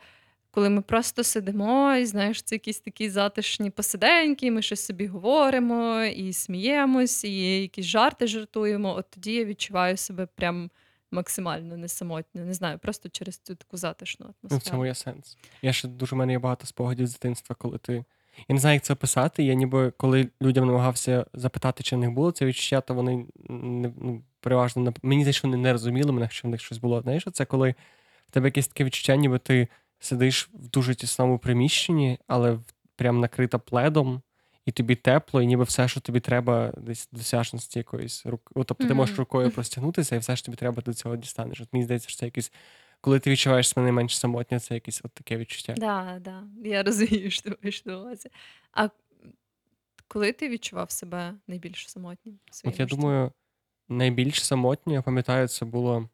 коли 0.50 0.70
ми 0.70 0.82
просто 0.82 1.24
сидимо, 1.24 1.94
і 1.94 2.06
знаєш, 2.06 2.42
це 2.42 2.54
якісь 2.54 2.80
такі 2.80 3.10
затишні 3.10 3.70
посиденьки, 3.70 4.50
ми 4.50 4.62
щось 4.62 4.86
собі 4.86 5.06
говоримо 5.06 6.04
і 6.04 6.32
сміємось, 6.32 7.24
і 7.24 7.60
якісь 7.62 7.86
жарти 7.86 8.26
жартуємо. 8.26 8.94
От 8.94 9.10
тоді 9.10 9.32
я 9.32 9.44
відчуваю 9.44 9.96
себе 9.96 10.26
прям 10.26 10.70
максимально 11.10 11.76
не 11.76 11.88
самотньо. 11.88 12.44
Не 12.44 12.54
знаю, 12.54 12.78
просто 12.78 13.08
через 13.08 13.38
цю 13.38 13.54
таку 13.54 13.76
затишну 13.76 14.26
атмосферу. 14.26 14.48
Ну, 14.50 14.58
в 14.58 14.62
цьому 14.62 14.86
є 14.86 14.94
сенс. 14.94 15.36
Я 15.62 15.72
ще 15.72 15.88
дуже 15.88 16.16
в 16.16 16.18
мене 16.18 16.32
є 16.32 16.38
багато 16.38 16.66
спогадів 16.66 17.06
з 17.06 17.12
дитинства, 17.12 17.56
коли 17.58 17.78
ти. 17.78 18.04
Я 18.48 18.54
не 18.54 18.60
знаю, 18.60 18.74
як 18.74 18.84
це 18.84 18.92
описати. 18.92 19.44
Я 19.44 19.54
ніби 19.54 19.92
коли 19.96 20.28
людям 20.42 20.66
намагався 20.66 21.26
запитати, 21.34 21.82
чи 21.82 21.96
в 21.96 21.98
них 21.98 22.10
було 22.10 22.32
це 22.32 22.46
відчуття, 22.46 22.80
то 22.80 22.94
вони 22.94 23.26
не 23.48 23.92
ну, 23.96 24.22
переважно 24.40 24.94
мені 25.02 25.22
здається, 25.22 25.38
що 25.38 25.48
вони 25.48 25.62
не 25.62 25.72
розуміли 25.72 26.12
мене, 26.12 26.28
що 26.30 26.48
в 26.48 26.50
них 26.50 26.60
щось 26.60 26.78
було. 26.78 27.02
Знаєш, 27.02 27.26
це 27.32 27.44
коли 27.44 27.74
в 28.28 28.32
тебе 28.32 28.46
якесь 28.46 28.68
таке 28.68 28.84
відчуття, 28.84 29.16
ніби 29.16 29.38
ти 29.38 29.68
сидиш 30.00 30.50
в 30.54 30.68
дуже 30.68 30.94
тісному 30.94 31.38
приміщенні, 31.38 32.18
але 32.26 32.58
прям 32.96 33.20
накрита 33.20 33.58
пледом, 33.58 34.22
і 34.66 34.72
тобі 34.72 34.94
тепло, 34.94 35.42
і 35.42 35.46
ніби 35.46 35.64
все, 35.64 35.88
що 35.88 36.00
тобі 36.00 36.20
треба, 36.20 36.72
десь 36.76 37.08
досяжності 37.12 37.78
якоїсь 37.78 38.26
рук. 38.26 38.52
Тобто 38.54 38.74
mm-hmm. 38.74 38.88
ти 38.88 38.94
можеш 38.94 39.18
рукою 39.18 39.50
простягнутися, 39.50 40.16
і 40.16 40.18
все, 40.18 40.36
що 40.36 40.46
тобі 40.46 40.56
треба 40.56 40.82
до 40.82 40.94
цього 40.94 41.16
дістанеш. 41.16 41.60
От 41.60 41.68
Мені 41.72 41.84
здається, 41.84 42.08
що 42.08 42.18
це 42.18 42.26
якийсь. 42.26 42.52
Коли 43.00 43.20
ти 43.20 43.30
відчуваєш 43.30 43.68
себе 43.68 43.82
найменш 43.82 44.18
самотньо, 44.18 44.60
це 44.60 44.74
якесь 44.74 45.00
от 45.04 45.12
таке 45.12 45.36
відчуття. 45.36 45.74
Так, 45.74 46.20
да, 46.20 46.30
да. 46.30 46.68
Я 46.68 46.82
розумію, 46.82 47.30
що 47.30 47.42
ти 47.42 47.56
маєш 47.62 47.84
на 47.84 47.98
увазі. 47.98 48.28
А 48.72 48.88
коли 50.08 50.32
ти 50.32 50.48
відчував 50.48 50.90
себе 50.90 51.34
найбільш 51.46 51.90
самотнім? 51.90 52.38
От 52.64 52.80
я 52.80 52.86
думаю, 52.86 53.32
найбільш 53.88 54.44
самотньо, 54.44 54.92
я 54.92 55.02
пам'ятаю, 55.02 55.48
це 55.48 55.64
було 55.64 56.08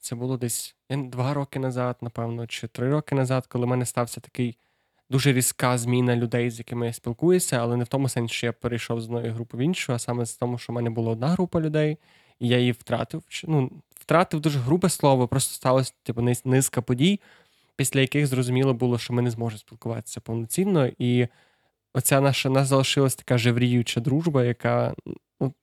це 0.00 0.16
було 0.16 0.36
десь 0.36 0.76
два 0.90 1.34
роки 1.34 1.58
назад, 1.58 1.96
напевно, 2.00 2.46
чи 2.46 2.66
три 2.66 2.90
роки 2.90 3.14
назад, 3.14 3.46
коли 3.46 3.66
в 3.66 3.68
мене 3.68 3.86
стався 3.86 4.20
такий 4.20 4.58
дуже 5.10 5.32
різка 5.32 5.78
зміна 5.78 6.16
людей, 6.16 6.50
з 6.50 6.58
якими 6.58 6.86
я 6.86 6.92
спілкуюся, 6.92 7.56
але 7.56 7.76
не 7.76 7.84
в 7.84 7.88
тому 7.88 8.08
сенсі, 8.08 8.34
що 8.34 8.46
я 8.46 8.52
перейшов 8.52 9.00
з 9.00 9.04
одної 9.04 9.30
групи 9.30 9.56
в 9.56 9.60
іншу, 9.60 9.92
а 9.92 9.98
саме 9.98 10.26
з 10.26 10.36
тому, 10.36 10.58
що 10.58 10.72
в 10.72 10.76
мене 10.76 10.90
була 10.90 11.12
одна 11.12 11.28
група 11.28 11.60
людей, 11.60 11.98
і 12.40 12.48
я 12.48 12.58
її 12.58 12.72
втратив. 12.72 13.22
Ну, 13.44 13.70
Втратив 13.94 14.40
дуже 14.40 14.58
грубе 14.58 14.88
слово, 14.88 15.28
просто 15.28 15.54
сталося 15.54 15.92
типу, 16.02 16.22
низка 16.44 16.82
подій, 16.82 17.20
після 17.76 18.00
яких 18.00 18.26
зрозуміло 18.26 18.74
було, 18.74 18.98
що 18.98 19.12
ми 19.12 19.22
не 19.22 19.30
зможемо 19.30 19.58
спілкуватися 19.58 20.20
повноцінно. 20.20 20.90
І 20.98 21.28
оця 21.94 22.20
наша 22.20 22.50
нас 22.50 22.68
залишилась 22.68 23.14
така 23.14 23.38
жевріюча 23.38 24.00
дружба, 24.00 24.44
яка. 24.44 24.94
ну, 25.40 25.54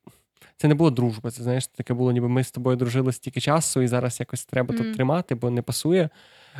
Це 0.57 0.67
не 0.67 0.75
було 0.75 0.91
дружба, 0.91 1.31
це 1.31 1.43
знаєш, 1.43 1.67
таке 1.67 1.93
було, 1.93 2.11
ніби 2.11 2.29
ми 2.29 2.43
з 2.43 2.51
тобою 2.51 2.77
дружили 2.77 3.13
стільки 3.13 3.41
часу, 3.41 3.81
і 3.81 3.87
зараз 3.87 4.19
якось 4.19 4.45
треба 4.45 4.73
mm. 4.73 4.77
тут 4.77 4.95
тримати, 4.95 5.35
бо 5.35 5.49
не 5.49 5.61
пасує. 5.61 6.09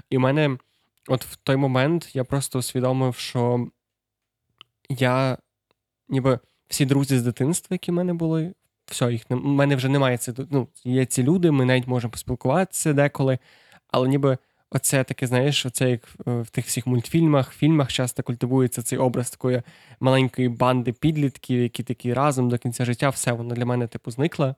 І 0.10 0.18
в 0.18 0.20
мене 0.20 0.58
от 1.08 1.26
в 1.26 1.36
той 1.36 1.56
момент 1.56 2.16
я 2.16 2.24
просто 2.24 2.60
усвідомив, 2.60 3.16
що 3.16 3.68
я, 4.90 5.38
ніби 6.10 6.40
всі 6.68 6.86
друзі 6.86 7.18
з 7.18 7.24
дитинства, 7.24 7.74
які 7.74 7.92
в 7.92 7.94
мене 7.94 8.14
були, 8.14 8.54
все, 8.86 9.12
їх 9.12 9.30
в 9.30 9.36
мене 9.36 9.76
вже 9.76 9.90
немає 9.90 10.18
це. 10.18 10.34
Ну, 10.52 10.68
є 10.84 11.06
ці 11.06 11.24
люди, 11.24 11.52
ми 11.52 11.66
навіть 11.66 11.88
можемо 11.88 12.12
поспілкуватися 12.12 12.94
деколи, 12.94 13.40
але 13.88 14.08
ніби. 14.08 14.38
Оце 14.70 15.04
таке, 15.04 15.28
знаєш, 15.28 15.66
оце 15.66 15.90
як 15.90 16.02
в 16.26 16.50
тих 16.50 16.66
всіх 16.66 16.88
мультфільмах, 16.88 17.54
фільмах 17.54 17.92
часто 17.92 18.24
культивується 18.24 18.82
цей 18.82 19.00
образ 19.00 19.30
такої 19.30 19.62
маленької 20.00 20.50
банди 20.50 20.92
підлітків, 20.92 21.62
які 21.62 21.84
такі 21.84 22.14
разом 22.14 22.50
до 22.50 22.58
кінця 22.58 22.86
життя, 22.86 23.10
все 23.10 23.32
воно 23.32 23.56
для 23.56 23.66
мене 23.66 23.88
типу 23.88 24.12
зникло. 24.12 24.56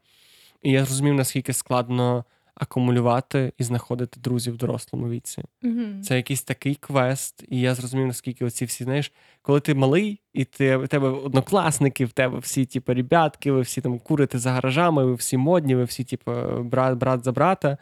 І 0.61 0.71
я 0.71 0.85
зрозумів, 0.85 1.13
наскільки 1.13 1.53
складно 1.53 2.25
акумулювати 2.55 3.53
і 3.57 3.63
знаходити 3.63 4.19
друзів 4.19 4.53
в 4.53 4.57
дорослому 4.57 5.09
віці. 5.09 5.43
Mm-hmm. 5.63 6.01
Це 6.01 6.15
якийсь 6.15 6.43
такий 6.43 6.75
квест, 6.75 7.43
і 7.49 7.59
я 7.59 7.75
зрозумів, 7.75 8.07
наскільки 8.07 8.45
оці 8.45 8.65
всі, 8.65 8.83
знаєш, 8.83 9.11
коли 9.41 9.59
ти 9.59 9.73
малий, 9.73 10.21
і 10.33 10.45
ти 10.45 10.77
в 10.77 10.87
тебе 10.87 11.09
однокласники, 11.09 12.05
в 12.05 12.11
тебе 12.11 12.39
всі, 12.39 12.65
типу, 12.65 12.93
ребятки, 12.93 13.51
ви 13.51 13.61
всі 13.61 13.81
там 13.81 13.99
курите 13.99 14.39
за 14.39 14.51
гаражами, 14.51 15.05
ви 15.05 15.13
всі 15.13 15.37
модні, 15.37 15.75
ви 15.75 15.83
всі, 15.83 16.03
типу, 16.03 16.31
брат, 16.63 16.97
брат 16.97 17.23
за 17.23 17.31
брата, 17.31 17.77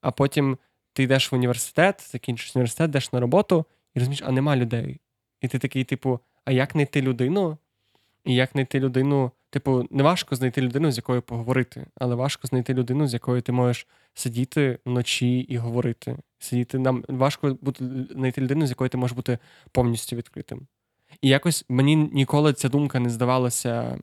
а 0.00 0.10
потім 0.10 0.58
ти 1.00 1.04
йдеш 1.04 1.32
в 1.32 1.34
університет, 1.34 2.08
закінчиш 2.12 2.56
університет, 2.56 2.88
йдеш 2.90 3.12
на 3.12 3.20
роботу 3.20 3.64
і 3.94 3.98
розумієш, 3.98 4.22
а 4.26 4.32
нема 4.32 4.56
людей. 4.56 5.00
І 5.40 5.48
ти 5.48 5.58
такий, 5.58 5.84
типу, 5.84 6.20
а 6.44 6.52
як 6.52 6.72
знайти 6.72 7.02
людину? 7.02 7.58
І 8.24 8.34
як 8.34 8.50
знайти 8.52 8.80
людину, 8.80 9.30
типу, 9.50 9.86
не 9.90 10.02
важко 10.02 10.36
знайти 10.36 10.60
людину, 10.60 10.90
з 10.90 10.96
якою 10.96 11.22
поговорити, 11.22 11.86
але 11.94 12.14
важко 12.14 12.46
знайти 12.46 12.74
людину, 12.74 13.06
з 13.06 13.12
якою 13.12 13.42
ти 13.42 13.52
можеш 13.52 13.86
сидіти 14.14 14.78
вночі 14.84 15.38
і 15.38 15.56
говорити. 15.56 16.16
Сидіти 16.38 16.78
нам 16.78 17.04
важко 17.08 17.58
бути 17.60 17.84
знайти 18.10 18.40
людину, 18.40 18.66
з 18.66 18.70
якою 18.70 18.90
ти 18.90 18.98
можеш 18.98 19.16
бути 19.16 19.38
повністю 19.72 20.16
відкритим. 20.16 20.66
І 21.22 21.28
якось 21.28 21.64
мені 21.68 21.96
ніколи 21.96 22.52
ця 22.52 22.68
думка 22.68 23.00
не 23.00 23.10
здавалася. 23.10 23.98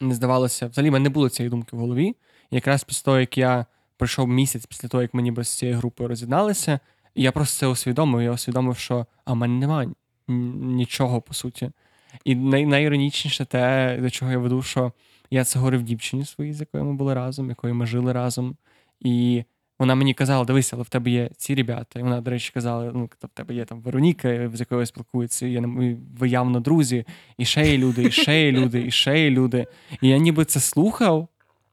Не 0.00 0.14
здавалося, 0.14 0.66
взагалі, 0.66 0.90
в 0.90 0.92
мене 0.92 1.02
не 1.02 1.10
було 1.10 1.28
цієї 1.28 1.50
думки 1.50 1.76
в 1.76 1.78
голові. 1.78 2.06
І 2.50 2.54
якраз 2.54 2.84
після 2.84 3.04
того, 3.04 3.20
як 3.20 3.38
я 3.38 3.66
пройшов 3.98 4.28
місяць 4.28 4.66
після 4.66 4.88
того, 4.88 5.02
як 5.02 5.14
мені 5.14 5.30
без 5.30 5.48
цієї 5.48 5.76
групи 5.76 6.06
роз'єдналися, 6.06 6.80
і 7.14 7.22
я 7.22 7.32
просто 7.32 7.58
це 7.58 7.66
усвідомив. 7.66 8.22
Я 8.22 8.32
усвідомив, 8.32 8.78
що 8.78 9.06
а 9.24 9.32
в 9.32 9.36
мене 9.36 9.54
немає 9.54 9.88
нічого 10.28 11.20
по 11.20 11.34
суті. 11.34 11.70
І 12.24 12.34
най- 12.34 12.66
найіронічніше 12.66 13.44
те, 13.44 13.98
до 14.02 14.10
чого 14.10 14.32
я 14.32 14.38
веду, 14.38 14.62
що 14.62 14.92
я 15.30 15.44
це 15.44 15.58
говорив 15.58 15.82
дівчині 15.82 16.24
своїй, 16.24 16.52
з 16.52 16.60
якою 16.60 16.84
ми 16.84 16.94
були 16.94 17.14
разом, 17.14 17.48
якою 17.48 17.74
ми 17.74 17.86
жили 17.86 18.12
разом. 18.12 18.56
І 19.00 19.44
вона 19.78 19.94
мені 19.94 20.14
казала: 20.14 20.44
дивися, 20.44 20.76
але 20.76 20.82
в 20.82 20.88
тебе 20.88 21.10
є 21.10 21.30
ці 21.36 21.54
ребята. 21.54 22.00
І 22.00 22.02
вона, 22.02 22.20
до 22.20 22.30
речі, 22.30 22.50
казала: 22.54 22.90
ну, 22.94 23.10
в 23.22 23.28
тебе 23.28 23.54
є 23.54 23.64
там 23.64 23.80
Вероніка, 23.80 24.50
з 24.54 24.60
якою 24.60 24.86
спілкуються, 24.86 25.46
і 25.46 25.60
ви 26.18 26.28
явно 26.28 26.60
друзі, 26.60 27.04
і 27.38 27.44
ще 27.44 27.70
є 27.70 27.78
люди, 27.78 28.02
і 28.02 28.10
ще 28.10 28.44
є 28.44 28.52
люди, 28.52 28.86
і 28.86 28.90
ще 28.90 29.24
є 29.24 29.30
люди. 29.30 29.66
І 30.02 30.08
я 30.08 30.18
ніби 30.18 30.44
це 30.44 30.60
слухав, 30.60 31.28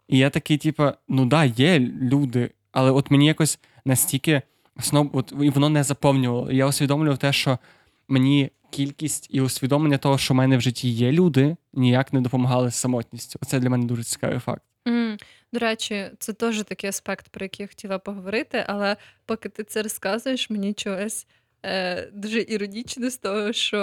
і 0.08 0.18
я 0.18 0.30
такий, 0.30 0.58
типу, 0.58 0.91
ну 1.08 1.26
да, 1.26 1.46
є 1.46 1.80
люди, 1.80 2.52
але 2.72 2.91
от 2.91 3.12
мені 3.12 3.26
якось 3.26 3.60
настільки 3.86 4.41
сноб, 4.80 5.10
от, 5.13 5.34
і 5.41 5.50
воно 5.50 5.70
не 5.70 5.84
заповнювало. 5.84 6.52
Я 6.52 6.68
усвідомлював 6.68 7.18
те, 7.18 7.34
що 7.34 7.60
мені 8.08 8.50
кількість 8.70 9.28
і 9.32 9.41
усвідомлення 9.41 9.98
того, 9.98 10.18
що 10.18 10.34
в 10.34 10.38
мене 10.38 10.58
в 10.58 10.62
житті 10.62 10.89
є 10.89 11.12
люди, 11.12 11.56
ніяк 11.74 12.13
не 12.13 12.22
допомагали 12.22 12.72
з 12.72 12.76
самотністю. 12.76 13.39
Оце 13.41 13.60
для 13.60 13.70
мене 13.70 13.86
дуже 13.86 14.04
цікавий 14.04 14.39
факт. 14.39 14.63
Mm. 14.86 15.22
До 15.54 15.60
речі, 15.60 16.06
це 16.20 16.34
теж 16.34 16.64
такий 16.64 16.89
аспект, 16.89 17.30
про 17.30 17.45
який 17.45 17.64
я 17.64 17.68
хотіла 17.68 17.99
поговорити, 17.99 18.64
але 18.68 18.97
поки 19.26 19.49
ти 19.49 19.64
це 19.64 19.84
розказуєш, 19.84 20.49
мені 20.49 20.74
чогось 20.74 21.28
е, 21.66 22.09
дуже 22.13 22.45
іронічно 22.47 23.09
з 23.09 23.18
того, 23.18 23.53
що 23.53 23.78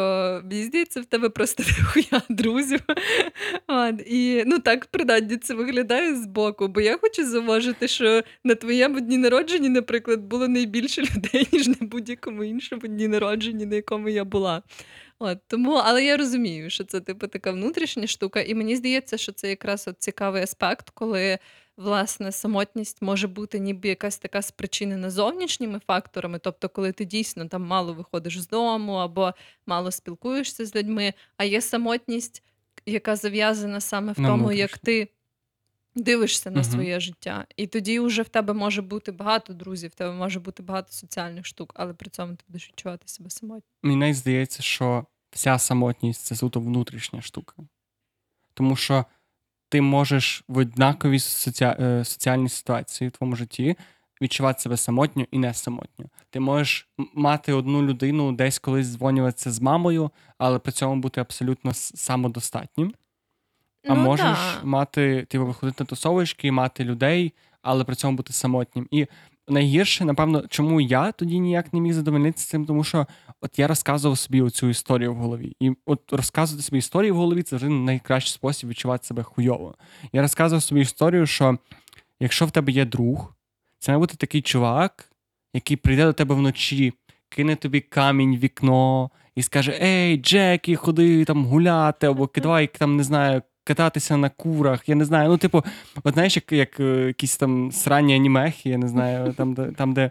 мені 0.44 0.64
здається, 0.64 1.00
в 1.00 1.04
тебе 1.04 1.28
просто 1.28 1.62
хуя 1.92 2.22
друзів. 2.28 2.80
І 4.06 4.42
ну 4.46 4.58
так 4.58 4.86
принаймні 4.86 5.36
це 5.36 5.54
виглядає 5.54 6.14
збоку. 6.14 6.68
Бо 6.68 6.80
я 6.80 6.98
хочу 6.98 7.26
зауважити, 7.26 7.88
що 7.88 8.22
на 8.44 8.54
твоєму 8.54 9.00
дні 9.00 9.18
народженні, 9.18 9.68
наприклад, 9.68 10.20
було 10.20 10.48
найбільше 10.48 11.02
людей, 11.16 11.48
ніж 11.52 11.68
на 11.68 11.76
будь-якому 11.80 12.44
іншому 12.44 12.82
дні 12.82 13.08
народженні, 13.08 13.66
на 13.66 13.76
якому 13.76 14.08
я 14.08 14.24
була. 14.24 14.62
От 15.18 15.38
тому, 15.46 15.72
але 15.72 16.04
я 16.04 16.16
розумію, 16.16 16.70
що 16.70 16.84
це 16.84 17.00
типу 17.00 17.26
така 17.26 17.52
внутрішня 17.52 18.06
штука, 18.06 18.40
і 18.40 18.54
мені 18.54 18.76
здається, 18.76 19.16
що 19.16 19.32
це 19.32 19.48
якраз 19.48 19.88
от 19.88 19.96
цікавий 19.98 20.42
аспект, 20.42 20.90
коли 20.90 21.38
власне 21.82 22.32
самотність 22.32 23.02
може 23.02 23.28
бути 23.28 23.58
ніби 23.58 23.88
якась 23.88 24.18
така 24.18 24.42
спричинена 24.42 25.10
зовнішніми 25.10 25.80
факторами, 25.86 26.38
тобто, 26.38 26.68
коли 26.68 26.92
ти 26.92 27.04
дійсно 27.04 27.48
там 27.48 27.62
мало 27.66 27.94
виходиш 27.94 28.40
з 28.40 28.48
дому 28.48 28.92
або 28.92 29.32
мало 29.66 29.90
спілкуєшся 29.90 30.66
з 30.66 30.74
людьми, 30.74 31.14
а 31.36 31.44
є 31.44 31.60
самотність, 31.60 32.42
яка 32.86 33.16
зав'язана 33.16 33.80
саме 33.80 34.12
в 34.12 34.20
На 34.20 34.28
тому, 34.28 34.52
як 34.52 34.78
ти 34.78 35.08
дивишся 35.94 36.50
на 36.50 36.60
Мгм. 36.60 36.70
своє 36.70 37.00
життя. 37.00 37.46
І 37.56 37.66
тоді 37.66 38.00
вже 38.00 38.22
в 38.22 38.28
тебе 38.28 38.52
може 38.52 38.82
бути 38.82 39.12
багато 39.12 39.52
друзів, 39.52 39.90
в 39.90 39.94
тебе 39.94 40.12
може 40.14 40.40
бути 40.40 40.62
багато 40.62 40.92
соціальних 40.92 41.46
штук, 41.46 41.72
але 41.76 41.94
при 41.94 42.10
цьому 42.10 42.34
ти 42.36 42.44
будеш 42.48 42.68
відчувати 42.68 43.08
себе 43.08 43.30
самотньо. 43.30 43.62
Мені 43.82 44.14
здається, 44.14 44.62
що 44.62 45.06
вся 45.30 45.58
самотність 45.58 46.24
це 46.24 46.36
суто 46.36 46.60
внутрішня 46.60 47.22
штука. 47.22 47.54
Тому 48.54 48.76
що 48.76 49.04
ти 49.72 49.80
можеш 49.80 50.44
в 50.48 50.58
однаковій 50.58 51.18
соці... 51.18 51.64
е, 51.64 52.04
соціальній 52.04 52.48
ситуації 52.48 53.08
в 53.08 53.12
твоєму 53.12 53.36
житті 53.36 53.76
відчувати 54.22 54.60
себе 54.60 54.76
самотньо 54.76 55.26
і 55.30 55.38
не 55.38 55.54
самотньо. 55.54 56.06
Ти 56.30 56.40
можеш 56.40 56.88
мати 57.14 57.52
одну 57.52 57.82
людину, 57.82 58.32
десь 58.32 58.58
колись 58.58 58.86
дзвонюватися 58.86 59.50
з 59.50 59.60
мамою, 59.60 60.10
але 60.38 60.58
при 60.58 60.72
цьому 60.72 61.00
бути 61.00 61.20
абсолютно 61.20 61.72
самодостатнім. 61.74 62.94
А 63.88 63.94
Ну 63.94 64.00
можеш 64.00 64.26
да. 64.26 64.60
мати, 64.64 65.26
типу, 65.28 65.46
виходити 65.46 65.84
на 65.84 65.86
тусовочки, 65.86 66.52
мати 66.52 66.84
людей, 66.84 67.32
але 67.62 67.84
при 67.84 67.94
цьому 67.94 68.16
бути 68.16 68.32
самотнім. 68.32 68.88
І 68.90 69.06
найгірше, 69.48 70.04
напевно, 70.04 70.44
чому 70.48 70.80
я 70.80 71.12
тоді 71.12 71.40
ніяк 71.40 71.72
не 71.72 71.80
міг 71.80 71.92
задовольнитися 71.92 72.50
цим, 72.50 72.66
тому 72.66 72.84
що 72.84 73.06
от 73.42 73.58
я 73.58 73.66
розказував 73.66 74.18
собі 74.18 74.42
оцю 74.42 74.68
історію 74.68 75.14
в 75.14 75.16
голові. 75.16 75.56
І 75.60 75.72
от 75.86 76.12
розказувати 76.12 76.62
собі 76.62 76.78
історію 76.78 77.14
в 77.14 77.16
голові 77.18 77.42
це 77.42 77.56
вже 77.56 77.68
найкращий 77.68 78.32
спосіб 78.32 78.70
відчувати 78.70 79.06
себе 79.06 79.22
хуйово. 79.22 79.74
Я 80.12 80.22
розказував 80.22 80.62
собі 80.62 80.80
історію, 80.80 81.26
що 81.26 81.58
якщо 82.20 82.46
в 82.46 82.50
тебе 82.50 82.72
є 82.72 82.84
друг, 82.84 83.34
це 83.78 83.92
має 83.92 83.98
бути 83.98 84.16
такий 84.16 84.42
чувак, 84.42 85.12
який 85.54 85.76
прийде 85.76 86.04
до 86.04 86.12
тебе 86.12 86.34
вночі, 86.34 86.92
кине 87.28 87.56
тобі 87.56 87.80
камінь 87.80 88.36
в 88.36 88.38
вікно 88.38 89.10
і 89.34 89.42
скаже: 89.42 89.78
Ей, 89.82 90.16
Джекі, 90.16 90.76
ходи 90.76 91.24
там 91.24 91.44
гуляти, 91.44 92.06
або 92.06 92.30
давай 92.36 92.66
там 92.66 92.96
не 92.96 93.04
знаю. 93.04 93.42
Кататися 93.64 94.16
на 94.16 94.28
курах, 94.28 94.88
я 94.88 94.94
не 94.94 95.04
знаю. 95.04 95.28
Ну, 95.28 95.36
типу, 95.38 95.64
от 96.04 96.14
знаєш, 96.14 96.36
як, 96.36 96.52
як 96.52 96.80
е, 96.80 97.06
якісь 97.06 97.36
там 97.36 97.72
сранні 97.72 98.14
анімехи, 98.14 98.70
я 98.70 98.78
не 98.78 98.88
знаю, 98.88 99.32
там, 99.32 99.54
де, 99.54 99.72
там, 99.72 99.92
де 99.94 100.10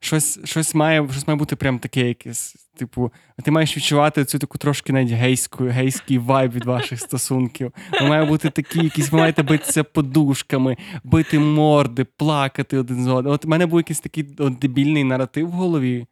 щось, 0.00 0.40
щось, 0.44 0.74
має, 0.74 1.08
щось 1.10 1.26
має 1.26 1.38
бути 1.38 1.56
прям 1.56 1.78
таке 1.78 2.08
якесь. 2.08 2.56
Типу, 2.76 3.12
ти 3.44 3.50
маєш 3.50 3.76
відчувати 3.76 4.24
цю 4.24 4.38
таку 4.38 4.58
трошки 4.58 4.92
навіть 4.92 5.10
гейську, 5.10 5.64
гейський 5.64 6.18
вайб 6.18 6.52
від 6.52 6.64
ваших 6.64 7.00
стосунків. 7.00 7.72
Ви 8.00 8.08
має 8.08 8.24
бути 8.24 8.50
такі, 8.50 8.84
якісь 8.84 9.12
ви 9.12 9.18
маєте 9.18 9.42
битися 9.42 9.84
подушками, 9.84 10.76
бити 11.04 11.38
морди, 11.38 12.04
плакати 12.04 12.78
один 12.78 13.04
з 13.04 13.08
одним. 13.08 13.32
От 13.32 13.44
у 13.44 13.48
мене 13.48 13.66
був 13.66 13.78
якийсь 13.78 14.00
такий 14.00 14.28
от, 14.38 14.58
дебільний 14.58 15.04
наратив 15.04 15.48
в 15.48 15.52
голові, 15.52 16.06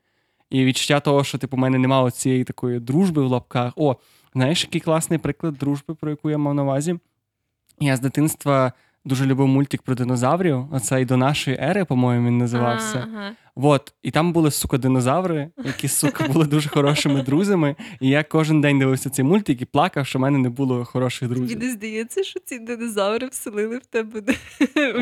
і 0.51 0.65
відчуття 0.65 1.01
того, 1.01 1.25
що 1.25 1.39
типу, 1.39 1.57
у 1.57 1.61
мене 1.61 1.79
немає 1.79 2.11
цієї 2.11 2.45
такої 2.45 2.81
дружби 2.81 3.23
в 3.23 3.27
лапках. 3.27 3.73
О, 3.77 3.97
знаєш, 4.35 4.65
який 4.65 4.81
класний 4.81 5.19
приклад 5.19 5.55
дружби, 5.55 5.95
про 5.95 6.11
яку 6.11 6.31
я 6.31 6.39
мав 6.39 6.55
на 6.55 6.63
увазі? 6.63 6.99
Я 7.81 7.97
з 7.97 8.01
дитинства 8.01 8.73
дуже 9.05 9.27
любив 9.27 9.49
мультик 9.49 9.83
про 9.83 9.95
динозаврів. 9.95 10.75
Оцей 10.75 11.05
до 11.05 11.17
нашої 11.17 11.59
ери, 11.61 11.85
по-моєму, 11.85 12.27
він 12.27 12.39
називався. 12.39 13.07
Ага. 13.13 13.33
Вот, 13.57 13.95
і 14.03 14.11
там 14.11 14.33
були, 14.33 14.51
сука, 14.51 14.79
динозаври, 14.79 15.51
які, 15.65 15.89
сука, 15.89 16.29
були 16.29 16.47
дуже 16.47 16.69
хорошими 16.69 17.23
друзями. 17.23 17.77
І 18.01 18.09
я 18.09 18.23
кожен 18.23 18.61
день 18.61 18.79
дивився 18.79 19.11
цей 19.11 19.25
мультик 19.25 19.63
і 19.63 19.65
плакав, 19.65 20.07
що 20.07 20.19
в 20.19 20.23
мене 20.23 20.39
не 20.39 20.49
було 20.49 20.85
хороших 20.85 21.29
друзів. 21.29 21.59
не 21.59 21.71
здається, 21.71 22.25
що 22.25 22.41
ці 22.45 22.59
динозаври 22.59 23.29
вселили 23.29 23.79
в 23.79 23.87
тебе 23.87 24.35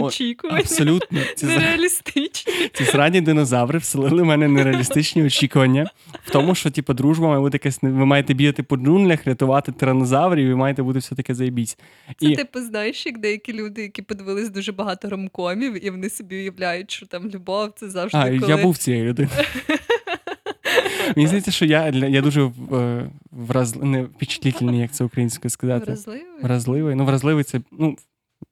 очікування 0.01 0.59
Абсолютно. 0.59 1.21
Ці, 1.37 1.47
нереалістичні. 1.47 2.53
ці 2.73 2.85
срані 2.85 3.21
динозаври 3.21 3.79
вселили 3.79 4.23
в 4.23 4.27
мене 4.27 4.49
нереалістичні 4.49 5.23
очікування 5.25 5.91
в 6.25 6.31
тому, 6.31 6.55
що 6.55 6.71
типу, 6.71 6.95
дружба 6.95 7.29
має 7.29 7.41
бути 7.41 7.57
якась. 7.57 7.79
Ви 7.83 8.07
маєте 8.07 8.35
бігати 8.35 8.63
по 8.63 8.77
джунглях, 8.77 9.27
рятувати 9.27 9.73
тиранозаврів, 9.73 10.49
і 10.49 10.55
маєте 10.55 10.83
бути 10.83 10.99
все 10.99 11.15
таке 11.15 11.35
заєбісь. 11.35 11.79
Це 12.21 12.27
І 12.27 12.37
типу, 12.37 12.61
знаєш, 12.61 13.07
як 13.07 13.19
деякі 13.19 13.53
люди, 13.53 13.83
які 13.83 14.03
подивились 14.03 14.51
дуже 14.51 14.73
багато 14.73 15.11
ромкомів, 15.11 15.87
і 15.87 15.91
вони 15.91 16.11
собі 16.11 16.37
уявляють, 16.37 16.91
що 16.91 17.07
там 17.07 17.31
любов 17.31 17.73
це 17.77 17.91
завжди 17.91 18.19
а, 18.19 18.42
коли... 18.47 18.59
я 18.59 18.63
був 18.63 18.79
цією 18.79 19.05
людиною. 19.05 19.41
Мені 21.17 21.27
здається, 21.27 21.51
що 21.51 21.65
я, 21.65 21.89
я 21.89 22.21
дуже 22.21 22.51
е, 22.73 23.09
не 23.81 24.03
впечатлительний, 24.03 24.81
як 24.81 24.93
це 24.93 25.05
українською 25.05 25.51
сказати. 25.51 25.85
вразливий. 25.87 26.23
Вразливий. 26.43 26.95
Ну, 26.95 27.05
вразливий 27.05 27.45
це, 27.45 27.61
ну, 27.73 27.97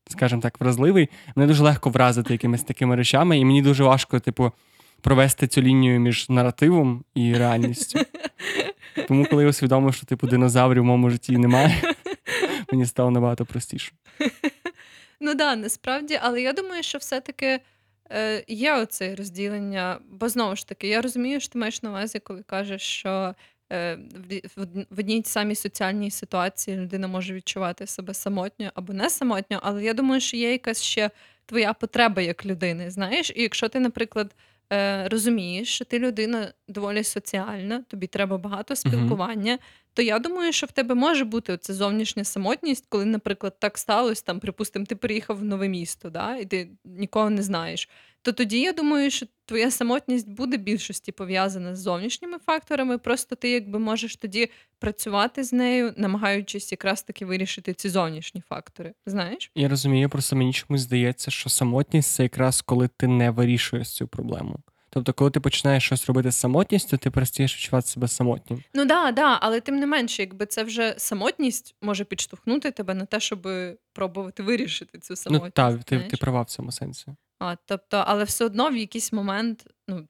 скажімо 0.08 0.42
так, 0.42 0.60
вразливий. 0.60 1.08
Мене 1.36 1.46
дуже 1.46 1.62
легко 1.62 1.90
вразити 1.90 2.34
якимись 2.34 2.62
такими 2.62 2.96
речами, 2.96 3.38
і 3.38 3.44
мені 3.44 3.62
дуже 3.62 3.84
важко, 3.84 4.20
типу, 4.20 4.52
провести 5.00 5.46
цю 5.46 5.62
лінію 5.62 6.00
між 6.00 6.28
наративом 6.28 7.04
і 7.14 7.34
реальністю. 7.34 8.00
Тому, 9.08 9.26
коли 9.26 9.42
я 9.42 9.48
усвідомив, 9.48 9.94
що 9.94 10.06
типу 10.06 10.26
динозаврів 10.26 10.82
в 10.82 10.86
моєму 10.86 11.10
житті 11.10 11.38
немає, 11.38 11.82
мені 12.72 12.86
стало 12.86 13.10
набагато 13.10 13.46
простіше. 13.46 13.92
Ну 15.20 15.34
да, 15.34 15.56
насправді, 15.56 16.18
але 16.22 16.42
я 16.42 16.52
думаю, 16.52 16.82
що 16.82 16.98
все-таки 16.98 17.60
е, 18.12 18.44
є 18.48 18.74
оце 18.74 19.14
розділення, 19.14 19.98
бо 20.10 20.28
знову 20.28 20.56
ж 20.56 20.68
таки, 20.68 20.88
я 20.88 21.02
розумію, 21.02 21.40
що 21.40 21.48
ти 21.52 21.58
маєш 21.58 21.82
на 21.82 21.90
увазі, 21.90 22.18
коли 22.18 22.42
кажеш, 22.42 22.82
що 22.82 23.34
е, 23.72 23.94
в, 23.94 24.40
в, 24.56 24.66
в 24.90 24.98
одній 24.98 25.22
самій 25.24 25.54
соціальній 25.54 26.10
ситуації 26.10 26.76
людина 26.76 27.08
може 27.08 27.34
відчувати 27.34 27.86
себе 27.86 28.14
самотньо 28.14 28.70
або 28.74 28.92
не 28.92 29.10
самотньо, 29.10 29.60
але 29.62 29.84
я 29.84 29.94
думаю, 29.94 30.20
що 30.20 30.36
є 30.36 30.52
якась 30.52 30.82
ще 30.82 31.10
твоя 31.46 31.72
потреба 31.72 32.22
як 32.22 32.46
людини. 32.46 32.90
Знаєш, 32.90 33.32
і 33.36 33.42
якщо 33.42 33.68
ти, 33.68 33.80
наприклад, 33.80 34.34
е, 34.72 35.08
розумієш, 35.08 35.74
що 35.74 35.84
ти 35.84 35.98
людина 35.98 36.52
доволі 36.68 37.04
соціальна, 37.04 37.84
тобі 37.88 38.06
треба 38.06 38.38
багато 38.38 38.76
спілкування, 38.76 39.58
то 39.94 40.02
я 40.02 40.18
думаю, 40.18 40.52
що 40.52 40.66
в 40.66 40.72
тебе 40.72 40.94
може 40.94 41.24
бути 41.24 41.52
оця 41.52 41.74
зовнішня 41.74 42.24
самотність, 42.24 42.86
коли, 42.88 43.04
наприклад, 43.04 43.56
так 43.58 43.78
сталося, 43.78 44.22
там, 44.26 44.40
припустимо, 44.40 44.86
ти 44.86 44.96
приїхав 44.96 45.36
в 45.38 45.44
нове 45.44 45.68
місто, 45.68 46.10
да, 46.10 46.36
і 46.36 46.46
ти 46.46 46.70
нікого 46.84 47.30
не 47.30 47.42
знаєш. 47.42 47.88
То 48.22 48.32
тоді 48.32 48.60
я 48.60 48.72
думаю, 48.72 49.10
що 49.10 49.26
твоя 49.46 49.70
самотність 49.70 50.28
буде 50.28 50.56
більшості 50.56 51.12
пов'язана 51.12 51.76
з 51.76 51.78
зовнішніми 51.78 52.38
факторами. 52.46 52.98
Просто 52.98 53.36
ти 53.36 53.50
якби 53.50 53.78
можеш 53.78 54.16
тоді 54.16 54.50
працювати 54.78 55.44
з 55.44 55.52
нею, 55.52 55.94
намагаючись 55.96 56.72
якраз 56.72 57.02
таки 57.02 57.26
вирішити 57.26 57.74
ці 57.74 57.88
зовнішні 57.88 58.42
фактори. 58.48 58.94
Знаєш? 59.06 59.50
Я 59.54 59.68
розумію, 59.68 60.08
просто 60.08 60.36
мені 60.36 60.52
чомусь 60.52 60.80
здається, 60.80 61.30
що 61.30 61.50
самотність 61.50 62.14
це 62.14 62.22
якраз 62.22 62.62
коли 62.62 62.88
ти 62.96 63.06
не 63.06 63.30
вирішуєш 63.30 63.90
цю 63.90 64.08
проблему. 64.08 64.58
Тобто, 64.92 65.12
коли 65.12 65.30
ти 65.30 65.40
починаєш 65.40 65.84
щось 65.84 66.06
робити 66.06 66.30
з 66.30 66.36
самотністю, 66.36 66.96
ти 66.96 67.10
перестаєш 67.10 67.56
відчувати 67.56 67.86
себе 67.86 68.08
самотнім. 68.08 68.62
Ну 68.74 68.84
да, 68.84 69.12
да, 69.12 69.38
але 69.40 69.60
тим 69.60 69.76
не 69.76 69.86
менше, 69.86 70.22
якби 70.22 70.46
це 70.46 70.64
вже 70.64 70.94
самотність 70.98 71.74
може 71.82 72.04
підштовхнути 72.04 72.70
тебе 72.70 72.94
на 72.94 73.04
те, 73.04 73.20
щоб 73.20 73.48
пробувати 73.92 74.42
вирішити 74.42 74.98
цю 74.98 75.16
самотність. 75.16 75.56
ну 75.58 75.72
так, 75.72 75.84
ти, 75.84 75.98
ти 75.98 76.16
права 76.16 76.42
в 76.42 76.46
цьому 76.46 76.72
сенсі. 76.72 77.06
А, 77.40 77.56
тобто, 77.66 78.04
але 78.06 78.24
все 78.24 78.44
одно 78.44 78.70
в 78.70 78.76
якийсь 78.76 79.12
момент, 79.12 79.66
ну 79.88 80.08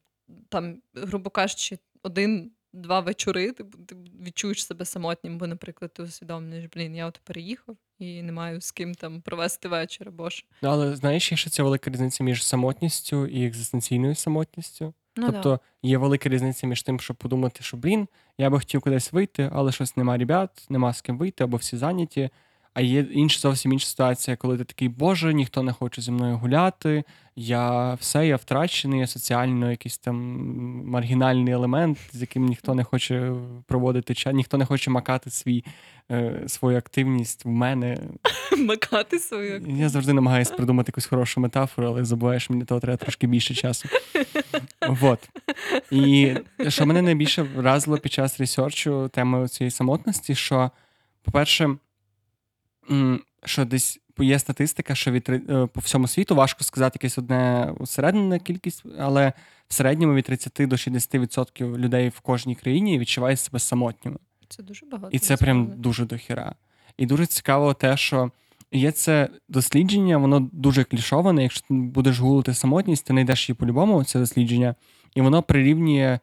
там, 0.48 0.82
грубо 0.94 1.30
кажучи, 1.30 1.78
один-два 2.02 3.00
вечори, 3.00 3.52
ти, 3.52 3.64
ти 3.64 3.96
відчуєш 4.24 4.66
себе 4.66 4.84
самотнім, 4.84 5.38
бо, 5.38 5.46
наприклад, 5.46 5.94
ти 5.94 6.02
усвідомлюєш, 6.02 6.64
блін, 6.74 6.94
я 6.94 7.06
от 7.06 7.20
переїхав 7.24 7.76
і 7.98 8.22
не 8.22 8.32
маю 8.32 8.60
з 8.60 8.70
ким 8.70 8.94
там 8.94 9.20
провести 9.22 9.68
вечір 9.68 10.08
або 10.08 10.30
що. 10.30 10.46
Ну, 10.62 10.68
але 10.68 10.96
знаєш, 10.96 11.32
є 11.32 11.38
ще 11.38 11.50
ця 11.50 11.62
велика 11.62 11.90
різниця 11.90 12.24
між 12.24 12.44
самотністю 12.44 13.26
і 13.26 13.46
екзистенційною 13.46 14.14
самотністю. 14.14 14.94
Ну, 15.16 15.32
тобто 15.32 15.60
є 15.82 15.98
велика 15.98 16.28
різниця 16.28 16.66
між 16.66 16.82
тим, 16.82 17.00
щоб 17.00 17.16
подумати, 17.16 17.62
що 17.62 17.76
блін, 17.76 18.08
я 18.38 18.50
би 18.50 18.58
хотів 18.58 18.80
кудись 18.80 19.12
вийти, 19.12 19.50
але 19.52 19.72
щось 19.72 19.96
нема 19.96 20.16
ребят, 20.16 20.66
нема 20.68 20.92
з 20.92 21.00
ким 21.00 21.18
вийти, 21.18 21.44
або 21.44 21.56
всі 21.56 21.76
зайняті. 21.76 22.30
А 22.74 22.80
є 22.80 23.06
інша 23.12 23.40
зовсім 23.40 23.72
інша 23.72 23.86
ситуація, 23.86 24.36
коли 24.36 24.58
ти 24.58 24.64
такий, 24.64 24.88
Боже, 24.88 25.34
ніхто 25.34 25.62
не 25.62 25.72
хоче 25.72 26.02
зі 26.02 26.10
мною 26.10 26.36
гуляти, 26.36 27.04
я 27.36 27.94
все, 27.94 28.26
я 28.26 28.36
втрачений, 28.36 29.00
я 29.00 29.06
соціально 29.06 29.70
якийсь 29.70 29.98
там 29.98 30.16
маргінальний 30.86 31.54
елемент, 31.54 31.98
з 32.12 32.20
яким 32.20 32.46
ніхто 32.46 32.74
не 32.74 32.84
хоче 32.84 33.32
проводити 33.66 34.14
час, 34.14 34.34
ніхто 34.34 34.58
не 34.58 34.64
хоче 34.64 34.90
макати 34.90 35.30
свій, 35.30 35.64
е, 36.10 36.42
свою 36.46 36.78
активність 36.78 37.44
в 37.44 37.48
мене. 37.48 37.98
макати 38.58 39.18
свою. 39.18 39.54
активність? 39.54 39.80
Я 39.80 39.88
завжди 39.88 40.12
намагаюся 40.12 40.54
придумати 40.54 40.88
якусь 40.88 41.06
хорошу 41.06 41.40
метафору, 41.40 41.88
але 41.88 42.04
забуваю, 42.04 42.40
що 42.40 42.52
мені 42.52 42.64
того 42.64 42.80
треба 42.80 42.96
трошки 42.96 43.26
більше 43.26 43.54
часу. 43.54 43.88
Вот. 44.88 45.28
І 45.90 46.34
що 46.68 46.86
мене 46.86 47.02
найбільше 47.02 47.42
вразило 47.42 47.98
під 47.98 48.12
час 48.12 48.40
ресерчу 48.40 49.10
теми 49.12 49.48
цієї 49.48 49.70
самотності, 49.70 50.34
що, 50.34 50.70
по-перше, 51.22 51.76
що 53.44 53.64
десь 53.64 54.00
є 54.18 54.38
статистика, 54.38 54.94
що 54.94 55.10
від 55.10 55.28
е, 55.28 55.68
по 55.72 55.80
всьому 55.80 56.08
світу 56.08 56.34
важко 56.34 56.64
сказати 56.64 56.98
якесь 57.02 57.18
одне 57.18 57.72
усереднене 57.78 58.38
кількість, 58.38 58.84
але 58.98 59.32
в 59.68 59.74
середньому 59.74 60.14
від 60.14 60.24
30 60.24 60.52
до 60.58 60.76
60% 60.76 61.76
людей 61.76 62.08
в 62.08 62.20
кожній 62.20 62.54
країні 62.54 62.98
відчувають 62.98 63.40
себе 63.40 63.58
самотніми. 63.58 64.18
Це 64.48 64.62
дуже 64.62 64.86
багато. 64.86 65.08
І 65.12 65.18
це 65.18 65.36
прям 65.36 65.72
дуже 65.76 66.04
дохіра. 66.04 66.54
І 66.96 67.06
дуже 67.06 67.26
цікаво 67.26 67.74
те, 67.74 67.96
що 67.96 68.30
є 68.72 68.92
це 68.92 69.28
дослідження, 69.48 70.18
воно 70.18 70.48
дуже 70.52 70.84
клішоване. 70.84 71.42
Якщо 71.42 71.60
ти 71.60 71.74
будеш 71.74 72.18
гулити 72.18 72.54
самотність, 72.54 73.06
ти 73.06 73.12
знайдеш 73.12 73.48
її 73.48 73.56
по-любому, 73.56 74.04
це 74.04 74.18
дослідження, 74.18 74.74
і 75.14 75.20
воно 75.20 75.42
прирівнює, 75.42 76.18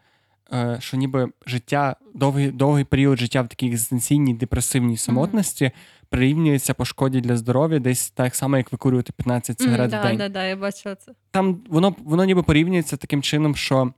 що 0.80 0.98
ніби 0.98 1.30
життя, 1.45 1.95
довгий 2.14 2.52
довгий 2.52 2.84
період 2.84 3.20
життя 3.20 3.41
в 3.41 3.48
такій 3.48 3.68
екзистенційній 3.68 4.34
депресивній 4.34 4.98
самотності 4.98 5.66
mm-hmm. 5.66 6.06
прирівнюється 6.10 6.74
по 6.74 6.86
шкоді 6.86 7.22
для 7.22 7.38
здоров'я, 7.38 7.80
десь 7.80 8.10
так 8.10 8.36
само, 8.36 8.58
як 8.58 8.72
викурювати 8.72 9.14
15 9.14 9.60
сигарет 9.60 9.91
mm, 9.91 10.00
в 10.00 10.04
день. 10.04 10.18
Да, 10.18 10.30
да, 10.30 10.43
я 10.43 10.56
бачила 10.56 10.95
це. 10.95 11.12
Там 11.32 11.60
воно 11.70 11.95
воно 12.04 12.26
ніби 12.26 12.43
порівнюється 12.43 12.98
таким 12.98 13.22
чином, 13.22 13.56
що. 13.56 13.93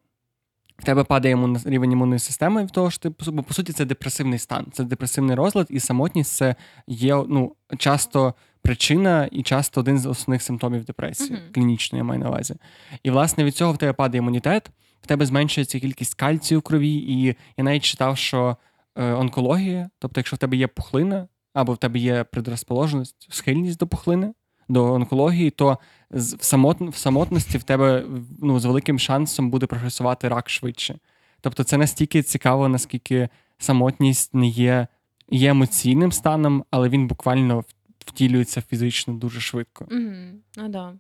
В 0.78 0.84
тебе 0.84 1.04
падає 1.04 1.34
імун... 1.34 1.58
рівень 1.66 1.92
імунної 1.92 2.20
системи, 2.20 2.66
в 2.66 2.72
того 2.72 2.92
що 2.92 3.10
ти 3.10 3.32
бо 3.32 3.44
по 3.44 3.54
суті 3.54 3.74
це 3.74 3.86
депресивний 3.86 4.40
стан, 4.40 4.66
це 4.72 4.84
депресивний 4.84 5.36
розлад, 5.36 5.68
і 5.70 5.80
самотність 5.80 6.36
це 6.36 6.56
є 6.88 7.24
ну, 7.28 7.56
часто 7.78 8.34
причина 8.62 9.30
і 9.32 9.44
часто 9.44 9.82
один 9.82 10.00
з 10.00 10.06
основних 10.06 10.42
симптомів 10.42 10.86
депресії, 10.86 11.32
uh-huh. 11.32 11.54
клінічної 11.54 12.00
я 12.00 12.04
маю 12.04 12.20
на 12.20 12.30
увазі. 12.30 12.56
І 13.04 13.12
власне 13.12 13.44
від 13.44 13.56
цього 13.56 13.74
в 13.74 13.78
тебе 13.78 13.94
падає 13.94 14.18
імунітет, 14.18 14.70
в 15.02 15.08
тебе 15.08 15.26
зменшується 15.26 15.80
кількість 15.80 16.14
кальцію 16.14 16.60
в 16.60 16.64
крові, 16.64 16.94
і 16.94 17.36
я 17.58 17.64
навіть 17.64 17.84
читав, 17.84 18.18
що 18.18 18.58
е, 18.96 19.14
онкологія, 19.14 19.90
тобто, 20.00 20.20
якщо 20.20 20.36
в 20.36 20.40
тебе 20.40 20.58
є 20.58 20.68
пухлина, 20.68 21.28
або 21.54 21.74
в 21.74 21.78
тебе 21.78 22.00
є 22.00 22.24
предрозположеність, 22.24 23.28
схильність 23.30 23.80
до 23.80 23.88
пухлини, 23.88 24.34
до 24.70 24.94
онкології, 24.94 25.50
то 25.50 25.78
в 26.12 26.44
самот... 26.46 26.82
в 26.82 26.96
самотності 26.96 27.58
в 27.58 27.64
тебе 27.64 28.06
ну, 28.42 28.60
з 28.60 28.66
великим 28.66 29.00
шансом 29.00 29.50
буде 29.50 29.66
прогресувати 29.66 30.28
рак 30.28 30.50
швидше. 30.50 31.00
Тобто, 31.42 31.64
це 31.64 31.78
настільки 31.78 32.24
цікаво, 32.24 32.70
наскільки 32.70 33.30
самотність 33.58 34.34
не 34.34 34.48
є 34.48 34.88
є 35.32 35.50
емоційним 35.50 36.12
станом, 36.12 36.66
але 36.72 36.90
він 36.90 37.08
буквально 37.08 37.64
втілюється 38.00 38.62
фізично 38.62 39.14
дуже 39.14 39.42
швидко. 39.42 39.88
Угу. 39.92 40.14
А, 40.58 40.68
да. 40.68 40.94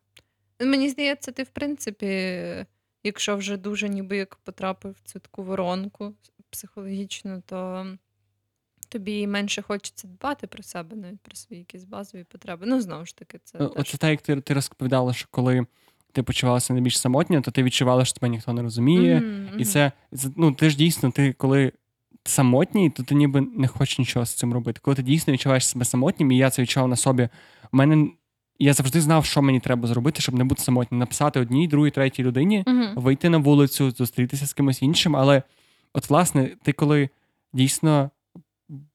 Мені 0.59 0.89
здається, 0.89 1.31
ти, 1.31 1.43
в 1.43 1.49
принципі, 1.49 2.05
якщо 3.03 3.37
вже 3.37 3.57
дуже 3.57 3.89
ніби 3.89 4.17
як 4.17 4.35
потрапив 4.35 4.91
в 4.91 5.09
цю 5.09 5.19
таку 5.19 5.43
воронку 5.43 6.13
психологічну, 6.49 7.41
то 7.45 7.87
тобі 8.89 9.27
менше 9.27 9.61
хочеться 9.61 10.07
дбати 10.07 10.47
про 10.47 10.63
себе, 10.63 10.95
навіть 10.95 11.19
про 11.19 11.35
свої 11.35 11.59
якісь 11.59 11.83
базові 11.83 12.23
потреби. 12.23 12.65
Ну, 12.67 12.81
знову 12.81 13.05
ж 13.05 13.17
таки, 13.17 13.39
це. 13.43 13.57
Оце 13.57 13.83
теж... 13.83 13.99
так, 13.99 14.09
як 14.09 14.21
ти 14.21 14.41
ти 14.41 14.53
розповідала, 14.53 15.13
що 15.13 15.27
коли 15.31 15.65
ти 16.11 16.23
почувалася 16.23 16.73
найбільш 16.73 16.99
самотньо, 16.99 17.41
то 17.41 17.51
ти 17.51 17.63
відчувала, 17.63 18.05
що 18.05 18.19
тебе 18.19 18.29
ніхто 18.29 18.53
не 18.53 18.61
розуміє. 18.61 19.19
Mm-hmm. 19.19 19.57
І 19.57 19.65
це 19.65 19.91
ну, 20.35 20.51
ти 20.51 20.69
ж 20.69 20.77
дійсно, 20.77 21.11
ти 21.11 21.33
коли 21.33 21.71
самотній, 22.23 22.89
то 22.89 23.03
ти 23.03 23.15
ніби 23.15 23.41
не 23.41 23.67
хочеш 23.67 23.99
нічого 23.99 24.25
з 24.25 24.33
цим 24.33 24.53
робити. 24.53 24.79
Коли 24.83 24.95
ти 24.95 25.03
дійсно 25.03 25.33
відчуваєш 25.33 25.67
себе 25.67 25.85
самотнім, 25.85 26.31
і 26.31 26.37
я 26.37 26.49
це 26.49 26.61
відчував 26.61 26.89
на 26.89 26.95
собі, 26.95 27.29
у 27.71 27.77
мене. 27.77 28.07
Я 28.59 28.73
завжди 28.73 29.01
знав, 29.01 29.25
що 29.25 29.41
мені 29.41 29.59
треба 29.59 29.87
зробити, 29.87 30.21
щоб 30.21 30.35
не 30.35 30.43
бути 30.43 30.61
самотнім. 30.61 30.99
Написати 30.99 31.39
одній, 31.39 31.67
другій, 31.67 31.91
третій 31.91 32.23
людині, 32.23 32.63
uh-huh. 32.67 33.01
вийти 33.01 33.29
на 33.29 33.37
вулицю, 33.37 33.91
зустрітися 33.91 34.45
з 34.45 34.53
кимось 34.53 34.81
іншим. 34.81 35.15
Але, 35.15 35.43
от, 35.93 36.09
власне, 36.09 36.49
ти 36.63 36.71
коли 36.71 37.09
дійсно 37.53 38.09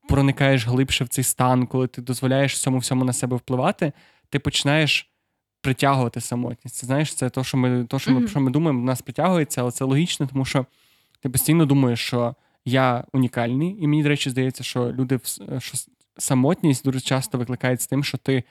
проникаєш 0.08 0.66
глибше 0.66 1.04
в 1.04 1.08
цей 1.08 1.24
стан, 1.24 1.66
коли 1.66 1.86
ти 1.86 2.02
дозволяєш 2.02 2.54
всьому 2.54 2.78
всьому 2.78 3.04
на 3.04 3.12
себе 3.12 3.36
впливати, 3.36 3.92
ти 4.28 4.38
починаєш 4.38 5.10
притягувати 5.60 6.20
самотність. 6.20 6.76
Це 6.76 6.86
знаєш, 6.86 7.14
це 7.14 7.30
то, 7.30 7.44
що 7.44 7.56
ми 7.56 7.84
то, 7.84 7.98
що 7.98 8.10
ми, 8.12 8.20
mm-hmm. 8.20 8.28
що 8.28 8.40
ми 8.40 8.50
думаємо, 8.50 8.84
нас 8.84 9.02
притягується, 9.02 9.60
але 9.60 9.70
це 9.70 9.84
логічно, 9.84 10.26
тому 10.26 10.44
що 10.44 10.66
ти 11.20 11.28
постійно 11.28 11.66
думаєш, 11.66 12.00
що 12.00 12.34
я 12.64 13.04
унікальний, 13.12 13.76
і 13.80 13.86
мені, 13.86 14.02
до 14.02 14.08
речі, 14.08 14.30
здається, 14.30 14.64
що 14.64 14.92
люди 14.92 15.20
що 15.58 15.78
самотність 16.18 16.84
дуже 16.84 17.00
часто 17.00 17.38
викликають 17.38 17.80
з 17.80 17.86
тим, 17.86 18.04
що 18.04 18.18
ти 18.18 18.44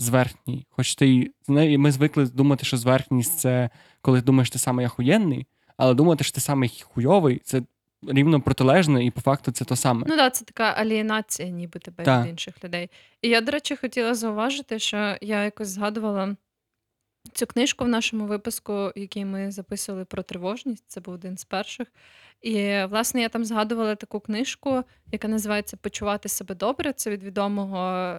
зверхній. 0.00 0.66
Хоч 0.70 0.94
ти 0.94 1.30
ми 1.48 1.92
звикли 1.92 2.26
думати, 2.26 2.64
що 2.64 2.76
зверхність 2.76 3.38
це 3.38 3.70
коли 4.02 4.20
думаєш, 4.20 4.50
ти 4.50 4.58
саме 4.58 4.86
охуєнний, 4.86 5.46
але 5.76 5.94
думати, 5.94 6.24
що 6.24 6.34
ти 6.34 6.40
саме 6.40 6.68
хуйовий, 6.82 7.40
це 7.44 7.62
рівно 8.08 8.40
протилежне, 8.40 9.04
і 9.04 9.10
по 9.10 9.20
факту 9.20 9.52
це 9.52 9.64
то 9.64 9.76
саме. 9.76 10.06
Ну 10.08 10.16
так, 10.16 10.34
це 10.34 10.44
така 10.44 10.64
алієнація, 10.64 11.48
ніби 11.48 11.80
тебе 11.80 12.04
так. 12.04 12.24
від 12.24 12.30
інших 12.30 12.64
людей. 12.64 12.90
І 13.22 13.28
я, 13.28 13.40
до 13.40 13.52
речі, 13.52 13.76
хотіла 13.76 14.14
зауважити, 14.14 14.78
що 14.78 15.16
я 15.20 15.44
якось 15.44 15.68
згадувала 15.68 16.36
цю 17.32 17.46
книжку 17.46 17.84
в 17.84 17.88
нашому 17.88 18.26
випуску, 18.26 18.92
який 18.96 19.24
ми 19.24 19.50
записували 19.50 20.04
про 20.04 20.22
тривожність. 20.22 20.84
Це 20.86 21.00
був 21.00 21.14
один 21.14 21.38
з 21.38 21.44
перших. 21.44 21.88
І, 22.42 22.84
власне, 22.90 23.20
я 23.20 23.28
там 23.28 23.44
згадувала 23.44 23.94
таку 23.94 24.20
книжку, 24.20 24.82
яка 25.12 25.28
називається 25.28 25.76
Почувати 25.76 26.28
себе 26.28 26.54
добре. 26.54 26.92
Це 26.92 27.10
від 27.10 27.22
відомого 27.22 28.14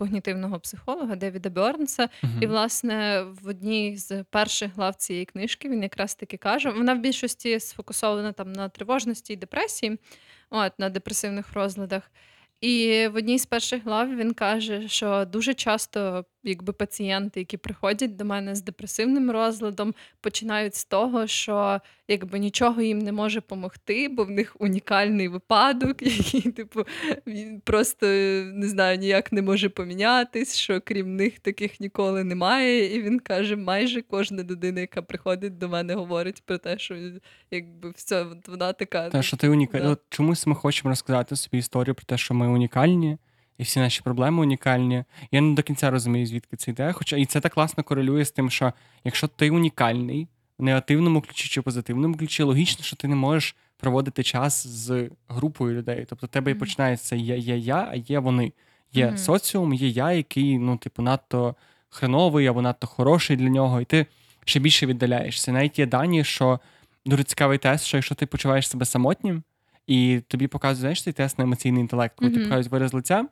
когнітивного 0.00 0.60
психолога 0.60 1.16
Девіда 1.16 1.50
Бьорнса. 1.50 2.02
Uh-huh. 2.02 2.42
І, 2.42 2.46
власне, 2.46 3.26
в 3.42 3.48
одній 3.48 3.96
з 3.96 4.24
перших 4.24 4.74
глав 4.76 4.94
цієї 4.94 5.24
книжки 5.24 5.68
він 5.68 5.82
якраз 5.82 6.14
таки 6.14 6.36
каже: 6.36 6.70
вона 6.70 6.94
в 6.94 6.98
більшості 6.98 7.60
сфокусована 7.60 8.32
там 8.32 8.52
на 8.52 8.68
тривожності 8.68 9.32
і 9.32 9.36
депресії, 9.36 9.98
от 10.50 10.72
на 10.78 10.88
депресивних 10.88 11.52
розладах. 11.52 12.10
І 12.60 13.06
в 13.12 13.16
одній 13.16 13.38
з 13.38 13.46
перших 13.46 13.84
глав 13.84 14.16
він 14.16 14.34
каже, 14.34 14.88
що 14.88 15.24
дуже 15.24 15.54
часто, 15.54 16.24
якби 16.44 16.72
пацієнти, 16.72 17.40
які 17.40 17.56
приходять 17.56 18.16
до 18.16 18.24
мене 18.24 18.54
з 18.54 18.62
депресивним 18.62 19.30
розладом, 19.30 19.94
починають 20.20 20.74
з 20.74 20.84
того, 20.84 21.26
що 21.26 21.80
якби 22.08 22.38
нічого 22.38 22.82
їм 22.82 22.98
не 22.98 23.12
може 23.12 23.40
допомогти, 23.40 24.08
бо 24.08 24.24
в 24.24 24.30
них 24.30 24.56
унікальний 24.58 25.28
випадок, 25.28 26.02
який, 26.02 26.40
типу, 26.40 26.84
він 27.26 27.60
просто 27.60 28.06
не 28.54 28.68
знаю, 28.68 28.98
ніяк 28.98 29.32
не 29.32 29.42
може 29.42 29.68
помінятись, 29.68 30.56
що 30.56 30.80
крім 30.80 31.16
них 31.16 31.38
таких 31.38 31.80
ніколи 31.80 32.24
немає. 32.24 32.96
І 32.96 33.02
він 33.02 33.20
каже: 33.20 33.56
майже 33.56 34.02
кожна 34.02 34.42
людина, 34.42 34.80
яка 34.80 35.02
приходить 35.02 35.58
до 35.58 35.68
мене, 35.68 35.94
говорить 35.94 36.42
про 36.46 36.58
те, 36.58 36.78
що 36.78 36.96
якби 37.50 37.90
все 37.90 38.26
вона 38.46 38.72
така. 38.72 39.08
Те, 39.08 39.22
що 39.22 39.36
ти 39.36 39.48
унікальна. 39.48 39.88
Да. 39.88 39.96
Чомусь 40.08 40.46
ми 40.46 40.54
хочемо 40.54 40.90
розказати 40.90 41.36
собі 41.36 41.58
історію 41.58 41.94
про 41.94 42.04
те, 42.04 42.18
що 42.18 42.34
ми 42.34 42.48
унікальні. 42.48 43.18
І 43.60 43.62
всі 43.62 43.80
наші 43.80 44.02
проблеми 44.02 44.42
унікальні. 44.42 45.04
Я 45.32 45.40
не 45.40 45.54
до 45.54 45.62
кінця 45.62 45.90
розумію, 45.90 46.26
звідки 46.26 46.56
це 46.56 46.70
йде. 46.70 46.92
Хоча 46.92 47.16
і 47.16 47.26
це 47.26 47.40
так 47.40 47.54
класно 47.54 47.84
корелює 47.84 48.24
з 48.24 48.30
тим, 48.30 48.50
що 48.50 48.72
якщо 49.04 49.28
ти 49.28 49.50
унікальний, 49.50 50.28
в 50.58 50.62
негативному 50.62 51.20
ключі 51.20 51.48
чи 51.48 51.62
позитивному 51.62 52.16
ключі, 52.16 52.42
логічно, 52.42 52.84
що 52.84 52.96
ти 52.96 53.08
не 53.08 53.14
можеш 53.14 53.56
проводити 53.76 54.22
час 54.22 54.66
з 54.66 55.10
групою 55.28 55.76
людей. 55.76 56.06
Тобто, 56.08 56.26
тебе 56.26 56.52
mm-hmm. 56.52 56.58
починається 56.58 57.16
я, 57.16 57.36
я, 57.36 57.54
я, 57.56 57.88
а 57.90 57.96
є 57.96 58.18
вони. 58.18 58.52
Є 58.92 59.06
mm-hmm. 59.06 59.18
соціум, 59.18 59.74
є 59.74 59.88
я, 59.88 60.12
який, 60.12 60.58
ну, 60.58 60.76
типу, 60.76 61.02
надто 61.02 61.54
хреновий 61.88 62.46
або 62.46 62.62
надто 62.62 62.86
хороший 62.86 63.36
для 63.36 63.48
нього, 63.48 63.80
і 63.80 63.84
ти 63.84 64.06
ще 64.44 64.60
більше 64.60 64.86
віддаляєшся. 64.86 65.52
Навіть 65.52 65.78
є 65.78 65.86
дані, 65.86 66.24
що 66.24 66.60
дуже 67.06 67.24
цікавий 67.24 67.58
тест, 67.58 67.84
що 67.84 67.96
якщо 67.96 68.14
ти 68.14 68.26
почуваєш 68.26 68.68
себе 68.68 68.84
самотнім, 68.84 69.42
і 69.86 70.20
тобі 70.28 70.46
показують, 70.46 70.80
знаєш, 70.80 71.02
цей 71.02 71.12
тест 71.12 71.38
на 71.38 71.44
емоційний 71.44 71.80
інтелект, 71.80 72.16
коли 72.16 72.30
mm-hmm. 72.30 72.34
ти 72.34 72.40
показують 72.40 72.68
вираз 72.68 72.94
лиця, 72.94 73.24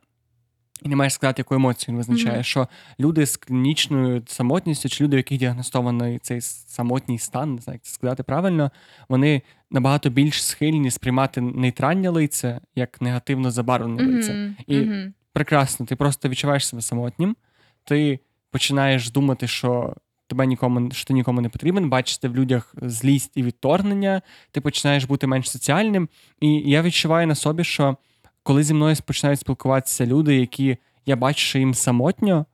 і 0.82 0.88
не 0.88 0.96
маєш 0.96 1.12
сказати, 1.12 1.40
яку 1.40 1.54
емоцію 1.54 1.92
він 1.92 1.96
визначає, 1.96 2.38
mm-hmm. 2.38 2.42
що 2.42 2.68
люди 3.00 3.26
з 3.26 3.36
клінічною 3.36 4.22
самотністю, 4.26 4.88
чи 4.88 5.04
люди, 5.04 5.16
у 5.16 5.18
яких 5.18 5.38
діагностований 5.38 6.18
цей 6.18 6.40
самотній 6.40 7.18
стан, 7.18 7.54
не 7.54 7.60
знаю, 7.60 7.74
як 7.74 7.82
це 7.82 7.92
сказати 7.92 8.22
правильно, 8.22 8.70
вони 9.08 9.42
набагато 9.70 10.10
більш 10.10 10.44
схильні 10.44 10.90
сприймати 10.90 11.40
нейтральне 11.40 12.08
лице 12.08 12.60
як 12.74 13.00
негативно 13.00 13.50
забарвлене 13.50 14.02
mm-hmm. 14.02 14.16
лице. 14.16 14.54
І 14.66 14.76
mm-hmm. 14.76 15.12
прекрасно, 15.32 15.86
ти 15.86 15.96
просто 15.96 16.28
відчуваєш 16.28 16.66
себе 16.66 16.82
самотнім, 16.82 17.36
ти 17.84 18.20
починаєш 18.50 19.10
думати, 19.10 19.46
що 19.46 19.94
тебе 20.28 20.46
нікому 20.46 20.90
що 20.90 21.04
ти 21.04 21.14
нікому 21.14 21.40
не 21.40 21.48
потрібен, 21.48 21.88
бачити 21.88 22.28
в 22.28 22.36
людях 22.36 22.74
злість 22.82 23.32
і 23.34 23.42
відторгнення, 23.42 24.22
ти 24.50 24.60
починаєш 24.60 25.04
бути 25.04 25.26
менш 25.26 25.50
соціальним. 25.50 26.08
І 26.40 26.70
я 26.70 26.82
відчуваю 26.82 27.26
на 27.26 27.34
собі, 27.34 27.64
що 27.64 27.96
коли 28.42 28.62
зі 28.62 28.74
мною 28.74 28.96
починають 29.06 29.40
спілкуватися 29.40 30.06
люди, 30.06 30.36
які 30.36 30.76
я 31.06 31.16
бачу, 31.16 31.40
що 31.40 31.58
їм 31.58 31.74
самотньо. 31.74 32.46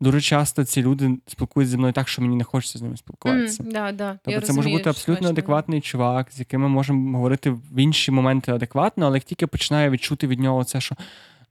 Дуже 0.00 0.20
часто 0.20 0.64
ці 0.64 0.82
люди 0.82 1.18
спілкуються 1.26 1.70
зі 1.70 1.76
мною 1.76 1.92
так, 1.92 2.08
що 2.08 2.22
мені 2.22 2.36
не 2.36 2.44
хочеться 2.44 2.78
з 2.78 2.82
ними 2.82 2.96
спілкуватися. 2.96 3.62
Mm, 3.62 3.72
да, 3.72 3.92
да. 3.92 4.10
Тобто 4.12 4.30
я 4.30 4.40
це 4.40 4.46
розумію, 4.46 4.56
може 4.56 4.78
бути 4.78 4.90
абсолютно 4.90 5.28
адекватний 5.28 5.80
чувак, 5.80 6.32
з 6.32 6.38
яким 6.38 6.60
ми 6.60 6.68
можемо 6.68 7.16
говорити 7.16 7.50
в 7.50 7.78
інші 7.78 8.10
моменти 8.10 8.52
адекватно, 8.52 9.06
але 9.06 9.16
як 9.16 9.24
тільки 9.24 9.46
починає 9.46 9.90
відчути 9.90 10.26
від 10.26 10.40
нього 10.40 10.64
це, 10.64 10.80
що 10.80 10.96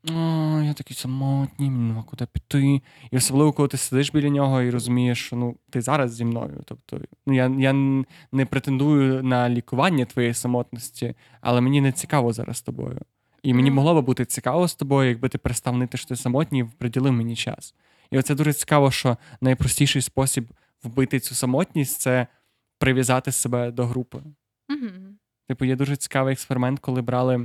о, 0.10 0.62
я 0.62 0.74
такий 0.74 0.98
самотній, 0.98 1.70
мені 1.70 1.88
нема 1.88 2.04
куди 2.04 2.28
піти. 2.34 2.82
І 3.12 3.18
особливо, 3.18 3.54
коли 3.54 3.68
ти 3.68 3.78
сидиш 3.78 4.12
біля 4.12 4.30
нього 4.30 4.62
і 4.62 4.70
розумієш, 4.70 5.26
що 5.26 5.36
ну, 5.36 5.56
ти 5.70 5.82
зараз 5.82 6.14
зі 6.14 6.26
мною. 6.26 6.62
Тобто, 6.66 7.00
ну, 7.28 7.34
я 7.34 7.52
я 7.60 7.74
не 8.32 8.46
претендую 8.46 9.24
на 9.24 9.50
лікування 9.50 10.06
твоєї 10.06 10.34
самотності, 10.34 11.16
але 11.42 11.62
мені 11.62 11.82
не 11.82 11.92
цікаво 11.92 12.34
зараз 12.34 12.58
з 12.58 12.62
тобою. 12.62 13.00
І 13.46 13.54
мені 13.54 13.72
могло 13.72 13.94
би 13.94 14.02
бути 14.02 14.26
цікаво 14.26 14.68
з 14.68 14.76
тобою, 14.76 15.10
якби 15.10 15.30
ти 15.30 15.38
перестав 15.38 15.78
нити, 15.78 15.98
що 15.98 16.08
ти 16.08 16.16
самотній 16.16 16.60
і 16.60 16.64
приділив 16.64 17.14
мені 17.14 17.36
час. 17.36 17.76
І 18.12 18.18
оце 18.18 18.36
дуже 18.36 18.54
цікаво, 18.54 18.92
що 18.92 19.18
найпростіший 19.42 20.02
спосіб 20.02 20.48
вбити 20.84 21.20
цю 21.20 21.36
самотність 21.36 22.02
це 22.02 22.28
прив'язати 22.78 23.32
себе 23.32 23.72
до 23.72 23.86
групи. 23.86 24.18
Mm-hmm. 24.18 25.14
Типу, 25.48 25.66
є 25.66 25.76
дуже 25.76 25.96
цікавий 25.96 26.34
експеримент, 26.34 26.80
коли 26.80 27.02
брали 27.02 27.38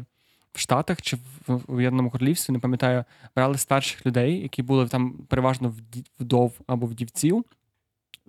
в 0.52 0.58
Штатах 0.58 1.02
чи 1.02 1.18
в 1.46 1.60
Уєднаному 1.68 2.10
Королівстві, 2.10 2.52
не 2.52 2.58
пам'ятаю, 2.58 3.04
брали 3.36 3.58
старших 3.58 4.06
людей, 4.06 4.42
які 4.42 4.62
були 4.62 4.88
там 4.88 5.12
переважно 5.28 5.74
вдов 6.20 6.60
або 6.66 6.86
вдівців, 6.86 7.44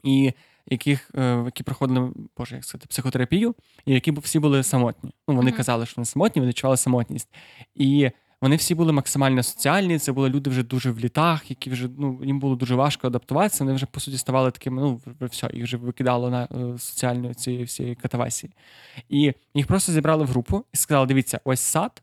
і 0.03 0.33
яких, 0.71 1.11
е, 1.15 1.41
які 1.45 1.63
проходили 1.63 2.11
боже, 2.37 2.55
як 2.55 2.65
сказати, 2.65 2.87
психотерапію, 2.89 3.55
і 3.85 3.93
які 3.93 4.11
всі 4.11 4.39
були 4.39 4.63
самотні. 4.63 5.11
Ну, 5.27 5.35
Вони 5.35 5.51
mm-hmm. 5.51 5.57
казали, 5.57 5.85
що 5.85 5.93
вони 5.97 6.05
самотні, 6.05 6.39
вони 6.39 6.49
відчували 6.49 6.77
самотність. 6.77 7.29
І 7.75 8.11
вони 8.41 8.55
всі 8.55 8.75
були 8.75 8.91
максимально 8.93 9.43
соціальні. 9.43 9.99
Це 9.99 10.11
були 10.11 10.29
люди 10.29 10.49
вже 10.49 10.63
дуже 10.63 10.91
в 10.91 10.99
літах, 10.99 11.49
які 11.49 11.69
вже 11.69 11.89
ну 11.97 12.19
їм 12.23 12.39
було 12.39 12.55
дуже 12.55 12.75
важко 12.75 13.07
адаптуватися. 13.07 13.63
Вони 13.63 13.75
вже 13.75 13.85
по 13.85 13.99
суті 13.99 14.17
ставали 14.17 14.51
такими. 14.51 14.81
Ну 14.81 15.01
все, 15.21 15.49
їх 15.53 15.63
вже 15.63 15.77
викидало 15.77 16.29
на 16.29 16.43
е, 16.43 16.77
соціальної 16.77 17.33
цієї 17.33 17.63
всієї 17.63 17.95
катавасії. 17.95 18.53
І 19.09 19.33
їх 19.53 19.67
просто 19.67 19.91
зібрали 19.91 20.23
в 20.23 20.27
групу 20.27 20.63
і 20.73 20.77
сказали: 20.77 21.07
дивіться, 21.07 21.39
ось 21.43 21.59
сад, 21.59 22.01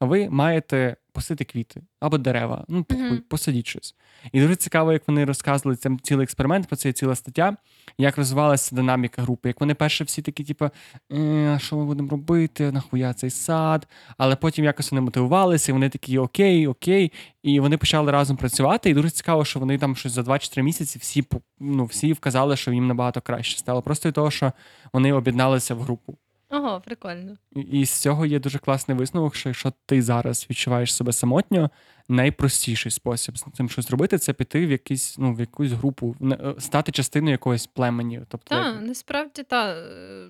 ви 0.00 0.30
маєте 0.30 0.96
посити 1.12 1.44
квіти 1.44 1.82
або 2.00 2.18
дерева. 2.18 2.64
Ну, 2.68 2.84
похуй, 2.84 3.10
mm-hmm. 3.10 3.20
посадіть 3.20 3.66
щось. 3.66 3.94
І 4.32 4.40
дуже 4.40 4.56
цікаво, 4.56 4.92
як 4.92 5.08
вони 5.08 5.24
розказували 5.24 5.76
це 5.76 5.90
цілий 6.02 6.24
експеримент, 6.24 6.66
про 6.66 6.76
це 6.76 6.88
є 6.88 6.92
ціла 6.92 7.14
стаття, 7.14 7.56
як 7.98 8.16
розвивалася 8.16 8.76
динаміка 8.76 9.22
групи. 9.22 9.48
Як 9.48 9.60
вони 9.60 9.74
перші 9.74 10.04
всі 10.04 10.22
такі, 10.22 10.44
типу, 10.44 10.70
е, 11.12 11.58
що 11.62 11.76
ми 11.76 11.84
будемо 11.84 12.08
робити, 12.08 12.72
нахуя 12.72 13.14
цей 13.14 13.30
сад. 13.30 13.88
Але 14.18 14.36
потім 14.36 14.64
якось 14.64 14.92
вони 14.92 15.00
мотивувалися, 15.00 15.72
і 15.72 15.74
вони 15.74 15.88
такі 15.88 16.18
окей, 16.18 16.66
окей. 16.66 17.12
І 17.42 17.60
вони 17.60 17.76
почали 17.76 18.12
разом 18.12 18.36
працювати. 18.36 18.90
І 18.90 18.94
дуже 18.94 19.10
цікаво, 19.10 19.44
що 19.44 19.60
вони 19.60 19.78
там 19.78 19.96
щось 19.96 20.12
за 20.12 20.22
2-3 20.22 20.62
місяці 20.62 20.98
всі 20.98 21.24
ну, 21.60 21.84
всі 21.84 22.12
вказали, 22.12 22.56
що 22.56 22.72
їм 22.72 22.86
набагато 22.86 23.20
краще 23.20 23.58
стало. 23.58 23.82
Просто 23.82 24.08
від 24.08 24.14
того, 24.14 24.30
що 24.30 24.52
вони 24.92 25.12
об'єдналися 25.12 25.74
в 25.74 25.80
групу. 25.80 26.18
Ого, 26.50 26.80
прикольно. 26.80 27.36
І 27.52 27.86
з 27.86 27.90
цього 27.90 28.26
є 28.26 28.38
дуже 28.38 28.58
класний 28.58 28.96
висновок, 28.96 29.34
що 29.34 29.48
якщо 29.48 29.72
ти 29.86 30.02
зараз 30.02 30.46
відчуваєш 30.50 30.94
себе 30.94 31.12
самотньо, 31.12 31.70
найпростіший 32.08 32.92
спосіб 32.92 33.38
з 33.38 33.44
цим 33.54 33.68
щось 33.68 33.90
робити 33.90 34.18
це 34.18 34.32
піти 34.32 34.66
в 34.66 34.70
якийсь, 34.70 35.18
ну, 35.18 35.34
в 35.34 35.40
якусь 35.40 35.72
групу, 35.72 36.16
е, 36.22 36.54
стати 36.58 36.92
частиною 36.92 37.30
якогось 37.32 37.66
племені. 37.66 38.20
Тобто, 38.28 38.54
Так, 38.54 38.74
як... 38.74 38.82
насправді 38.82 39.42
так. 39.42 39.76
Е, 39.76 40.28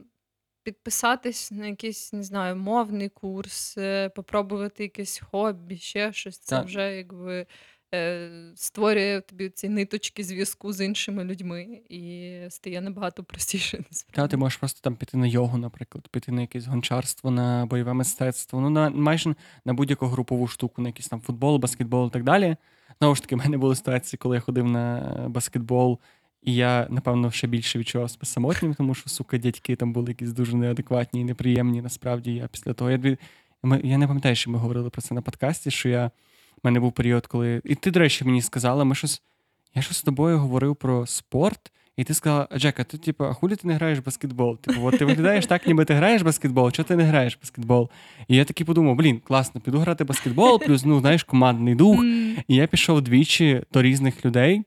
підписатись 0.62 1.50
на 1.50 1.66
якийсь, 1.66 2.12
не 2.12 2.22
знаю, 2.22 2.56
мовний 2.56 3.08
курс, 3.08 3.78
е, 3.78 4.08
попробувати 4.08 4.82
якесь 4.82 5.22
хобі, 5.30 5.76
ще 5.76 6.12
щось. 6.12 6.38
Це 6.38 6.56
так. 6.56 6.66
вже 6.66 6.96
якби 6.96 7.46
Е, 7.94 8.30
створює 8.54 9.20
тобі 9.20 9.48
ці 9.48 9.68
ниточки 9.68 10.24
зв'язку 10.24 10.72
з 10.72 10.84
іншими 10.84 11.24
людьми 11.24 11.80
і 11.88 12.32
стає 12.48 12.80
набагато 12.80 13.24
простіше. 13.24 13.84
Та 14.12 14.28
ти 14.28 14.36
можеш 14.36 14.56
просто 14.58 14.80
там 14.82 14.96
піти 14.96 15.16
на 15.16 15.26
йогу, 15.26 15.58
наприклад, 15.58 16.08
піти 16.08 16.32
на 16.32 16.40
якесь 16.40 16.66
гончарство, 16.66 17.30
на 17.30 17.66
бойове 17.66 17.92
мистецтво, 17.92 18.60
ну 18.60 18.70
на 18.70 18.90
майже 18.90 19.34
на 19.64 19.74
будь-яку 19.74 20.06
групову 20.06 20.48
штуку, 20.48 20.82
на 20.82 20.88
якийсь 20.88 21.08
там 21.08 21.20
футбол, 21.20 21.58
баскетбол 21.58 22.06
і 22.06 22.10
так 22.10 22.24
далі. 22.24 22.56
Знову 23.00 23.14
ж 23.14 23.22
таки, 23.22 23.36
в 23.36 23.38
мене 23.38 23.56
були 23.56 23.76
ситуації, 23.76 24.18
коли 24.18 24.36
я 24.36 24.40
ходив 24.40 24.66
на 24.66 25.14
баскетбол. 25.28 25.98
І 26.42 26.54
я, 26.54 26.86
напевно, 26.90 27.30
ще 27.30 27.46
більше 27.46 27.78
відчував 27.78 28.10
себе 28.10 28.26
самотнім, 28.26 28.74
тому 28.74 28.94
що, 28.94 29.10
сука, 29.10 29.38
дядьки 29.38 29.76
там 29.76 29.92
були 29.92 30.08
якісь 30.08 30.32
дуже 30.32 30.56
неадекватні 30.56 31.20
і 31.20 31.24
неприємні. 31.24 31.82
Насправді, 31.82 32.34
я 32.34 32.48
після 32.48 32.72
того. 32.72 32.90
Я 32.90 33.16
я 33.82 33.98
не 33.98 34.06
пам'ятаю, 34.06 34.36
що 34.36 34.50
ми 34.50 34.58
говорили 34.58 34.90
про 34.90 35.02
це 35.02 35.14
на 35.14 35.22
подкасті, 35.22 35.70
що 35.70 35.88
я 35.88 36.10
у 36.62 36.68
мене 36.68 36.80
був 36.80 36.92
період, 36.92 37.26
коли. 37.26 37.60
І 37.64 37.74
ти, 37.74 37.90
до 37.90 38.00
речі, 38.00 38.24
мені 38.24 38.42
сказала, 38.42 38.84
ми 38.84 38.94
щось. 38.94 39.22
Я 39.74 39.82
щось 39.82 39.96
з 39.96 40.02
тобою 40.02 40.38
говорив 40.38 40.76
про 40.76 41.06
спорт, 41.06 41.72
і 41.96 42.04
ти 42.04 42.14
сказала, 42.14 42.48
Джека, 42.56 42.84
ти, 42.84 42.98
типу, 42.98 43.24
а 43.24 43.32
хулі 43.32 43.56
ти 43.56 43.68
не 43.68 43.74
граєш 43.74 43.98
в 43.98 44.04
баскетбол? 44.04 44.58
Типу, 44.58 44.80
от 44.86 44.98
ти 44.98 45.04
виглядаєш 45.04 45.46
так, 45.46 45.66
ніби 45.66 45.84
ти 45.84 45.94
граєш 45.94 46.22
в 46.22 46.24
баскетбол, 46.24 46.72
чого 46.72 46.88
ти 46.88 46.96
не 46.96 47.02
граєш 47.02 47.36
в 47.36 47.40
баскетбол? 47.40 47.90
І 48.28 48.36
я 48.36 48.44
такий 48.44 48.66
подумав, 48.66 48.96
блін, 48.96 49.20
класно, 49.20 49.60
піду 49.60 49.78
грати 49.78 50.04
в 50.04 50.06
баскетбол, 50.06 50.60
плюс, 50.60 50.84
ну, 50.84 51.00
знаєш, 51.00 51.24
командний 51.24 51.74
дух. 51.74 52.04
І 52.48 52.54
я 52.56 52.66
пішов 52.66 53.02
двічі 53.02 53.62
до 53.72 53.82
різних 53.82 54.24
людей, 54.24 54.62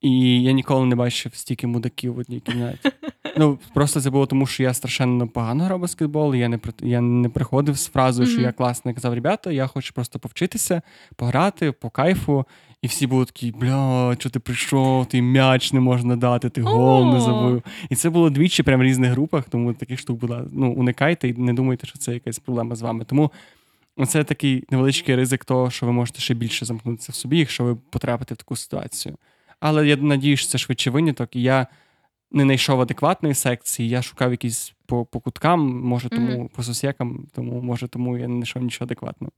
і 0.00 0.42
я 0.42 0.52
ніколи 0.52 0.86
не 0.86 0.96
бачив 0.96 1.34
стільки 1.34 1.66
мудаків 1.66 2.14
в 2.14 2.18
одній 2.18 2.40
кімнаті. 2.40 2.90
Ну, 3.38 3.58
просто 3.74 4.00
це 4.00 4.10
було 4.10 4.26
тому, 4.26 4.46
що 4.46 4.62
я 4.62 4.74
страшенно 4.74 5.28
погано 5.28 5.64
грав 5.64 5.80
баскетбол. 5.80 6.34
Я 6.34 6.48
не 6.48 6.58
я 6.82 7.00
не 7.00 7.28
приходив 7.28 7.78
з 7.78 7.86
фразою, 7.86 8.28
що 8.28 8.40
я 8.40 8.52
класно 8.52 8.94
казав, 8.94 9.14
ребята, 9.14 9.52
я 9.52 9.66
хочу 9.66 9.94
просто 9.94 10.18
повчитися, 10.18 10.82
пограти 11.16 11.72
по 11.72 11.90
кайфу. 11.90 12.44
І 12.82 12.86
всі 12.86 13.06
були 13.06 13.24
такі, 13.24 13.52
бля, 13.52 14.16
що 14.18 14.30
ти 14.30 14.38
прийшов, 14.40 15.06
ти 15.06 15.22
м'яч 15.22 15.72
не 15.72 15.80
можна 15.80 16.16
дати, 16.16 16.50
ти 16.50 16.62
гол 16.62 17.12
не 17.12 17.20
забив. 17.20 17.62
І 17.90 17.94
це 17.94 18.10
було 18.10 18.30
двічі 18.30 18.62
прям 18.62 18.80
в 18.80 18.82
різних 18.82 19.10
групах, 19.10 19.48
тому 19.48 19.74
таких 19.74 20.00
штук 20.00 20.20
була. 20.20 20.44
Ну, 20.52 20.72
уникайте 20.72 21.28
і 21.28 21.32
не 21.32 21.52
думайте, 21.52 21.86
що 21.86 21.98
це 21.98 22.14
якась 22.14 22.38
проблема 22.38 22.76
з 22.76 22.82
вами. 22.82 23.04
Тому 23.04 23.30
це 24.06 24.24
такий 24.24 24.64
невеличкий 24.70 25.16
ризик 25.16 25.44
того, 25.44 25.70
що 25.70 25.86
ви 25.86 25.92
можете 25.92 26.20
ще 26.20 26.34
більше 26.34 26.64
замкнутися 26.64 27.12
в 27.12 27.14
собі, 27.14 27.38
якщо 27.38 27.64
ви 27.64 27.76
потрапите 27.90 28.34
в 28.34 28.36
таку 28.36 28.56
ситуацію. 28.56 29.16
Але 29.60 29.86
я 29.86 29.96
надію, 29.96 30.36
що 30.36 30.48
це 30.48 30.58
швидше 30.58 30.90
виняток, 30.90 31.36
і 31.36 31.42
я 31.42 31.66
не 32.30 32.42
знайшов 32.42 32.80
адекватної 32.80 33.34
секції. 33.34 33.88
Я 33.88 34.02
шукав 34.02 34.30
якісь 34.30 34.74
по 34.86 35.04
по 35.04 35.20
куткам, 35.20 35.80
може, 35.80 36.08
тому 36.08 36.32
mm-hmm. 36.32 36.48
по 36.48 36.62
сусекам, 36.62 37.26
тому 37.34 37.60
може, 37.62 37.88
тому 37.88 38.18
я 38.18 38.28
не 38.28 38.34
знайшов 38.34 38.62
нічого 38.62 38.86
адекватного. 38.86 39.32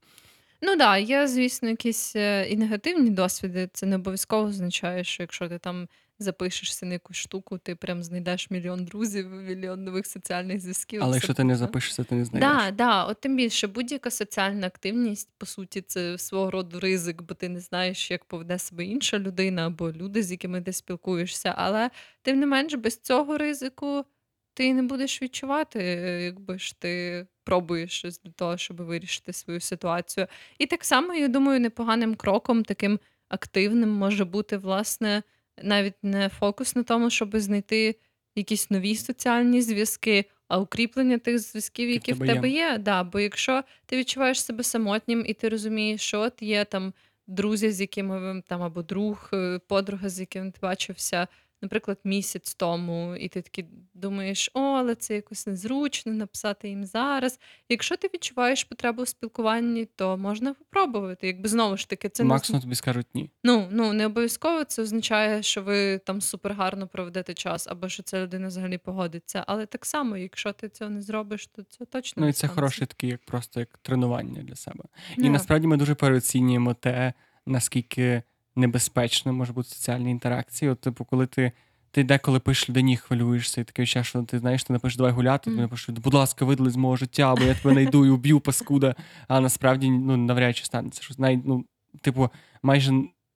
Ну 0.61 0.69
так, 0.69 0.77
да, 0.77 0.97
є, 0.97 1.27
звісно, 1.27 1.69
якісь 1.69 2.15
е, 2.15 2.47
і 2.49 2.57
негативні 2.57 3.09
досвіди. 3.09 3.69
Це 3.73 3.85
не 3.85 3.95
обов'язково 3.95 4.47
означає, 4.47 5.03
що 5.03 5.23
якщо 5.23 5.49
ти 5.49 5.57
там 5.57 5.87
запишешся 6.19 6.85
на 6.85 6.93
якусь 6.93 7.17
штуку, 7.17 7.57
ти 7.57 7.75
прям 7.75 8.03
знайдеш 8.03 8.49
мільйон 8.49 8.85
друзів, 8.85 9.29
мільйон 9.29 9.83
нових 9.83 10.07
соціальних 10.07 10.59
зв'язків. 10.59 11.03
Але 11.03 11.15
якщо 11.15 11.33
ти 11.33 11.43
не 11.43 11.55
запишешся, 11.55 12.03
ти 12.03 12.15
не 12.15 12.25
знайдеш. 12.25 12.49
Так, 12.49 12.75
да, 12.75 13.05
от 13.05 13.21
тим 13.21 13.35
більше 13.35 13.67
будь-яка 13.67 14.11
соціальна 14.11 14.67
активність, 14.67 15.29
по 15.37 15.45
суті, 15.45 15.81
це 15.81 16.17
свого 16.17 16.51
роду 16.51 16.79
ризик, 16.79 17.21
бо 17.21 17.33
ти 17.33 17.49
не 17.49 17.59
знаєш, 17.59 18.11
як 18.11 18.25
поведе 18.25 18.59
себе 18.59 18.85
інша 18.85 19.19
людина 19.19 19.67
або 19.67 19.91
люди, 19.91 20.23
з 20.23 20.31
якими 20.31 20.61
ти 20.61 20.73
спілкуєшся. 20.73 21.53
Але 21.57 21.89
тим 22.21 22.39
не 22.39 22.45
менш, 22.45 22.73
без 22.73 22.97
цього 22.97 23.37
ризику 23.37 24.05
ти 24.53 24.73
не 24.73 24.83
будеш 24.83 25.21
відчувати, 25.21 25.83
якби 26.23 26.59
ж 26.59 26.79
ти 26.79 27.25
пробуєш 27.43 27.91
щось 27.91 28.19
для 28.19 28.31
того, 28.31 28.57
щоб 28.57 28.77
вирішити 28.77 29.33
свою 29.33 29.59
ситуацію. 29.59 30.27
І 30.57 30.65
так 30.65 30.85
само, 30.85 31.13
я 31.13 31.27
думаю, 31.27 31.59
непоганим 31.59 32.15
кроком, 32.15 32.63
таким 32.63 32.99
активним 33.29 33.89
може 33.89 34.25
бути, 34.25 34.57
власне 34.57 35.23
навіть 35.63 36.03
не 36.03 36.29
фокус 36.29 36.75
на 36.75 36.83
тому, 36.83 37.09
щоб 37.09 37.37
знайти 37.37 37.95
якісь 38.35 38.69
нові 38.69 38.95
соціальні 38.95 39.61
зв'язки, 39.61 40.25
а 40.47 40.59
укріплення 40.59 41.17
тих 41.17 41.39
зв'язків, 41.39 41.89
які 41.89 42.13
в 42.13 42.19
тебе 42.19 42.49
є. 42.49 42.77
Да, 42.77 43.03
Бо 43.03 43.19
якщо 43.19 43.63
ти 43.85 43.97
відчуваєш 43.97 44.43
себе 44.43 44.63
самотнім 44.63 45.23
і 45.27 45.33
ти 45.33 45.49
розумієш, 45.49 46.01
що 46.01 46.19
от 46.21 46.41
є 46.41 46.65
там 46.65 46.93
друзі, 47.27 47.71
з 47.71 47.81
якими 47.81 48.43
там 48.47 48.61
або 48.61 48.81
друг, 48.81 49.29
е, 49.33 49.59
подруга, 49.67 50.09
з 50.09 50.19
яким 50.19 50.51
ти 50.51 50.59
бачився 50.61 51.27
наприклад, 51.61 51.97
місяць 52.03 52.53
тому, 52.53 53.15
і 53.15 53.27
ти 53.27 53.41
такий 53.41 53.65
думаєш, 53.93 54.51
о, 54.53 54.59
але 54.59 54.95
це 54.95 55.15
якось 55.15 55.47
незручно 55.47 56.13
написати 56.13 56.69
їм 56.69 56.85
зараз. 56.85 57.39
Якщо 57.69 57.97
ти 57.97 58.09
відчуваєш 58.13 58.63
потребу 58.63 59.03
в 59.03 59.07
спілкуванні, 59.07 59.85
то 59.85 60.17
можна 60.17 60.53
попробувати. 60.53 61.27
Якби 61.27 61.49
знову 61.49 61.77
ж 61.77 61.89
таки, 61.89 62.09
це 62.09 62.23
Максимум 62.23 62.59
не... 62.59 62.61
тобі 62.61 62.75
скажуть 62.75 63.07
ні. 63.13 63.29
Ну 63.43 63.67
ну 63.71 63.93
не 63.93 64.05
обов'язково 64.05 64.63
це 64.63 64.81
означає, 64.81 65.43
що 65.43 65.63
ви 65.63 65.97
там 65.97 66.21
супер 66.21 66.53
гарно 66.53 66.87
проведете 66.87 67.33
час, 67.33 67.67
або 67.67 67.89
що 67.89 68.03
ця 68.03 68.21
людина 68.21 68.47
взагалі 68.47 68.77
погодиться. 68.77 69.43
Але 69.47 69.65
так 69.65 69.85
само, 69.85 70.17
якщо 70.17 70.53
ти 70.53 70.69
цього 70.69 70.91
не 70.91 71.01
зробиш, 71.01 71.47
то 71.47 71.63
це 71.63 71.85
точно 71.85 72.23
ну 72.23 72.29
і 72.29 72.33
це 72.33 72.47
хороше 72.47 72.85
таке, 72.85 73.07
як 73.07 73.25
просто 73.25 73.59
як 73.59 73.69
тренування 73.81 74.43
для 74.43 74.55
себе. 74.55 74.83
Yeah. 75.17 75.25
І 75.25 75.29
насправді 75.29 75.67
ми 75.67 75.77
дуже 75.77 75.95
переоцінюємо 75.95 76.73
те, 76.73 77.13
наскільки 77.45 78.23
небезпечно 78.55 79.33
може 79.33 79.53
бути 79.53 79.69
соціальні 79.69 80.11
інтеракції. 80.11 80.71
От, 80.71 80.81
типу, 80.81 81.05
коли 81.05 81.27
ти 81.27 81.51
ти 81.91 82.03
деколи 82.03 82.39
пишеш 82.39 82.69
людині, 82.69 82.97
хвилюєшся, 82.97 83.61
і 83.61 83.63
таке 83.63 83.85
ще, 83.85 84.03
що 84.03 84.23
ти 84.23 84.39
знаєш, 84.39 84.63
ти 84.63 84.73
напишеш, 84.73 84.97
давай 84.97 85.11
гуляти, 85.11 85.49
mm. 85.49 85.55
ти 85.55 85.61
напишеш, 85.61 85.89
будь 85.89 86.13
ласка, 86.13 86.45
видали 86.45 86.69
з 86.69 86.75
мого 86.75 86.95
життя, 86.95 87.35
бо 87.35 87.43
я 87.43 87.53
тебе 87.53 87.73
знайду 87.73 88.05
і 88.05 88.09
уб'ю 88.09 88.39
паскуда. 88.39 88.95
А 89.27 89.39
насправді 89.39 89.89
ну, 89.89 90.17
навряд 90.17 90.57
чи 90.57 90.65
станеться. 90.65 91.01
Щось 91.01 91.19
навіть, 91.19 91.41
ну, 91.45 91.65
типу, 92.01 92.29
майже 92.63 92.93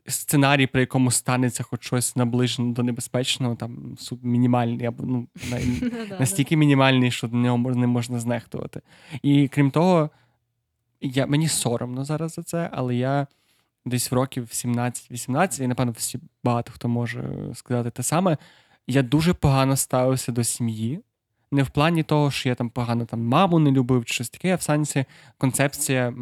сценарій, 0.07 0.67
при 0.67 0.81
якому 0.81 1.11
станеться 1.11 1.63
хоч 1.63 1.85
щось 1.85 2.15
наближено 2.15 2.73
до 2.73 2.83
небезпечного, 2.83 3.55
там 3.55 3.97
мінімальний, 4.21 4.85
або 4.85 5.03
ну, 5.03 5.27
ну 5.51 5.57
настільки 6.19 6.57
мінімальний, 6.57 7.11
що 7.11 7.27
до 7.27 7.37
нього 7.37 7.57
не 7.57 7.87
можна 7.87 8.19
знехтувати. 8.19 8.81
І 9.21 9.47
крім 9.47 9.71
того, 9.71 10.09
я, 11.01 11.25
мені 11.25 11.47
соромно 11.47 12.05
зараз 12.05 12.33
за 12.33 12.43
це, 12.43 12.69
але 12.73 12.95
я 12.95 13.27
десь 13.85 14.11
в 14.11 14.15
років 14.15 14.43
17-18, 14.43 15.63
і, 15.63 15.67
напевно, 15.67 15.91
всі 15.91 16.19
багато 16.43 16.71
хто 16.71 16.87
може 16.87 17.23
сказати 17.53 17.89
те 17.89 18.03
саме. 18.03 18.37
Я 18.87 19.01
дуже 19.01 19.33
погано 19.33 19.75
ставився 19.75 20.31
до 20.31 20.43
сім'ї. 20.43 20.99
Не 21.51 21.63
в 21.63 21.69
плані 21.69 22.03
того, 22.03 22.31
що 22.31 22.49
я 22.49 22.55
там 22.55 22.69
погано 22.69 23.05
там 23.05 23.23
маму 23.23 23.59
не 23.59 23.71
любив, 23.71 24.05
чи 24.05 24.13
щось 24.13 24.29
таке, 24.29 24.53
а 24.53 24.55
в 24.55 24.61
сенсі 24.61 25.05
концепція 25.37 26.13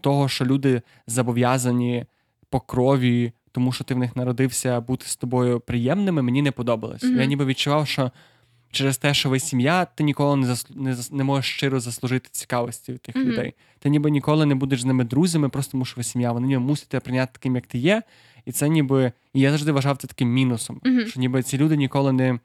того, 0.00 0.28
що 0.28 0.44
люди 0.44 0.82
зобов'язані 1.06 2.06
по 2.50 2.60
крові, 2.60 3.32
тому 3.52 3.72
що 3.72 3.84
ти 3.84 3.94
в 3.94 3.98
них 3.98 4.16
народився, 4.16 4.80
бути 4.80 5.06
з 5.06 5.16
тобою 5.16 5.60
приємними, 5.60 6.22
мені 6.22 6.42
не 6.42 6.52
подобалось. 6.52 7.04
Mm-hmm. 7.04 7.20
Я 7.20 7.24
ніби 7.24 7.44
відчував, 7.44 7.88
що 7.88 8.10
через 8.70 8.98
те, 8.98 9.14
що 9.14 9.28
ви 9.30 9.40
сім'я, 9.40 9.84
ти 9.84 10.04
ніколи 10.04 10.36
не 10.36 10.46
засл... 10.46 10.72
не, 10.76 10.94
зас... 10.94 11.12
не 11.12 11.24
можеш 11.24 11.54
щиро 11.54 11.80
заслужити 11.80 12.28
цікавості 12.32 12.92
від 12.92 13.02
тих 13.02 13.16
Мгм. 13.16 13.24
людей. 13.24 13.54
Ти 13.78 13.90
ніби 13.90 14.10
ніколи 14.10 14.46
не 14.46 14.54
будеш 14.54 14.80
з 14.80 14.84
ними 14.84 15.04
друзями, 15.04 15.48
просто 15.48 15.72
тому 15.72 15.84
що 15.84 15.94
ви 15.96 16.02
сім'я. 16.02 16.32
Вони 16.32 16.46
ніби 16.46 16.60
мусять 16.60 16.88
тебе 16.88 17.00
прийняти 17.00 17.30
таким, 17.32 17.54
як 17.56 17.66
ти 17.66 17.78
є. 17.78 18.02
І 18.46 18.52
це 18.52 18.68
ніби. 18.68 19.12
І 19.34 19.40
я 19.40 19.50
завжди 19.50 19.72
вважав 19.72 19.96
це 19.96 20.06
таким 20.06 20.28
мінусом. 20.28 20.80
Мгм. 20.84 21.06
Що 21.06 21.20
ніби 21.20 21.42
ці 21.42 21.58
люди 21.58 21.76
ніколи 21.76 22.12
не. 22.12 22.38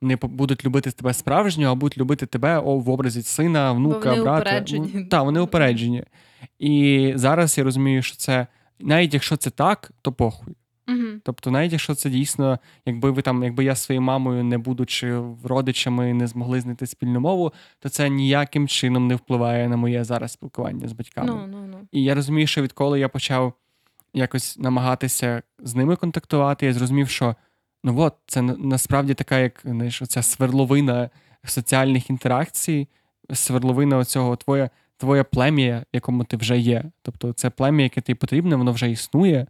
Не 0.00 0.16
будуть 0.16 0.64
любити 0.64 0.90
тебе 0.90 1.14
справжнього, 1.14 1.72
а 1.72 1.74
будуть 1.74 1.98
любити 1.98 2.26
тебе 2.26 2.58
о, 2.58 2.78
в 2.78 2.90
образі 2.90 3.22
сина, 3.22 3.72
внука, 3.72 4.10
вони 4.10 4.22
брата. 4.22 4.40
упереджені. 4.40 4.90
Ну, 4.94 5.04
так, 5.04 5.24
вони 5.24 5.40
упереджені. 5.40 6.04
І 6.58 7.12
зараз 7.14 7.58
я 7.58 7.64
розумію, 7.64 8.02
що 8.02 8.16
це 8.16 8.46
навіть 8.80 9.14
якщо 9.14 9.36
це 9.36 9.50
так, 9.50 9.90
то 10.02 10.12
похуй. 10.12 10.54
Мгм. 10.86 11.20
Тобто, 11.24 11.50
навіть 11.50 11.72
якщо 11.72 11.94
це 11.94 12.10
дійсно, 12.10 12.58
якби 12.86 13.10
ви 13.10 13.22
там, 13.22 13.42
якби 13.44 13.64
я 13.64 13.74
своєю 13.74 14.02
мамою, 14.02 14.44
не 14.44 14.58
будучи 14.58 15.20
родичами, 15.44 16.14
не 16.14 16.26
змогли 16.26 16.60
знайти 16.60 16.86
спільну 16.86 17.20
мову, 17.20 17.52
то 17.78 17.88
це 17.88 18.08
ніяким 18.10 18.68
чином 18.68 19.06
не 19.06 19.14
впливає 19.14 19.68
на 19.68 19.76
моє 19.76 20.04
зараз 20.04 20.32
спілкування 20.32 20.88
з 20.88 20.92
батьками. 20.92 21.26
Ну, 21.26 21.46
ну, 21.46 21.66
ну. 21.72 21.78
І 21.92 22.02
я 22.02 22.14
розумію, 22.14 22.46
що 22.46 22.62
відколи 22.62 23.00
я 23.00 23.08
почав 23.08 23.52
якось 24.14 24.58
намагатися 24.58 25.42
з 25.58 25.74
ними 25.74 25.96
контактувати, 25.96 26.66
я 26.66 26.72
зрозумів, 26.72 27.08
що 27.08 27.36
ну 27.84 28.00
от, 28.00 28.14
це 28.26 28.42
на- 28.42 28.56
насправді 28.56 29.14
така, 29.14 29.38
як 29.38 29.60
знаєш, 29.64 30.02
оця 30.02 30.22
сверловина 30.22 31.10
соціальних 31.44 32.10
інтеракцій, 32.10 32.88
сверловина 33.32 33.96
оцього 33.98 34.36
твоє, 34.36 34.70
твоє 34.96 35.22
плем'я, 35.22 35.84
якому 35.92 36.24
ти 36.24 36.36
вже 36.36 36.58
є. 36.58 36.84
Тобто 37.02 37.32
це 37.32 37.50
плем'я, 37.50 37.82
яке 37.82 38.00
тобі 38.00 38.14
потрібне, 38.14 38.56
воно 38.56 38.72
вже 38.72 38.90
існує, 38.90 39.46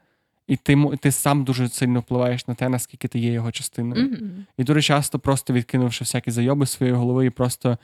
і 0.46 0.56
ти, 0.56 0.76
ти 1.00 1.12
сам 1.12 1.44
дуже 1.44 1.68
сильно 1.68 2.00
впливаєш 2.00 2.48
на 2.48 2.54
те, 2.54 2.68
наскільки 2.68 3.08
ти 3.08 3.18
є 3.18 3.32
його 3.32 3.52
частиною. 3.52 4.08
Мгм. 4.08 4.46
І 4.58 4.64
дуже 4.64 4.82
часто, 4.82 5.18
просто 5.18 5.52
відкинувши 5.52 6.04
всякі 6.04 6.30
зайоби 6.30 6.66
своєї 6.66 6.96
голови 6.98 7.26
і 7.26 7.30
просто 7.30 7.78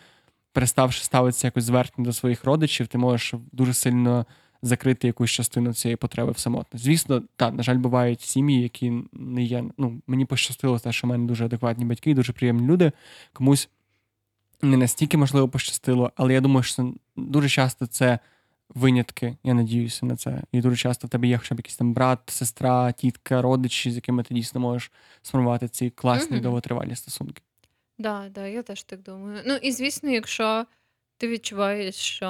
переставши 0.53 1.05
ставитися 1.05 1.47
якось 1.47 1.65
зверхньо 1.65 2.05
до 2.05 2.13
своїх 2.13 2.45
родичів, 2.45 2.87
ти 2.87 2.99
можеш 2.99 3.35
дуже 3.53 3.75
сильно 3.75 4.27
закрити 4.63 5.07
якусь 5.07 5.31
частину 5.31 5.75
цієї 5.75 5.97
потреби 5.97 6.33
в 6.33 6.39
самотності. 6.39 6.89
Звісно, 6.89 7.23
так, 7.37 7.55
на 7.55 7.63
жаль, 7.63 7.77
бувають 7.77 8.21
сім'ї, 8.21 8.63
які 8.63 8.93
не 9.13 9.43
є. 9.43 9.65
Ну, 9.79 10.03
мені 10.07 10.25
пощастило 10.25 10.79
те, 10.79 10.93
що 10.93 11.07
в 11.07 11.11
мене 11.11 11.27
дуже 11.27 11.45
адекватні 11.45 11.85
батьки, 11.85 12.15
дуже 12.15 12.33
приємні 12.33 12.67
люди. 12.67 12.93
Комусь 13.33 13.69
не 14.63 14.77
настільки 14.77 15.17
можливо 15.17 15.49
пощастило, 15.49 16.13
але 16.17 16.35
я 16.35 16.41
думаю, 16.41 16.63
що 16.63 16.95
дуже 17.17 17.49
часто 17.49 17.87
це 17.87 18.19
винятки. 18.75 19.37
Я 19.45 19.55
надіюся 19.55 20.07
на 20.07 20.17
це. 20.17 20.43
І 20.53 20.61
дуже 20.61 20.77
часто 20.77 21.07
в 21.07 21.11
тебе 21.11 21.27
є 21.27 21.39
хоча 21.39 21.55
б 21.55 21.59
якийсь 21.59 21.77
там 21.77 21.95
брат, 21.95 22.19
сестра, 22.27 22.93
тітка, 22.93 23.43
родичі, 23.43 23.91
з 23.91 23.95
якими 23.95 24.23
ти 24.23 24.35
дійсно 24.35 24.61
можеш 24.61 24.93
сформувати 25.23 25.69
ці 25.69 25.91
класні 25.91 26.33
Мгм. 26.37 26.43
довготривалі 26.43 26.97
стосунки. 26.97 27.43
Да, 27.99 28.29
да, 28.29 28.47
я 28.47 28.63
теж 28.63 28.83
так 28.83 29.03
думаю. 29.03 29.43
Ну 29.47 29.55
і 29.55 29.73
звісно, 29.73 30.11
якщо 30.11 30.67
ти 31.17 31.29
відчуваєш, 31.29 31.95
що 31.95 32.27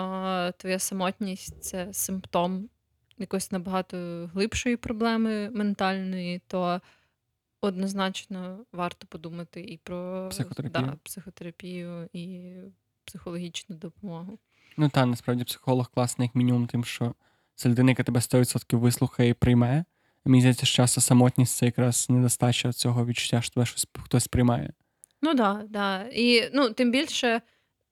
твоя 0.59 0.79
самотність 0.79 1.65
це 1.65 1.89
симптом 1.93 2.69
якоїсь 3.19 3.53
набагато 3.53 4.31
глибшої 4.35 4.77
проблеми 4.77 5.51
ментальної, 5.51 6.41
то 6.47 6.81
однозначно 7.61 8.65
варто 8.73 9.07
подумати 9.07 9.61
і 9.61 9.77
про 9.77 10.29
Психотерапію. 10.31 10.87
Да, 10.87 10.97
психотерапію 11.03 12.09
і 12.13 12.53
психологічну 13.05 13.77
допомогу. 13.77 14.39
Ну 14.77 14.89
та 14.89 15.07
насправді 15.07 15.45
психолог 15.45 15.91
класний, 15.91 16.27
як 16.27 16.35
мінімум, 16.35 16.67
тим, 16.67 16.85
що 16.85 17.15
це 17.55 17.69
людина, 17.69 17.91
яка 17.91 18.03
тебе 18.03 18.21
100% 18.21 18.77
вислухає 18.77 19.29
і 19.29 19.35
прийме. 19.35 19.85
Мені 20.25 20.41
здається, 20.41 20.67
що 20.67 20.77
часто 20.77 21.01
самотність 21.01 21.57
це 21.57 21.67
якраз 21.67 22.07
недостача 22.11 22.73
цього 22.73 23.07
відчуття, 23.07 23.43
що 23.43 23.55
тебе 23.55 23.67
щось 23.67 23.87
хтось 24.05 24.29
приймає. 24.29 24.73
Ну 25.23 25.35
да, 25.35 25.65
да. 25.69 26.05
І 26.13 26.51
ну, 26.55 26.71
тим 26.71 26.91
більше, 26.91 27.41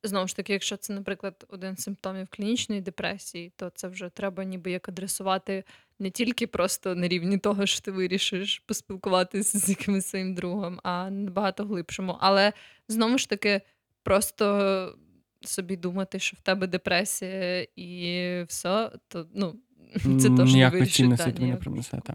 знову 0.03 0.29
ж 0.29 0.37
таки, 0.37 0.53
якщо 0.53 0.77
це, 0.77 0.93
наприклад, 0.93 1.47
один 1.49 1.77
з 1.77 1.83
симптомів 1.83 2.29
клінічної 2.31 2.81
депресії, 2.81 3.53
то 3.57 3.71
це 3.75 3.89
вже 3.89 4.09
треба 4.09 4.45
ніби 4.45 4.71
як 4.71 4.89
адресувати 4.89 5.65
не 5.99 6.11
тільки 6.11 6.47
просто 6.47 6.95
на 6.95 7.09
рівні 7.09 7.39
того, 7.39 7.67
що 7.67 7.81
ти 7.81 7.91
вирішиш 7.91 8.59
поспілкуватися 8.59 9.59
з 9.59 9.69
якимось 9.69 10.07
своїм 10.07 10.35
другом, 10.35 10.81
а 10.83 11.11
набагато 11.11 11.65
глибшому. 11.65 12.17
Але 12.21 12.53
знову 12.89 13.19
ж 13.19 13.29
таки, 13.29 13.61
просто 14.03 14.97
собі 15.45 15.77
думати, 15.77 16.19
що 16.19 16.37
в 16.37 16.41
тебе 16.41 16.67
депресія 16.67 17.67
і 17.77 18.43
все, 18.49 18.91
то 19.09 19.27
ну, 19.35 19.55
це 19.95 20.29
теж 20.29 20.39
не 20.39 20.45
Ніякої 20.45 20.87
цінності 20.87 21.33
тобі 21.33 21.47
не 21.47 21.57
принесе. 21.57 22.01
Та. 22.05 22.15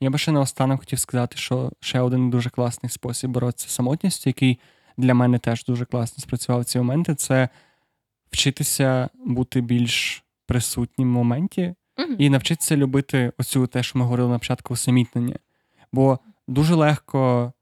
Я 0.00 0.10
би 0.10 0.18
ще 0.18 0.32
наостанок 0.32 0.80
хотів 0.80 0.98
сказати, 0.98 1.36
що 1.36 1.72
ще 1.80 2.00
один 2.00 2.30
дуже 2.30 2.50
класний 2.50 2.90
спосіб 2.90 3.30
боротися 3.30 3.68
з 3.68 3.72
самотністю, 3.72 4.30
який 4.30 4.58
для 4.96 5.14
мене 5.14 5.38
теж 5.38 5.64
дуже 5.64 5.84
класно 5.84 6.22
спрацював 6.22 6.60
в 6.60 6.64
ці 6.64 6.78
моменти, 6.78 7.14
це 7.14 7.48
вчитися 8.30 9.08
бути 9.14 9.60
більш 9.60 10.24
присутнім 10.46 11.08
в 11.08 11.12
моменті 11.12 11.74
Мгм. 11.98 12.16
і 12.18 12.30
навчитися 12.30 12.76
любити 12.76 13.32
оцю 13.38 13.66
те, 13.66 13.82
що 13.82 13.98
ми 13.98 14.04
говорили 14.04 14.30
на 14.30 14.38
початку, 14.38 14.74
усамітнення. 14.74 15.36
Бо 15.92 16.18
дуже 16.48 16.74
легко 16.74 17.52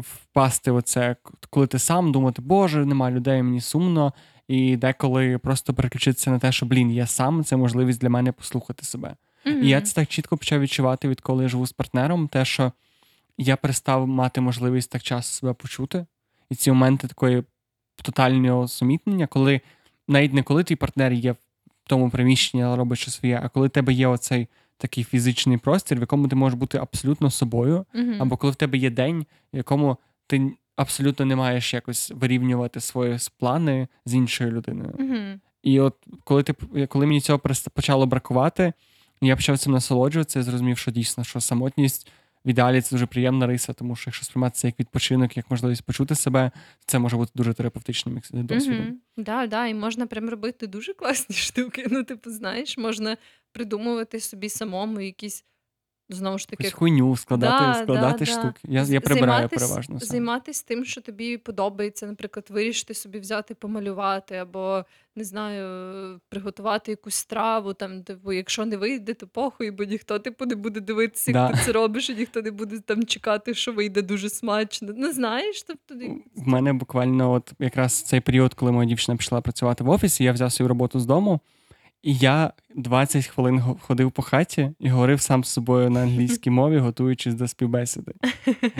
впасти 0.00 0.70
в 0.70 0.76
оце, 0.76 1.16
коли 1.50 1.66
ти 1.66 1.78
сам 1.78 2.12
думати, 2.12 2.42
Боже, 2.42 2.84
нема 2.84 3.10
людей, 3.10 3.42
мені 3.42 3.60
сумно. 3.60 4.12
І 4.48 4.76
деколи 4.76 5.38
просто 5.38 5.74
переключитися 5.74 6.30
на 6.30 6.38
те, 6.38 6.52
що 6.52 6.66
блін, 6.66 6.90
я 6.90 7.06
сам 7.06 7.44
це 7.44 7.56
можливість 7.56 8.00
для 8.00 8.08
мене 8.08 8.32
послухати 8.32 8.84
себе. 8.84 9.16
І 9.44 9.68
я 9.68 9.80
це 9.80 9.94
так 9.94 10.08
чітко 10.08 10.36
почав 10.36 10.60
відчувати, 10.60 11.08
відколи 11.08 11.42
я 11.42 11.48
живу 11.48 11.66
з 11.66 11.72
партнером, 11.72 12.28
те, 12.28 12.44
що 12.44 12.72
я 13.38 13.56
перестав 13.56 14.06
мати 14.06 14.40
можливість 14.40 14.90
так 14.90 15.02
часто 15.02 15.32
себе 15.32 15.52
почути. 15.52 16.06
І 16.50 16.54
ці 16.54 16.70
моменти 16.70 17.08
такої 17.08 17.42
тотального 18.02 18.68
сумітнення, 18.68 19.26
коли 19.26 19.60
навіть 20.08 20.32
не 20.32 20.42
коли 20.42 20.64
твій 20.64 20.76
партнер 20.76 21.12
є 21.12 21.32
в 21.32 21.36
тому 21.86 22.10
приміщенні, 22.10 22.64
але 22.64 22.76
робить 22.76 22.98
щось 22.98 23.14
своє, 23.14 23.40
а 23.42 23.48
коли 23.48 23.68
тебе 23.68 23.92
є 23.92 24.06
оцей 24.06 24.48
такий 24.82 25.04
фізичний 25.04 25.56
простір, 25.56 25.98
в 25.98 26.00
якому 26.00 26.28
ти 26.28 26.36
можеш 26.36 26.58
бути 26.58 26.78
абсолютно 26.78 27.30
собою, 27.30 27.86
Мгм. 27.94 28.16
або 28.18 28.36
коли 28.36 28.52
в 28.52 28.56
тебе 28.56 28.78
є 28.78 28.90
день, 28.90 29.26
в 29.52 29.56
якому 29.56 29.96
ти 30.26 30.52
абсолютно 30.76 31.26
не 31.26 31.36
маєш 31.36 31.74
якось 31.74 32.12
вирівнювати 32.14 32.80
свої 32.80 33.18
плани 33.38 33.88
з 34.06 34.14
іншою 34.14 34.50
людиною. 34.50 34.94
Мгм. 34.98 35.40
І 35.62 35.80
от 35.80 35.94
коли 36.24 36.42
ти 36.42 36.54
коли 36.86 37.06
мені 37.06 37.20
цього 37.20 37.40
почало 37.74 38.06
бракувати, 38.06 38.72
я 39.20 39.36
почав 39.36 39.58
цим 39.58 39.72
насолоджуватися 39.72 40.40
і 40.40 40.42
зрозумів, 40.42 40.78
що 40.78 40.90
дійсно 40.90 41.24
що 41.24 41.40
самотність 41.40 42.10
в 42.44 42.48
ідеалі 42.48 42.80
це 42.80 42.90
дуже 42.90 43.06
приємна 43.06 43.46
риса, 43.46 43.72
тому 43.72 43.96
що 43.96 44.08
якщо 44.08 44.24
сприймати 44.24 44.54
це 44.56 44.68
як 44.68 44.80
відпочинок, 44.80 45.36
як 45.36 45.50
можливість 45.50 45.84
почути 45.84 46.14
себе, 46.14 46.50
це 46.86 46.98
може 46.98 47.16
бути 47.16 47.32
дуже 47.34 47.54
терапевтичним 47.54 48.14
як 48.14 48.44
досвідом. 48.44 48.84
Мгм. 48.84 49.00
Да, 49.16 49.46
да, 49.46 49.66
і 49.66 49.74
можна 49.74 50.06
прям 50.06 50.28
робити 50.28 50.66
дуже 50.66 50.94
класні 50.94 51.36
штуки. 51.36 51.86
Ну, 51.90 52.04
типу, 52.04 52.30
знаєш, 52.30 52.78
можна 52.78 53.16
придумувати 53.52 54.20
собі 54.20 54.48
самому 54.48 55.00
якісь, 55.00 55.44
знову 56.08 56.38
ж 56.38 56.48
таки, 56.48 56.64
Якусь 56.64 56.78
хуйню 56.78 57.16
складати, 57.16 57.64
Да, 57.64 57.74
складати 57.82 58.24
да, 58.24 58.34
да. 58.34 58.40
штуки. 58.40 58.60
Я, 58.64 58.84
З- 58.84 58.90
я 58.92 59.00
прибираю 59.00 59.48
займатись- 59.48 59.58
переважно 59.60 60.00
сам. 60.00 60.08
Займатися 60.08 60.64
тим, 60.68 60.84
що 60.84 61.00
тобі 61.00 61.38
подобається, 61.38 62.06
наприклад, 62.06 62.46
вирішити 62.50 62.94
собі 62.94 63.18
взяти 63.18 63.54
помалювати, 63.54 64.36
або 64.36 64.84
не 65.16 65.24
знаю, 65.24 66.20
приготувати 66.28 66.90
якусь 66.90 67.14
страву. 67.14 67.74
Там, 67.74 68.02
типу, 68.02 68.32
якщо 68.32 68.64
не 68.66 68.76
вийде, 68.76 69.14
то 69.14 69.26
похуй, 69.26 69.70
бо 69.70 69.84
ніхто 69.84 70.18
типу 70.18 70.46
не 70.46 70.54
буде 70.54 70.80
дивитися, 70.80 71.30
як 71.30 71.34
Да. 71.50 71.56
ти 71.58 71.64
це 71.64 71.72
робиш, 71.72 72.10
і 72.10 72.14
ніхто 72.14 72.42
не 72.42 72.50
буде 72.50 72.78
там 72.80 73.04
чекати, 73.06 73.54
що 73.54 73.72
вийде 73.72 74.02
дуже 74.02 74.30
смачно. 74.30 74.92
Не 74.92 75.12
знаєш, 75.12 75.62
тобто 75.62 75.94
В 76.36 76.48
мене 76.48 76.72
буквально 76.72 77.32
от 77.32 77.52
якраз 77.58 78.02
цей 78.02 78.20
період, 78.20 78.54
коли 78.54 78.72
моя 78.72 78.88
дівчина 78.88 79.16
пішла 79.16 79.40
працювати 79.40 79.84
в 79.84 79.88
офісі, 79.88 80.24
я 80.24 80.32
взяв 80.32 80.52
свою 80.52 80.68
роботу 80.68 81.00
з 81.00 81.06
дому, 81.06 81.40
і 82.02 82.14
я 82.14 82.52
20 82.74 83.26
хвилин 83.26 83.60
ходив 83.80 84.12
по 84.12 84.22
хаті 84.22 84.70
і 84.78 84.88
говорив 84.88 85.20
сам 85.20 85.44
з 85.44 85.48
собою 85.48 85.90
на 85.90 86.00
англійській 86.00 86.50
мові, 86.50 86.78
готуючись 86.78 87.34
до 87.34 87.48
співбесіди. 87.48 88.12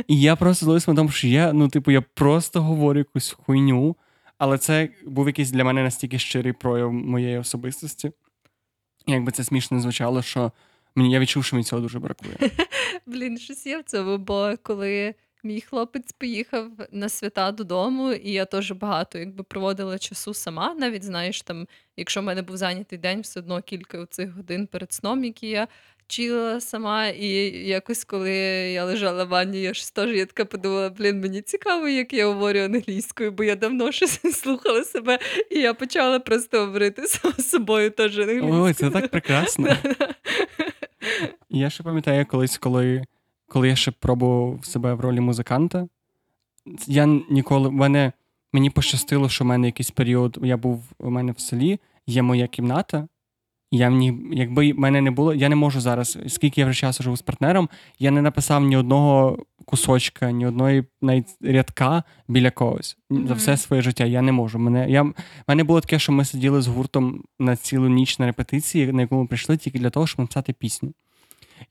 І 0.08 0.20
я 0.20 0.36
просто 0.36 0.66
злився 0.66 0.90
на 0.90 0.96
тому, 0.96 1.08
що 1.08 1.28
я, 1.28 1.52
ну, 1.52 1.68
типу, 1.68 1.90
я 1.90 2.00
просто 2.00 2.62
говорю 2.62 2.98
якусь 2.98 3.32
хуйню, 3.32 3.96
але 4.38 4.58
це 4.58 4.88
був 5.06 5.26
якийсь 5.26 5.50
для 5.50 5.64
мене 5.64 5.82
настільки 5.82 6.18
щирий 6.18 6.52
прояв 6.52 6.92
моєї 6.92 7.38
особистості. 7.38 8.12
Якби 9.06 9.32
це 9.32 9.44
смішно 9.44 9.80
звучало, 9.80 10.22
що 10.22 10.52
мені 10.94 11.12
я 11.12 11.18
відчув, 11.18 11.44
що 11.44 11.56
мені 11.56 11.64
цього 11.64 11.82
дуже 11.82 11.98
бракує. 11.98 12.36
Блін, 13.06 13.38
щось 13.38 13.66
є 13.66 13.78
в 13.78 13.82
цьому, 13.82 14.18
бо 14.18 14.54
коли 14.62 15.14
мій 15.42 15.60
хлопець 15.60 16.12
поїхав 16.12 16.70
на 16.92 17.08
свята 17.08 17.52
додому, 17.52 18.12
і 18.12 18.30
я 18.32 18.44
теж 18.44 18.72
багато 18.72 19.18
якби 19.18 19.44
проводила 19.44 19.98
часу 19.98 20.34
сама. 20.34 20.74
Навіть 20.74 21.04
знаєш, 21.04 21.42
там, 21.42 21.66
якщо 21.96 22.20
в 22.20 22.24
мене 22.24 22.42
був 22.42 22.56
зайнятий 22.56 22.98
день, 22.98 23.20
все 23.20 23.40
одно 23.40 23.62
кілька 23.62 24.06
цих 24.06 24.30
годин 24.30 24.66
перед 24.66 24.92
сном, 24.92 25.24
які 25.24 25.48
я 25.48 25.68
чилила 26.06 26.60
сама. 26.60 27.08
І 27.08 27.28
якось, 27.66 28.04
коли 28.04 28.32
я 28.72 28.84
лежала 28.84 29.24
в 29.24 29.28
ванні, 29.28 29.60
я 29.60 29.74
ж 29.74 29.94
теж 29.94 30.10
я 30.16 30.26
така 30.26 30.44
подумала, 30.44 30.90
блін, 30.90 31.20
мені 31.20 31.42
цікаво, 31.42 31.88
як 31.88 32.12
я 32.12 32.26
говорю 32.26 32.58
англійською, 32.58 33.32
бо 33.32 33.44
я 33.44 33.56
давно 33.56 33.92
щось 33.92 34.20
слухала 34.40 34.84
себе, 34.84 35.18
і 35.50 35.58
я 35.58 35.74
почала 35.74 36.20
просто 36.20 36.60
говорити 36.60 37.06
з 37.06 37.20
собою 37.50 37.90
теж 37.90 38.18
англійською. 38.18 38.62
Ой, 38.62 38.72
це 38.72 38.90
так 38.90 39.08
прекрасно. 39.08 39.76
Я 41.50 41.70
ще 41.70 41.82
пам'ятаю 41.82 42.26
колись, 42.26 42.58
коли, 42.58 43.04
коли 43.52 43.68
я 43.68 43.76
ще 43.76 43.90
пробував 43.90 44.64
себе 44.64 44.94
в 44.94 45.00
ролі 45.00 45.20
музиканта, 45.20 45.88
я 46.86 47.06
ніколи. 47.06 47.70
мене, 47.70 48.12
Мені 48.52 48.70
пощастило, 48.70 49.28
що 49.28 49.44
в 49.44 49.46
мене 49.46 49.66
якийсь 49.66 49.90
період. 49.90 50.38
Я 50.42 50.56
був 50.56 50.84
у 50.98 51.10
мене 51.10 51.32
в 51.32 51.40
селі, 51.40 51.80
є 52.06 52.22
моя 52.22 52.46
кімната. 52.46 53.08
Я 53.70 53.90
ній, 53.90 54.18
якби 54.32 54.74
мене 54.74 55.00
не 55.00 55.10
було, 55.10 55.34
я 55.34 55.48
не 55.48 55.56
можу 55.56 55.80
зараз, 55.80 56.18
скільки 56.28 56.60
я 56.60 56.66
вже 56.66 56.80
часу 56.80 57.02
живу 57.02 57.16
з 57.16 57.22
партнером, 57.22 57.68
я 57.98 58.10
не 58.10 58.22
написав 58.22 58.64
ні 58.64 58.76
одного 58.76 59.38
кусочка, 59.64 60.30
ні 60.30 60.46
одної 60.46 60.84
навіть 61.02 61.26
рядка 61.40 62.02
біля 62.28 62.50
когось 62.50 62.96
mm-hmm. 63.10 63.26
за 63.26 63.34
все 63.34 63.56
своє 63.56 63.82
життя. 63.82 64.04
Я 64.04 64.22
не 64.22 64.32
можу. 64.32 64.58
Мене 64.58 64.90
я 64.90 65.12
мене 65.48 65.64
було 65.64 65.80
таке, 65.80 65.98
що 65.98 66.12
ми 66.12 66.24
сиділи 66.24 66.62
з 66.62 66.66
гуртом 66.66 67.24
на 67.38 67.56
цілу 67.56 67.88
ніч 67.88 68.18
на 68.18 68.26
репетиції, 68.26 68.92
на 68.92 69.02
яку 69.02 69.16
ми 69.16 69.26
прийшли 69.26 69.56
тільки 69.56 69.78
для 69.78 69.90
того, 69.90 70.06
щоб 70.06 70.20
написати 70.20 70.52
пісню. 70.52 70.92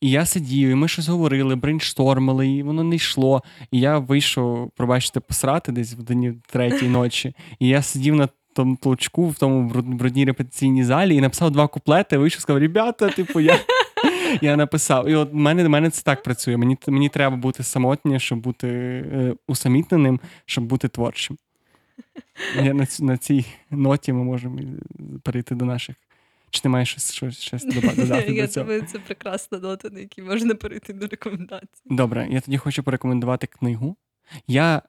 І 0.02 0.10
я 0.10 0.26
сидів, 0.26 0.70
і 0.70 0.76
ми 0.76 0.88
щось 0.88 1.08
говорили, 1.08 1.56
брейнштормили, 1.56 2.48
і 2.48 2.64
воно 2.64 2.84
не 2.84 2.96
йшло. 2.96 3.44
І 3.72 3.80
я 3.80 3.98
вийшов, 3.98 4.72
пробачте, 4.76 5.20
посрати 5.20 5.72
десь 5.72 5.94
в 5.94 5.98
годині 5.98 6.34
третій 6.52 6.88
ночі. 6.90 7.36
І 7.60 7.68
я 7.68 7.82
сидів 7.82 8.16
на 8.16 8.30
тому 8.54 8.76
толчку 8.76 9.30
в 9.30 9.36
тому 9.36 9.70
брудній 9.74 10.26
репетиційній 10.26 10.84
залі 10.84 11.16
і 11.16 11.22
написав 11.22 11.52
два 11.52 11.68
куплети. 11.68 12.18
Вийшов 12.18 12.42
сказав: 12.42 12.62
Ребята, 12.62 13.10
типу, 13.10 13.40
я 13.40 13.60
я 14.42 14.56
написав. 14.56 15.10
І 15.10 15.16
от 15.16 15.34
мене 15.34 15.70
мене 15.70 15.90
це 15.90 16.04
так 16.04 16.24
працює. 16.24 16.58
Мені 16.58 16.78
мені 16.88 17.10
треба 17.10 17.36
бути 17.36 17.64
самотнім, 17.64 18.20
щоб 18.20 18.40
бути 18.40 18.68
е, 18.68 19.34
усамітненим, 19.48 20.20
щоб 20.46 20.64
бути 20.64 20.88
творчим. 20.88 21.38
Я 22.64 22.74
На 22.74 22.88
на 23.00 23.18
цій 23.18 23.46
ноті 23.72 24.14
ми 24.14 24.24
можемо 24.24 24.60
перейти 25.24 25.56
до 25.56 25.66
наших. 25.66 25.96
Чи 26.52 26.62
ти 26.62 26.70
маєш 26.70 26.92
щось 26.92 27.12
щось, 27.14 27.40
щось 27.40 27.66
додати? 27.66 28.34
Я 28.34 28.42
до 28.42 28.48
цього? 28.48 28.66
думаю, 28.66 28.82
це 28.88 29.00
прекрасна 29.00 29.60
нота, 29.60 29.90
на 29.90 30.00
якій 30.00 30.22
можна 30.22 30.56
перейти 30.56 30.94
до 30.94 31.08
рекомендацій. 31.08 31.82
Добре, 31.86 32.28
я 32.32 32.42
тоді 32.42 32.58
хочу 32.58 32.84
порекомендувати 32.84 33.48
книгу. 33.48 33.96
Я 34.48 34.82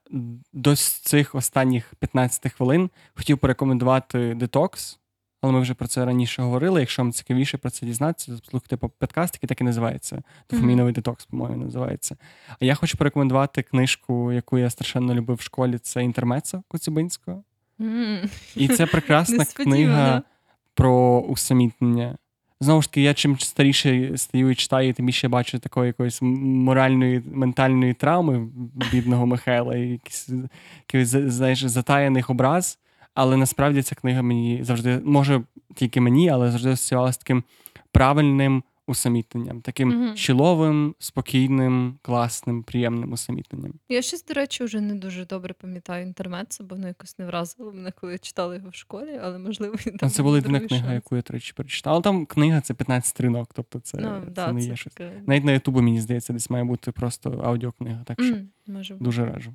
до 0.52 0.76
цих 0.76 1.34
останніх 1.34 1.94
15 1.94 2.52
хвилин 2.52 2.90
хотів 3.14 3.38
порекомендувати 3.38 4.34
детокс, 4.34 4.98
але 5.40 5.52
ми 5.52 5.60
вже 5.60 5.74
про 5.74 5.88
це 5.88 6.04
раніше 6.04 6.42
говорили. 6.42 6.80
Якщо 6.80 7.02
вам 7.02 7.12
цікавіше 7.12 7.58
про 7.58 7.70
це 7.70 7.86
дізнатися, 7.86 8.32
то 8.32 8.50
слухайте 8.50 8.76
по 8.76 8.88
подкаст, 8.88 9.34
який 9.34 9.48
так 9.48 9.60
і 9.60 9.64
називається. 9.64 10.22
Дофаміновий 10.50 10.92
детокс, 10.92 11.24
по-моєму, 11.24 11.64
називається. 11.64 12.16
А 12.60 12.64
я 12.64 12.74
хочу 12.74 12.98
порекомендувати 12.98 13.62
книжку, 13.62 14.32
яку 14.32 14.58
я 14.58 14.70
страшенно 14.70 15.14
любив 15.14 15.36
в 15.36 15.40
школі. 15.42 15.78
Це 15.78 16.04
Інтермецо 16.04 16.62
Коцюбинського. 16.68 17.44
І 18.56 18.68
це 18.68 18.86
прекрасна 18.86 19.44
книга 19.56 20.22
про 20.74 21.20
усамітнення. 21.20 22.18
Знову 22.60 22.82
ж 22.82 22.88
таки, 22.88 23.02
я 23.02 23.14
чим 23.14 23.38
старіше 23.38 24.12
стаю 24.16 24.50
і 24.50 24.54
читаю, 24.54 24.94
тим 24.94 25.06
більше 25.06 25.28
бачу 25.28 25.58
такої 25.58 25.86
якоїсь 25.86 26.18
моральної, 26.22 27.22
ментальної 27.32 27.94
травми 27.94 28.48
бідного 28.92 29.26
Михайла, 29.26 29.76
якийсь, 29.76 30.30
знаєш, 31.08 31.62
затаяних 31.64 32.30
образ. 32.30 32.78
Але 33.14 33.36
насправді 33.36 33.82
ця 33.82 33.94
книга 33.94 34.22
мені 34.22 34.60
завжди, 34.62 35.00
може 35.04 35.42
тільки 35.74 36.00
мені, 36.00 36.30
але 36.30 36.50
завжди 36.50 36.70
асоціювалася 36.70 37.18
таким 37.18 37.44
правильним 37.92 38.62
усамітненням, 38.92 39.60
таким 39.60 39.92
mm-hmm. 39.92 40.14
чоловим, 40.14 40.94
спокійним, 40.98 41.98
класним, 42.02 42.62
приємним 42.62 43.12
усамітненням. 43.12 43.72
Я 43.88 44.02
щось, 44.02 44.24
до 44.24 44.34
речі, 44.34 44.64
вже 44.64 44.80
не 44.80 44.94
дуже 44.94 45.26
добре 45.26 45.54
пам'ятаю 45.54 46.06
інтернет, 46.06 46.58
бо 46.60 46.74
воно 46.74 46.88
якось 46.88 47.18
не 47.18 47.26
вразило 47.26 47.72
мене, 47.72 47.92
коли 47.92 48.12
я 48.12 48.18
читала 48.18 48.54
його 48.54 48.68
в 48.68 48.74
школі, 48.74 49.20
але 49.22 49.38
можливо 49.38 49.74
він 49.86 49.96
там. 49.96 50.10
Це 50.10 50.22
була 50.22 50.36
єдина 50.36 50.60
книга, 50.60 50.84
шанс. 50.84 50.94
яку 50.94 51.16
я 51.16 51.22
тричі 51.22 51.52
перечитала. 51.52 51.94
Але 51.94 52.02
там 52.02 52.26
книга 52.26 52.60
це 52.60 52.74
15 52.74 53.10
сторінок, 53.10 53.50
тобто 53.54 53.80
це, 53.80 53.98
ну, 53.98 54.22
це 54.24 54.30
да, 54.30 54.52
не 54.52 54.60
є 54.60 54.76
щось. 54.76 54.94
Таке... 54.94 55.22
Навіть 55.26 55.44
на 55.44 55.52
Ютубі, 55.52 55.80
мені 55.80 56.00
здається, 56.00 56.32
десь 56.32 56.50
має 56.50 56.64
бути 56.64 56.92
просто 56.92 57.30
аудіокнига. 57.44 58.04
Так 58.04 58.22
що 58.22 58.34
mm, 58.34 58.46
може 58.66 58.94
дуже 58.94 59.24
раджу. 59.26 59.54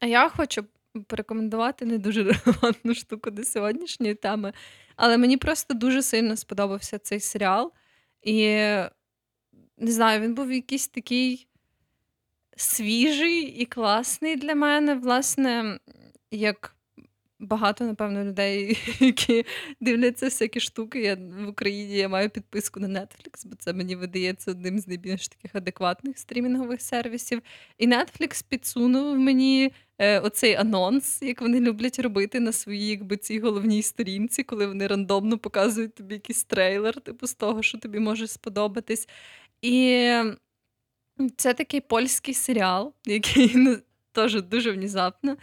А 0.00 0.06
я 0.06 0.28
хочу. 0.28 0.64
Порекомендувати 1.06 1.86
не 1.86 1.98
дуже 1.98 2.22
релевантну 2.46 2.94
штуку 2.94 3.30
до 3.30 3.44
сьогоднішньої 3.44 4.14
теми, 4.14 4.52
але 4.96 5.18
мені 5.18 5.36
просто 5.36 5.74
дуже 5.74 6.02
сильно 6.02 6.36
сподобався 6.36 6.98
цей 6.98 7.20
серіал. 7.20 7.72
І 8.22 8.44
не 9.78 9.92
знаю, 9.92 10.20
він 10.20 10.34
був 10.34 10.52
якийсь 10.52 10.88
такий 10.88 11.46
свіжий 12.56 13.42
і 13.42 13.66
класний 13.66 14.36
для 14.36 14.54
мене. 14.54 14.94
Власне, 14.94 15.78
як 16.30 16.76
багато, 17.40 17.84
напевно, 17.84 18.24
людей, 18.24 18.78
які 19.00 19.44
дивляться 19.80 20.26
всякі 20.26 20.60
штуки. 20.60 21.00
Я 21.00 21.14
в 21.44 21.48
Україні 21.48 21.96
я 21.96 22.08
маю 22.08 22.30
підписку 22.30 22.80
на 22.80 22.88
Netflix, 22.88 23.46
бо 23.46 23.56
це 23.58 23.72
мені 23.72 23.96
видається 23.96 24.50
одним 24.50 24.78
з 24.78 24.88
найбільш 24.88 25.28
таких 25.28 25.54
адекватних 25.54 26.18
стрімінгових 26.18 26.82
сервісів. 26.82 27.42
І 27.78 27.88
Netflix 27.88 28.44
підсунув 28.48 29.18
мені 29.18 29.72
е, 29.98 30.20
оцей 30.20 30.54
анонс, 30.54 31.22
як 31.22 31.40
вони 31.40 31.60
люблять 31.60 31.98
робити 31.98 32.40
на 32.40 32.52
своїй 32.52 32.88
якби 32.88 33.16
цій 33.16 33.40
головній 33.40 33.82
сторінці, 33.82 34.42
коли 34.42 34.66
вони 34.66 34.86
рандомно 34.86 35.38
показують 35.38 35.94
тобі 35.94 36.14
якийсь 36.14 36.44
трейлер, 36.44 37.00
типу 37.00 37.26
з 37.26 37.34
того, 37.34 37.62
що 37.62 37.78
тобі 37.78 37.98
може 37.98 38.26
сподобатись. 38.26 39.08
І 39.62 40.08
це 41.36 41.54
такий 41.54 41.80
польський 41.80 42.34
серіал, 42.34 42.94
який 43.06 43.52
ну, 43.54 43.78
теж 44.12 44.42
дуже 44.42 44.72
внезапно. 44.72 45.36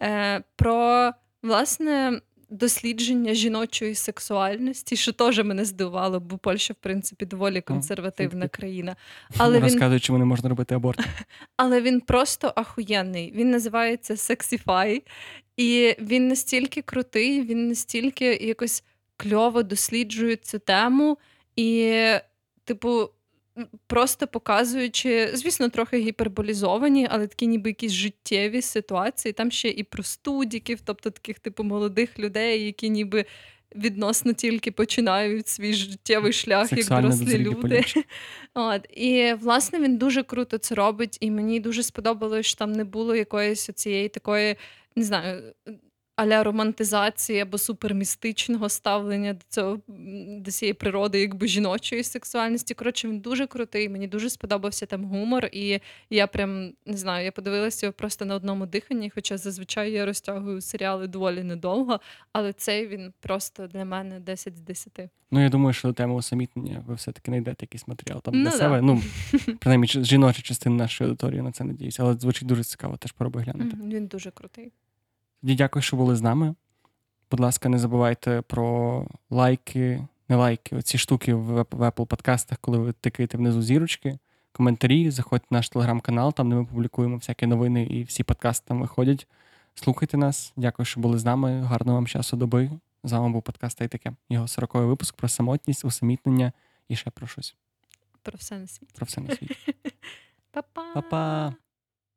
Е, 0.00 0.42
про 0.56 1.12
Власне, 1.42 2.20
дослідження 2.50 3.34
жіночої 3.34 3.94
сексуальності, 3.94 4.96
що 4.96 5.12
теж 5.12 5.44
мене 5.44 5.64
здивувало, 5.64 6.20
бо 6.20 6.38
Польща, 6.38 6.72
в 6.72 6.76
принципі, 6.76 7.26
доволі 7.26 7.60
консервативна 7.60 8.48
країна. 8.48 8.96
Але 9.36 9.60
Розказують, 9.60 10.02
чому 10.02 10.18
не 10.18 10.24
можна 10.24 10.48
робити 10.48 10.74
аборт. 10.74 11.00
Але 11.56 11.80
він 11.80 12.00
просто 12.00 12.52
ахуєнний. 12.56 13.32
Він 13.32 13.50
називається 13.50 14.14
Sexify, 14.14 15.02
і 15.56 15.94
він 16.00 16.28
настільки 16.28 16.82
крутий, 16.82 17.42
він 17.42 17.68
настільки 17.68 18.24
якось 18.26 18.84
кльово 19.16 19.62
досліджує 19.62 20.36
цю 20.36 20.58
тему. 20.58 21.18
І, 21.56 21.94
типу, 22.64 23.10
просто 23.86 24.26
показуючи, 24.26 25.30
звісно, 25.34 25.68
трохи 25.68 25.98
гіперболізовані, 25.98 27.08
але 27.10 27.26
такі 27.26 27.46
ніби 27.46 27.70
якісь 27.70 27.92
життєві 27.92 28.62
ситуації. 28.62 29.32
Там 29.32 29.50
ще 29.50 29.68
і 29.68 29.82
про 29.82 30.02
студіків, 30.02 30.78
тобто 30.84 31.10
таких 31.10 31.38
типу 31.38 31.64
молодих 31.64 32.18
людей, 32.18 32.64
які 32.64 32.90
ніби. 32.90 33.24
Відносно 33.76 34.32
тільки 34.32 34.70
починають 34.70 35.48
свій 35.48 35.72
життєвий 35.72 36.32
шлях 36.32 36.68
Сексуально 36.68 37.08
як 37.08 37.18
дорослі 37.18 37.38
люди. 37.38 37.84
От. 38.54 38.86
І 38.90 39.34
власне 39.40 39.78
він 39.80 39.96
дуже 39.96 40.22
круто 40.22 40.58
це 40.58 40.74
робить, 40.74 41.18
і 41.20 41.30
мені 41.30 41.60
дуже 41.60 41.82
сподобалось, 41.82 42.46
що 42.46 42.58
там 42.58 42.72
не 42.72 42.84
було 42.84 43.14
якоїсь 43.14 43.70
цієї 43.74 44.08
такої, 44.08 44.56
не 44.96 45.04
знаю, 45.04 45.42
аля 46.20 46.42
романтизації 46.42 47.40
або 47.40 47.58
супермістичного 47.58 48.68
ставлення 48.68 49.32
до 49.32 49.40
цього 49.48 49.80
до 50.40 50.50
цієї 50.50 50.74
природи, 50.74 51.20
якби 51.20 51.48
жіночої 51.48 52.04
сексуальності. 52.04 52.74
Коротше, 52.74 53.08
він 53.08 53.20
дуже 53.20 53.46
крутий. 53.46 53.88
Мені 53.88 54.08
дуже 54.08 54.30
сподобався 54.30 54.86
там 54.86 55.04
гумор, 55.04 55.48
і 55.52 55.80
я 56.10 56.26
прям 56.26 56.72
не 56.86 56.96
знаю, 56.96 57.24
я 57.24 57.32
подивилася 57.32 57.86
його 57.86 57.92
просто 57.92 58.24
на 58.24 58.34
одному 58.34 58.66
диханні, 58.66 59.10
хоча 59.14 59.36
зазвичай 59.36 59.92
я 59.92 60.06
розтягую 60.06 60.60
серіали 60.60 61.06
доволі 61.06 61.42
недовго, 61.42 62.00
але 62.32 62.52
цей 62.52 62.86
він 62.86 63.12
просто 63.20 63.66
для 63.66 63.84
мене 63.84 64.20
10 64.20 64.56
з 64.56 64.60
10. 64.60 65.00
Ну, 65.30 65.42
я 65.42 65.48
думаю, 65.48 65.72
що 65.72 65.88
до 65.88 65.94
теми 65.94 66.14
усамітнення 66.14 66.84
ви 66.86 66.94
все-таки 66.94 67.30
знайдете 67.30 67.56
якийсь 67.60 67.88
матеріал 67.88 68.22
там 68.22 68.34
ну, 68.34 68.42
для 68.42 68.50
да. 68.50 68.56
себе. 68.56 68.82
Ну, 68.82 69.02
принаймні, 69.60 69.86
жіноча 69.86 70.42
частина 70.42 70.76
нашої 70.76 71.10
аудиторії 71.10 71.42
на 71.42 71.52
це 71.52 71.64
надіюся, 71.64 72.02
але 72.02 72.14
звучить 72.14 72.48
дуже 72.48 72.64
цікаво, 72.64 72.96
теж 72.96 73.12
пробуй 73.12 73.42
глянути. 73.42 73.76
Він 73.82 74.06
дуже 74.06 74.30
крутий. 74.30 74.72
Тоді 75.40 75.54
дякую, 75.54 75.82
що 75.82 75.96
були 75.96 76.16
з 76.16 76.22
нами. 76.22 76.54
Будь 77.30 77.40
ласка, 77.40 77.68
не 77.68 77.78
забувайте 77.78 78.42
про 78.42 79.06
лайки, 79.30 80.06
не 80.28 80.36
лайки, 80.36 80.76
оці 80.76 80.98
штуки 80.98 81.34
в 81.34 81.60
Apple 81.60 82.06
подкастах, 82.06 82.58
коли 82.58 82.78
ви 82.78 82.92
тикаєте 82.92 83.36
внизу 83.36 83.62
зірочки, 83.62 84.18
коментарі, 84.52 85.10
заходьте 85.10 85.46
в 85.50 85.54
наш 85.54 85.68
телеграм-канал, 85.68 86.34
там 86.34 86.50
де 86.50 86.56
ми 86.56 86.64
публікуємо 86.64 87.16
всякі 87.16 87.46
новини 87.46 87.82
і 87.84 88.02
всі 88.02 88.22
подкасти 88.22 88.68
там 88.68 88.80
виходять. 88.80 89.26
Слухайте 89.74 90.16
нас. 90.16 90.52
Дякую, 90.56 90.86
що 90.86 91.00
були 91.00 91.18
з 91.18 91.24
нами. 91.24 91.60
Гарного 91.62 91.98
вам 91.98 92.06
часу 92.06 92.36
доби. 92.36 92.70
З 93.04 93.12
вами 93.12 93.32
був 93.32 93.42
подкаст 93.42 93.78
таке. 93.78 94.12
Його 94.28 94.46
40-й 94.46 94.86
випуск 94.86 95.16
про 95.16 95.28
самотність, 95.28 95.84
усамітнення 95.84 96.52
і 96.88 96.96
ще 96.96 97.10
про 97.10 97.26
щось. 97.26 97.56
Про 98.22 98.36
все 98.36 98.58
на 98.58 98.66
світі. 98.66 98.92
Про 98.96 99.06
все 99.06 99.20
на 99.20 99.36
світі. 99.36 99.56
Па-па! 100.50 100.84
Па-па! 100.94 101.54